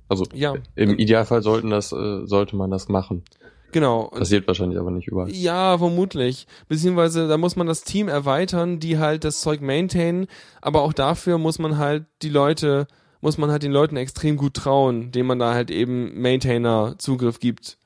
Also 0.10 0.26
Ja, 0.34 0.56
im 0.76 0.98
Idealfall 0.98 1.42
sollten 1.42 1.70
das, 1.70 1.94
äh, 1.94 2.26
sollte 2.26 2.58
man 2.58 2.70
das 2.70 2.90
machen. 2.90 3.24
genau. 3.72 4.08
Passiert 4.10 4.46
wahrscheinlich 4.48 4.78
aber 4.78 4.92
nicht 4.92 5.08
überall. 5.08 5.32
Ja, 5.32 5.78
vermutlich. 5.78 6.48
Beziehungsweise 6.68 7.30
da 7.30 7.38
muss 7.38 7.56
man 7.56 7.68
das 7.68 7.84
Team 7.84 8.10
erweitern, 8.10 8.80
die 8.82 8.98
halt 8.98 9.24
das 9.24 9.40
Zeug 9.40 9.62
maintainen, 9.62 10.28
aber 10.62 10.82
auch 10.82 10.92
dafür 10.92 11.38
muss 11.38 11.60
man 11.60 11.78
halt 11.78 12.06
die 12.22 12.30
Leute, 12.30 12.88
muss 13.22 13.38
man 13.38 13.50
halt 13.50 13.64
den 13.64 13.72
Leuten 13.72 13.96
extrem 13.96 14.36
gut 14.36 14.56
trauen, 14.56 15.12
denen 15.12 15.28
man 15.28 15.40
da 15.40 15.54
halt 15.54 15.72
eben 15.72 16.20
Maintainer 16.22 16.96
Zugriff 16.98 17.40
gibt. 17.40 17.78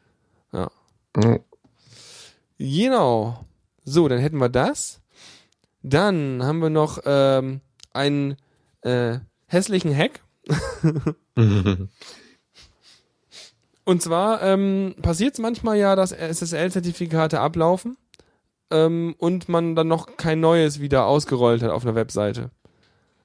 Mhm. 1.15 1.39
Genau. 2.58 3.45
So, 3.84 4.08
dann 4.08 4.20
hätten 4.20 4.39
wir 4.39 4.49
das. 4.49 5.01
Dann 5.84 6.43
haben 6.43 6.60
wir 6.60 6.70
noch 6.70 6.99
ähm, 7.05 7.62
einen 7.93 8.38
äh, 8.82 9.20
hässlichen 9.47 9.95
Hack. 9.95 10.22
Und 13.86 14.01
zwar 14.01 14.41
ähm, 14.43 14.95
passiert 15.01 15.36
es 15.36 15.39
manchmal 15.39 15.78
ja, 15.78 15.95
dass 15.95 16.12
SSL-Zertifikate 16.12 17.39
ablaufen 17.39 17.95
ähm, 18.70 19.16
und 19.18 19.47
man 19.47 19.76
dann 19.76 19.88
noch 19.88 20.18
kein 20.18 20.41
neues 20.41 20.82
wieder 20.82 21.05
ausgerollt 21.05 21.64
hat 21.64 21.72
auf 21.72 21.86
einer 21.86 21.95
Webseite. 21.95 22.51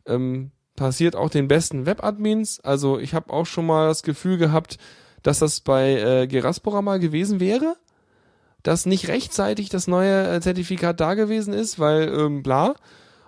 Ähm, 0.07 0.53
passiert 0.77 1.17
auch 1.17 1.31
den 1.31 1.49
besten 1.49 1.85
Webadmins. 1.85 2.61
Also 2.61 3.01
ich 3.01 3.13
habe 3.13 3.33
auch 3.33 3.47
schon 3.47 3.67
mal 3.67 3.89
das 3.89 4.05
Gefühl 4.05 4.39
gehabt, 4.39 4.79
dass 5.23 5.41
das 5.41 5.61
bei 5.61 5.95
äh, 6.01 6.27
Geraspora 6.29 6.81
mal 6.81 7.01
gewesen 7.01 7.41
wäre, 7.41 7.77
dass 8.63 8.87
nicht 8.87 9.09
rechtzeitig 9.09 9.69
das 9.69 9.87
neue 9.87 10.29
äh, 10.29 10.41
Zertifikat 10.41 11.01
da 11.01 11.15
gewesen 11.15 11.53
ist, 11.53 11.79
weil 11.79 12.09
ähm, 12.09 12.43
bla. 12.43 12.75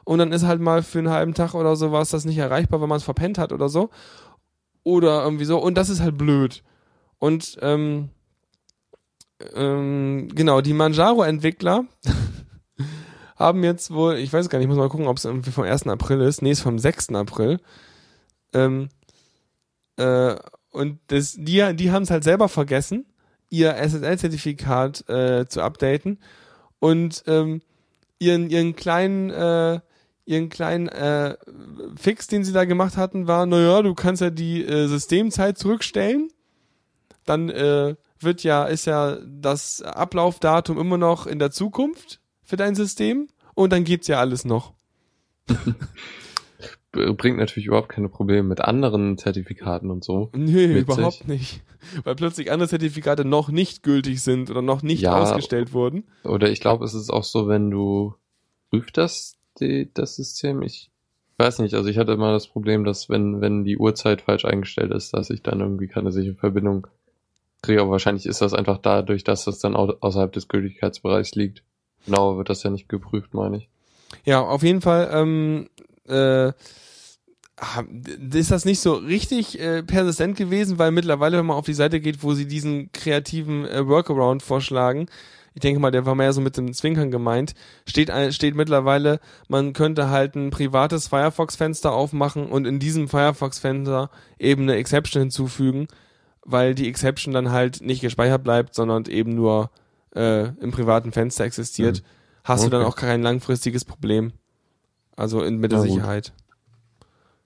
Und 0.04 0.18
dann 0.18 0.32
ist 0.32 0.44
halt 0.44 0.60
mal 0.60 0.82
für 0.82 0.98
einen 0.98 1.10
halben 1.10 1.34
Tag 1.34 1.54
oder 1.54 1.76
sowas 1.76 2.10
das 2.10 2.24
nicht 2.24 2.38
erreichbar, 2.38 2.80
wenn 2.80 2.88
man 2.88 2.98
es 2.98 3.04
verpennt 3.04 3.38
hat 3.38 3.52
oder 3.52 3.68
so. 3.68 3.90
Oder 4.82 5.24
irgendwie 5.24 5.46
so. 5.46 5.58
Und 5.58 5.76
das 5.76 5.88
ist 5.88 6.00
halt 6.00 6.18
blöd. 6.18 6.62
Und 7.18 7.56
ähm, 7.62 8.10
ähm, 9.54 10.28
genau, 10.34 10.60
die 10.60 10.74
Manjaro-Entwickler 10.74 11.86
haben 13.36 13.64
jetzt 13.64 13.92
wohl, 13.92 14.16
ich 14.16 14.32
weiß 14.32 14.48
gar 14.48 14.58
nicht, 14.58 14.66
ich 14.66 14.68
muss 14.68 14.78
mal 14.78 14.88
gucken, 14.88 15.06
ob 15.06 15.16
es 15.16 15.24
irgendwie 15.24 15.50
vom 15.50 15.64
1. 15.64 15.86
April 15.88 16.20
ist. 16.20 16.42
Nee, 16.42 16.50
ist 16.50 16.60
vom 16.60 16.78
6. 16.78 17.10
April. 17.14 17.60
Ähm, 18.52 18.90
äh, 19.96 20.36
und 20.70 20.98
das, 21.06 21.34
die, 21.38 21.74
die 21.74 21.90
haben 21.90 22.02
es 22.02 22.10
halt 22.10 22.24
selber 22.24 22.48
vergessen, 22.48 23.06
ihr 23.50 23.74
SSL-Zertifikat 23.76 25.08
äh, 25.08 25.46
zu 25.46 25.62
updaten 25.62 26.18
und 26.78 27.24
ähm, 27.26 27.62
ihren, 28.18 28.50
ihren 28.50 28.76
kleinen 28.76 29.30
äh, 29.30 29.80
ihren 30.26 30.48
kleinen 30.48 30.88
äh, 30.88 31.36
Fix, 31.96 32.26
den 32.26 32.44
sie 32.44 32.52
da 32.52 32.64
gemacht 32.64 32.96
hatten, 32.96 33.26
war, 33.26 33.46
naja, 33.46 33.82
du 33.82 33.94
kannst 33.94 34.22
ja 34.22 34.30
die 34.30 34.64
äh, 34.64 34.86
Systemzeit 34.86 35.58
zurückstellen. 35.58 36.30
Dann 37.24 37.48
äh, 37.50 37.94
wird 38.20 38.42
ja, 38.42 38.64
ist 38.64 38.86
ja 38.86 39.18
das 39.26 39.82
Ablaufdatum 39.82 40.78
immer 40.78 40.98
noch 40.98 41.26
in 41.26 41.38
der 41.38 41.50
Zukunft 41.50 42.20
für 42.42 42.56
dein 42.56 42.74
System 42.74 43.28
und 43.54 43.72
dann 43.72 43.84
geht's 43.84 44.08
ja 44.08 44.18
alles 44.18 44.44
noch. 44.44 44.72
Bringt 46.94 47.38
natürlich 47.38 47.66
überhaupt 47.66 47.88
keine 47.88 48.08
Probleme 48.08 48.48
mit 48.48 48.60
anderen 48.60 49.18
Zertifikaten 49.18 49.90
und 49.90 50.04
so. 50.04 50.30
Nee, 50.34 50.68
Witzig. 50.70 50.78
überhaupt 50.82 51.28
nicht. 51.28 51.62
Weil 52.04 52.14
plötzlich 52.14 52.50
andere 52.50 52.68
Zertifikate 52.68 53.24
noch 53.24 53.48
nicht 53.50 53.82
gültig 53.82 54.22
sind 54.22 54.50
oder 54.50 54.62
noch 54.62 54.82
nicht 54.82 55.02
Ja. 55.02 55.20
ausgestellt 55.20 55.72
wurden. 55.72 56.04
Oder 56.24 56.50
ich 56.50 56.60
glaube, 56.60 56.84
es 56.84 56.94
ist 56.94 57.10
auch 57.10 57.24
so, 57.24 57.48
wenn 57.48 57.70
du 57.70 58.14
prüft 58.70 58.96
das, 58.96 59.36
die, 59.60 59.90
das 59.92 60.16
System. 60.16 60.62
Ich 60.62 60.90
weiß 61.38 61.58
nicht, 61.58 61.74
also 61.74 61.88
ich 61.88 61.98
hatte 61.98 62.12
immer 62.12 62.32
das 62.32 62.46
Problem, 62.48 62.84
dass 62.84 63.08
wenn, 63.10 63.40
wenn 63.40 63.64
die 63.64 63.76
Uhrzeit 63.76 64.22
falsch 64.22 64.44
eingestellt 64.44 64.92
ist, 64.92 65.12
dass 65.14 65.30
ich 65.30 65.42
dann 65.42 65.60
irgendwie 65.60 65.88
keine 65.88 66.12
sichere 66.12 66.34
Verbindung 66.36 66.86
kriege. 67.62 67.80
Aber 67.82 67.90
wahrscheinlich 67.90 68.26
ist 68.26 68.40
das 68.40 68.54
einfach 68.54 68.78
dadurch, 68.78 69.24
dass 69.24 69.44
das 69.44 69.58
dann 69.58 69.74
au 69.76 69.92
außerhalb 70.00 70.32
des 70.32 70.48
Gültigkeitsbereichs 70.48 71.34
liegt. 71.34 71.62
Genauer 72.06 72.36
wird 72.38 72.50
das 72.50 72.62
ja 72.62 72.70
nicht 72.70 72.88
geprüft, 72.88 73.34
meine 73.34 73.56
ich. 73.58 73.68
Ja, 74.24 74.40
auf 74.42 74.62
jeden 74.62 74.80
Fall 74.80 75.10
ähm, 75.12 75.68
äh, 76.06 76.52
ist 78.32 78.50
das 78.50 78.64
nicht 78.64 78.80
so 78.80 78.94
richtig 78.94 79.60
äh, 79.60 79.82
persistent 79.82 80.36
gewesen, 80.36 80.78
weil 80.78 80.90
mittlerweile, 80.90 81.38
wenn 81.38 81.46
man 81.46 81.56
auf 81.56 81.66
die 81.66 81.74
Seite 81.74 82.00
geht, 82.00 82.22
wo 82.22 82.34
sie 82.34 82.46
diesen 82.46 82.90
kreativen 82.92 83.64
äh, 83.66 83.86
Workaround 83.86 84.42
vorschlagen, 84.42 85.06
ich 85.54 85.60
denke 85.60 85.78
mal, 85.80 85.92
der 85.92 86.04
war 86.04 86.16
mehr 86.16 86.32
so 86.32 86.40
mit 86.40 86.56
dem 86.56 86.72
Zwinkern 86.74 87.12
gemeint, 87.12 87.54
steht, 87.86 88.10
steht 88.34 88.56
mittlerweile, 88.56 89.20
man 89.46 89.72
könnte 89.72 90.10
halt 90.10 90.34
ein 90.34 90.50
privates 90.50 91.06
Firefox-Fenster 91.06 91.92
aufmachen 91.92 92.46
und 92.46 92.66
in 92.66 92.80
diesem 92.80 93.08
Firefox-Fenster 93.08 94.10
eben 94.40 94.62
eine 94.62 94.74
Exception 94.74 95.22
hinzufügen, 95.22 95.86
weil 96.44 96.74
die 96.74 96.88
Exception 96.88 97.32
dann 97.32 97.52
halt 97.52 97.82
nicht 97.82 98.00
gespeichert 98.00 98.42
bleibt, 98.42 98.74
sondern 98.74 99.04
eben 99.04 99.32
nur 99.36 99.70
äh, 100.16 100.48
im 100.60 100.72
privaten 100.72 101.12
Fenster 101.12 101.44
existiert. 101.44 102.00
Mhm. 102.02 102.06
Hast 102.42 102.64
du 102.66 102.70
dann 102.70 102.82
Okay. 102.82 102.90
auch 102.90 102.96
kein 102.96 103.22
langfristiges 103.22 103.84
Problem. 103.84 104.32
Also 105.16 105.42
in, 105.42 105.58
mit 105.58 105.70
der. 105.70 105.80
Sicherheit. 105.80 106.32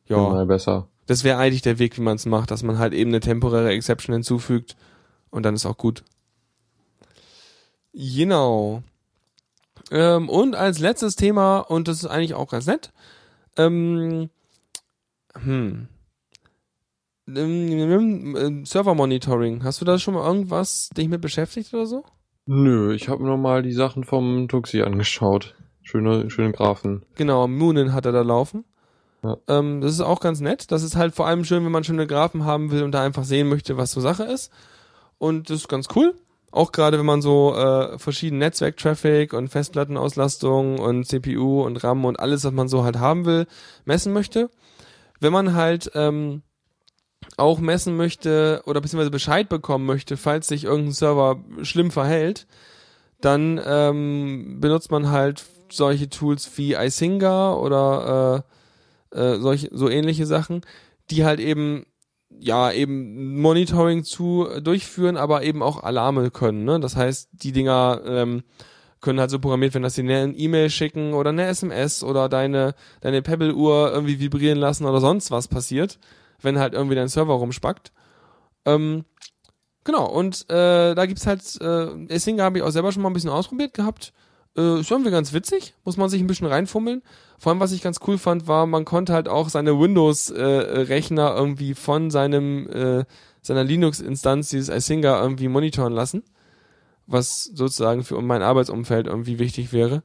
Ja. 0.09 0.45
Besser. 0.45 0.89
das 1.07 1.25
wäre 1.25 1.39
eigentlich 1.39 1.63
der 1.63 1.79
Weg, 1.79 1.97
wie 1.97 2.03
man 2.03 2.17
es 2.17 2.27
macht, 2.27 2.51
dass 2.51 2.63
man 2.63 2.79
halt 2.79 2.95
eben 2.95 3.11
eine 3.11 3.21
temporäre 3.21 3.71
Exception 3.71 4.15
hinzufügt 4.15 4.77
und 5.31 5.45
dann 5.45 5.55
ist 5.55 5.67
auch 5.67 5.77
gut. 5.77 6.05
Genau. 7.93 8.83
Ähm, 9.91 10.29
und 10.29 10.55
als 10.55 10.79
letztes 10.79 11.17
Thema, 11.17 11.59
und 11.59 11.89
das 11.89 11.99
ist 11.99 12.07
eigentlich 12.07 12.35
auch 12.35 12.49
ganz 12.49 12.67
nett, 12.67 12.93
ähm, 13.57 14.31
hm. 15.35 15.89
Ähm, 17.27 18.37
ähm, 18.37 18.65
Server 18.65 18.95
Monitoring. 18.95 19.63
Hast 19.65 19.81
du 19.81 19.85
da 19.85 19.99
schon 19.99 20.15
mal 20.15 20.27
irgendwas 20.27 20.89
dich 20.97 21.09
mit 21.09 21.21
beschäftigt 21.21 21.75
oder 21.75 21.87
so? 21.87 22.05
Nö, 22.47 22.95
ich 22.95 23.09
habe 23.09 23.25
nur 23.25 23.37
mal 23.37 23.63
die 23.63 23.73
Sachen 23.73 24.05
vom 24.05 24.49
Tuxi 24.49 24.81
angeschaut. 24.81 25.55
Schöne, 25.83 26.31
schöne 26.31 26.53
Graphen. 26.53 27.03
Genau, 27.17 27.47
Moonin 27.47 27.93
hat 27.93 28.07
er 28.07 28.13
da 28.13 28.23
laufen. 28.23 28.65
Ähm, 29.49 29.81
das 29.81 29.93
ist 29.93 30.01
auch 30.01 30.21
ganz 30.21 30.41
nett. 30.41 30.71
Das 30.71 30.83
ist 30.83 30.97
halt 30.97 31.15
vor 31.15 31.27
allem 31.27 31.45
schön, 31.45 31.65
wenn 31.65 31.73
man 31.73 31.85
schöne 31.85 32.07
Graphen 32.07 32.45
haben 32.45 32.71
will 32.71 32.83
und 32.83 32.93
da 32.93 33.03
einfach 33.03 33.25
sehen 33.25 33.49
möchte, 33.49 33.77
was 33.77 33.93
so 33.93 34.01
Sache 34.01 34.25
ist. 34.25 34.53
Und 35.19 35.51
das 35.51 35.59
ist 35.59 35.69
ganz 35.69 35.89
cool. 35.97 36.15
Auch 36.51 36.73
gerade 36.73 36.99
wenn 36.99 37.07
man 37.07 37.21
so 37.21 37.55
äh, 37.55 37.99
verschiedene 37.99 38.39
Netzwerk-Traffic 38.39 39.33
und 39.35 39.49
Festplattenauslastung 39.49 40.79
und 40.79 41.05
CPU 41.05 41.63
und 41.63 41.83
RAM 41.85 42.05
und 42.05 42.19
alles, 42.21 42.45
was 42.45 42.53
man 42.53 42.69
so 42.69 42.85
halt 42.85 42.99
haben 42.99 43.27
will, 43.27 43.47
messen 43.85 44.13
möchte. 44.13 44.49
Wenn 45.21 45.33
man 45.33 45.55
halt 45.55 45.91
ähm, 45.95 46.43
auch 47.37 47.59
messen 47.59 47.97
möchte 47.97 48.63
oder 48.65 48.81
beziehungsweise 48.81 49.11
Bescheid 49.11 49.49
bekommen 49.49 49.85
möchte, 49.85 50.17
falls 50.17 50.49
sich 50.49 50.65
irgendein 50.65 50.93
Server 50.93 51.45
schlimm 51.63 51.91
verhält, 51.91 52.47
dann 53.21 53.61
ähm, 53.65 54.59
benutzt 54.61 54.91
man 54.91 55.11
halt 55.11 55.45
solche 55.71 56.09
Tools 56.09 56.51
wie 56.57 56.75
iSinger 56.75 57.59
oder 57.61 58.45
äh, 58.47 58.58
äh, 59.13 59.37
solche 59.37 59.69
so 59.73 59.89
ähnliche 59.89 60.27
Sachen, 60.27 60.63
die 61.11 61.25
halt 61.25 61.41
eben 61.41 61.87
ja 62.31 62.71
eben 62.73 63.41
Monitoring 63.41 64.05
zu 64.05 64.47
äh, 64.49 64.63
durchführen, 64.63 65.17
aber 65.17 65.43
eben 65.43 65.63
auch 65.63 65.83
Alarme 65.83 66.31
können. 66.31 66.65
Ne? 66.65 66.81
Das 66.81 66.97
heißt, 66.97 67.31
die 67.33 67.53
Dinger 67.53 68.03
ähm, 68.05 68.43
können 69.01 69.21
halt 69.21 69.31
so 69.31 69.39
programmiert 69.39 69.75
werden, 69.75 69.85
dass 69.85 69.95
sie 69.95 70.03
eine 70.03 70.35
E-Mail 70.35 70.71
schicken 70.71 71.15
oder 71.15 71.31
eine 71.31 71.47
SMS 71.47 72.03
oder 72.03 72.29
deine 72.29 72.75
deine 73.01 73.23
Pebble-Uhr 73.23 73.93
irgendwie 73.93 74.21
vibrieren 74.21 74.59
lassen 74.59 74.85
oder 74.87 75.01
sonst 75.01 75.31
was 75.31 75.49
passiert, 75.49 75.99
wenn 76.43 76.59
halt 76.59 76.75
irgendwie 76.75 76.97
dein 76.97 77.09
Server 77.09 77.35
rumspackt. 77.35 77.93
Ähm, 78.65 79.05
genau, 79.85 80.07
und 80.07 80.49
äh, 80.51 80.95
da 80.95 81.07
gibt's 81.07 81.27
halt, 81.27 81.43
äh, 81.61 82.15
Isinga 82.15 82.45
habe 82.45 82.59
ich 82.59 82.65
auch 82.65 82.71
selber 82.71 82.93
schon 82.93 83.03
mal 83.03 83.11
ein 83.11 83.15
bisschen 83.15 83.31
ausprobiert 83.31 83.73
gehabt. 83.73 84.13
Äh, 84.59 84.81
ist 84.81 84.91
irgendwie 84.91 85.13
ganz 85.13 85.33
witzig, 85.33 85.75
muss 85.85 85.97
man 85.97 86.11
sich 86.11 86.21
ein 86.21 86.27
bisschen 86.27 86.49
reinfummeln. 86.49 87.03
Vor 87.39 87.53
allem, 87.53 87.61
was 87.61 87.73
ich 87.73 87.81
ganz 87.81 88.01
cool 88.07 88.19
fand, 88.19 88.49
war, 88.49 88.67
man 88.67 88.85
konnte 88.85 89.13
halt 89.15 89.29
auch 89.29 89.49
seine 89.49 89.79
Windows-Rechner 89.79 91.35
irgendwie 91.37 91.75
von 91.75 92.11
seinem 92.11 92.69
äh, 92.69 93.05
seiner 93.41 93.65
Linux-Instanz, 93.65 94.51
dieses 94.51 94.69
Isinga, 94.69 95.23
irgendwie 95.23 95.49
monitoren 95.49 95.93
lassen. 95.93 96.25
was 97.07 97.45
sozusagen 97.45 98.05
für 98.05 98.21
mein 98.21 98.43
Arbeitsumfeld 98.43 99.07
irgendwie 99.07 99.39
wichtig 99.39 99.73
wäre. 99.73 100.03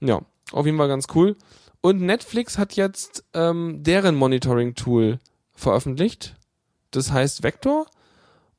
Ja, 0.00 0.20
auf 0.52 0.66
jeden 0.66 0.76
Fall 0.78 0.88
ganz 0.88 1.06
cool. 1.14 1.36
Und 1.80 2.00
Netflix 2.00 2.58
hat 2.58 2.74
jetzt 2.74 3.24
ähm, 3.34 3.82
deren 3.84 4.16
Monitoring-Tool 4.16 5.18
veröffentlicht. 5.54 6.34
Das 6.90 7.12
heißt 7.12 7.42
Vector 7.44 7.86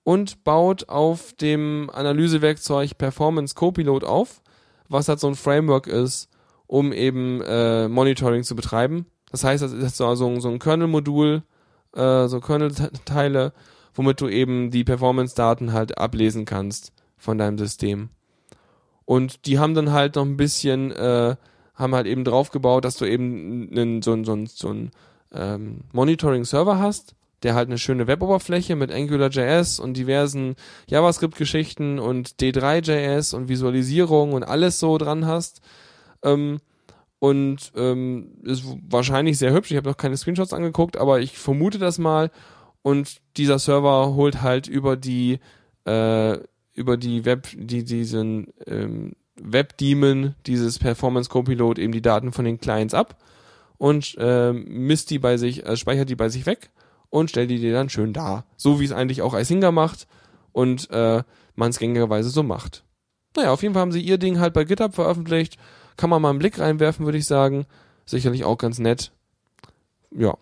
und 0.03 0.43
baut 0.45 0.87
auf 0.87 1.33
dem 1.33 1.89
Analysewerkzeug 1.93 2.97
Performance 2.97 3.55
Copilot 3.55 4.05
auf, 4.05 4.41
was 4.89 5.07
halt 5.07 5.19
so 5.19 5.27
ein 5.27 5.35
Framework 5.35 5.87
ist, 5.87 6.29
um 6.67 6.91
eben 6.91 7.41
äh, 7.41 7.87
Monitoring 7.87 8.43
zu 8.43 8.55
betreiben. 8.55 9.05
Das 9.31 9.43
heißt, 9.43 9.63
das 9.63 9.71
ist 9.71 9.97
so, 9.97 10.13
so, 10.15 10.39
so 10.39 10.49
ein 10.49 10.59
Kernel-Modul, 10.59 11.43
äh, 11.95 12.27
so 12.27 12.39
Kernel-Teile, 12.39 13.53
womit 13.93 14.21
du 14.21 14.27
eben 14.27 14.71
die 14.71 14.83
Performance-Daten 14.83 15.73
halt 15.73 15.97
ablesen 15.97 16.45
kannst 16.45 16.91
von 17.17 17.37
deinem 17.37 17.57
System. 17.57 18.09
Und 19.05 19.45
die 19.45 19.57
haben 19.59 19.73
dann 19.73 19.91
halt 19.91 20.15
noch 20.15 20.25
ein 20.25 20.37
bisschen, 20.37 20.91
äh, 20.91 21.35
haben 21.75 21.95
halt 21.95 22.07
eben 22.07 22.23
draufgebaut, 22.23 22.85
dass 22.85 22.97
du 22.97 23.05
eben 23.05 23.69
einen, 23.71 24.01
so, 24.01 24.23
so, 24.23 24.45
so 24.45 24.69
ein 24.69 24.91
ähm, 25.33 25.81
Monitoring-Server 25.93 26.79
hast, 26.79 27.15
der 27.43 27.55
halt 27.55 27.69
eine 27.69 27.77
schöne 27.77 28.07
Weboberfläche 28.07 28.75
mit 28.75 28.91
AngularJS 28.91 29.79
und 29.79 29.95
diversen 29.95 30.55
JavaScript-Geschichten 30.87 31.99
und 31.99 32.35
D3.js 32.39 33.33
und 33.33 33.49
Visualisierung 33.49 34.33
und 34.33 34.43
alles 34.43 34.79
so 34.79 34.97
dran 34.97 35.25
hast. 35.25 35.61
Ähm, 36.23 36.59
und 37.19 37.73
ähm, 37.75 38.31
ist 38.43 38.63
wahrscheinlich 38.89 39.37
sehr 39.37 39.53
hübsch. 39.53 39.71
Ich 39.71 39.77
habe 39.77 39.89
noch 39.89 39.97
keine 39.97 40.15
Screenshots 40.15 40.53
angeguckt, 40.53 40.97
aber 40.97 41.19
ich 41.19 41.37
vermute 41.37 41.77
das 41.77 41.97
mal. 41.97 42.31
Und 42.81 43.17
dieser 43.35 43.59
Server 43.59 44.15
holt 44.15 44.41
halt 44.41 44.67
über 44.67 44.95
die 44.95 45.39
äh, 45.85 46.37
über 46.73 46.95
die 46.95 47.25
Web, 47.25 47.49
die 47.55 47.83
diesen 47.83 48.53
ähm, 48.65 49.13
Webdaemon, 49.41 50.35
dieses 50.45 50.79
Performance 50.79 51.29
Copilot 51.29 51.77
eben 51.77 51.91
die 51.91 52.01
Daten 52.01 52.31
von 52.31 52.45
den 52.45 52.59
Clients 52.59 52.93
ab 52.93 53.17
und 53.77 54.15
äh, 54.17 54.53
misst 54.53 55.09
die 55.09 55.19
bei 55.19 55.37
sich, 55.37 55.65
äh, 55.65 55.75
speichert 55.75 56.09
die 56.09 56.15
bei 56.15 56.29
sich 56.29 56.45
weg 56.45 56.69
und 57.09 57.29
stellt 57.29 57.49
die 57.49 57.59
dir 57.59 57.73
dann 57.73 57.89
schön 57.89 58.13
dar. 58.13 58.45
So 58.57 58.79
wie 58.79 58.85
es 58.85 58.91
eigentlich 58.91 59.21
auch 59.21 59.33
Isinga 59.37 59.71
macht 59.71 60.07
und 60.51 60.89
äh, 60.91 61.23
man 61.55 61.69
es 61.69 61.79
gängigerweise 61.79 62.29
so 62.29 62.43
macht. 62.43 62.83
Naja, 63.35 63.51
auf 63.51 63.61
jeden 63.61 63.73
Fall 63.73 63.81
haben 63.81 63.91
sie 63.91 64.01
ihr 64.01 64.17
Ding 64.17 64.39
halt 64.39 64.53
bei 64.53 64.63
GitHub 64.63 64.95
veröffentlicht. 64.95 65.57
Kann 65.97 66.09
man 66.09 66.21
mal 66.21 66.29
einen 66.29 66.39
Blick 66.39 66.59
reinwerfen, 66.59 67.05
würde 67.05 67.17
ich 67.17 67.25
sagen. 67.25 67.65
Sicherlich 68.05 68.43
auch 68.43 68.57
ganz 68.57 68.79
nett. 68.79 69.11
Ja. 70.11 70.35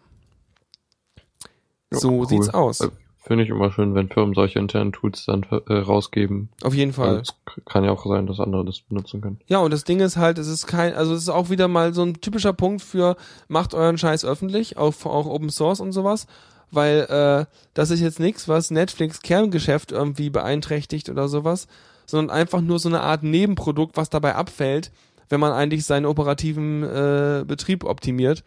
Ja, 1.92 2.00
so 2.00 2.12
cool. 2.20 2.28
sieht's 2.28 2.50
aus. 2.50 2.82
Äh, 2.82 2.90
Finde 3.18 3.44
ich 3.44 3.50
immer 3.50 3.72
schön, 3.74 3.94
wenn 3.94 4.08
Firmen 4.08 4.34
solche 4.34 4.58
internen 4.60 4.94
Tools 4.94 5.26
dann 5.26 5.44
äh, 5.68 5.74
rausgeben. 5.74 6.48
Auf 6.64 6.74
jeden 6.74 6.94
Fall. 6.94 7.24
K- 7.46 7.62
kann 7.66 7.84
ja 7.84 7.92
auch 7.92 8.06
sein, 8.06 8.26
dass 8.26 8.40
andere 8.40 8.64
das 8.64 8.80
benutzen 8.82 9.20
können. 9.20 9.40
Ja, 9.48 9.60
und 9.60 9.72
das 9.72 9.84
Ding 9.84 10.00
ist 10.00 10.16
halt, 10.16 10.38
es 10.38 10.48
ist 10.48 10.66
kein, 10.66 10.94
also 10.94 11.14
es 11.14 11.24
ist 11.24 11.30
auch 11.30 11.50
wieder 11.50 11.68
mal 11.68 11.94
so 11.94 12.04
ein 12.04 12.22
typischer 12.22 12.54
Punkt 12.54 12.82
für 12.82 13.18
macht 13.50 13.74
euren 13.74 13.98
Scheiß 13.98 14.24
öffentlich, 14.24 14.78
auch, 14.78 14.94
auch 15.06 15.26
Open 15.26 15.50
Source 15.50 15.82
und 15.82 15.92
sowas, 15.92 16.26
weil 16.72 17.00
äh, 17.10 17.46
das 17.74 17.90
ist 17.92 18.00
jetzt 18.02 18.20
nichts, 18.20 18.48
was 18.48 18.72
Netflix 18.72 19.22
Kerngeschäft 19.22 19.92
irgendwie 19.92 20.30
beeinträchtigt 20.30 21.10
oder 21.10 21.28
sowas, 21.28 21.68
sondern 22.06 22.36
einfach 22.36 22.62
nur 22.62 22.80
so 22.80 22.90
eine 22.90 23.02
Art 23.02 23.24
Nebenprodukt, 23.24 23.98
was 23.98 24.10
dabei 24.10 24.36
abfällt, 24.36 24.92
wenn 25.30 25.40
man 25.40 25.52
eigentlich 25.52 25.86
seinen 25.86 26.06
operativen 26.06 26.84
äh, 26.84 27.44
Betrieb 27.46 27.84
optimiert. 27.84 28.44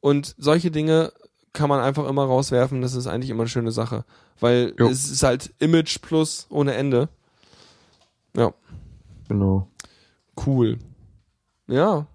Und 0.00 0.34
solche 0.38 0.70
Dinge 0.70 1.12
kann 1.52 1.68
man 1.68 1.80
einfach 1.80 2.08
immer 2.08 2.24
rauswerfen, 2.24 2.80
das 2.80 2.94
ist 2.94 3.06
eigentlich 3.08 3.30
immer 3.30 3.42
eine 3.42 3.48
schöne 3.48 3.72
Sache, 3.72 4.04
weil 4.38 4.72
Jo. 4.78 4.88
es 4.88 5.10
ist 5.10 5.22
halt 5.24 5.52
Image 5.58 6.00
plus 6.00 6.46
ohne 6.48 6.74
Ende. 6.74 7.08
Ja. 8.36 8.52
Genau. 9.28 9.68
Cool. 10.46 10.78
Ja. 11.66 12.06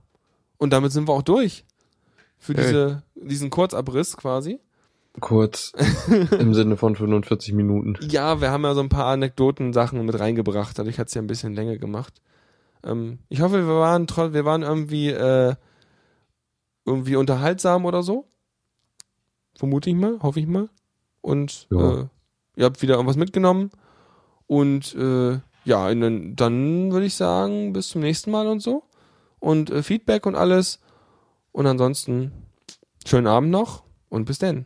Und 0.58 0.72
damit 0.72 0.92
sind 0.94 1.08
wir 1.08 1.14
auch 1.14 1.22
durch. 1.22 1.66
Für 2.38 2.54
Hey. 2.54 2.64
diese, 2.64 3.04
diesen 3.16 3.50
Kurzabriss 3.50 4.16
quasi. 4.16 4.60
Kurz 5.22 5.72
im 6.40 6.54
Sinne 6.54 6.78
von 6.78 6.96
45 6.96 7.54
Minuten. 7.54 7.96
Ja, 8.02 8.42
wir 8.42 8.52
haben 8.52 8.64
ja 8.64 8.74
so 8.74 8.82
ein 8.82 8.90
paar 8.90 9.06
Anekdoten-Sachen 9.08 10.04
mit 10.06 10.20
reingebracht. 10.20 10.78
Dadurch 10.78 11.00
hat's 11.00 11.14
ja 11.14 11.22
ein 11.22 11.28
bisschen 11.28 11.54
länger 11.54 11.78
gemacht. 11.78 12.22
Ähm, 12.84 13.20
ich 13.30 13.42
hoffe, 13.42 13.66
wir 13.66 13.76
waren, 13.76 14.08
wir 14.34 14.46
waren 14.46 14.62
irgendwie, 14.64 15.10
äh, 15.10 15.56
irgendwie 16.86 17.16
unterhaltsam 17.16 17.86
oder 17.86 18.04
so. 18.04 18.28
Vermute 19.56 19.90
ich 19.90 19.96
mal, 19.96 20.20
hoffe 20.22 20.40
ich 20.40 20.48
mal. 20.48 20.70
Und 21.22 21.68
Ja. 21.72 22.02
äh, 22.02 22.06
ihr 22.58 22.66
habt 22.66 22.82
wieder 22.82 22.96
irgendwas 22.96 23.16
mitgenommen. 23.18 23.72
Und 24.48 24.94
äh, 24.96 25.40
ja, 25.64 25.88
und 25.88 26.02
dann, 26.02 26.36
dann 26.36 26.92
würde 26.92 27.06
ich 27.08 27.16
sagen, 27.16 27.74
bis 27.74 27.88
zum 27.90 28.02
nächsten 28.02 28.30
Mal 28.32 28.48
und 28.48 28.60
so. 28.60 28.84
Und 29.40 29.70
äh, 29.72 29.82
Feedback 29.82 30.26
und 30.26 30.36
alles. 30.36 30.80
Und 31.52 31.66
ansonsten 31.68 32.32
schönen 33.08 33.28
Abend 33.28 33.50
noch 33.50 33.84
und 34.10 34.26
bis 34.26 34.40
denn. 34.40 34.66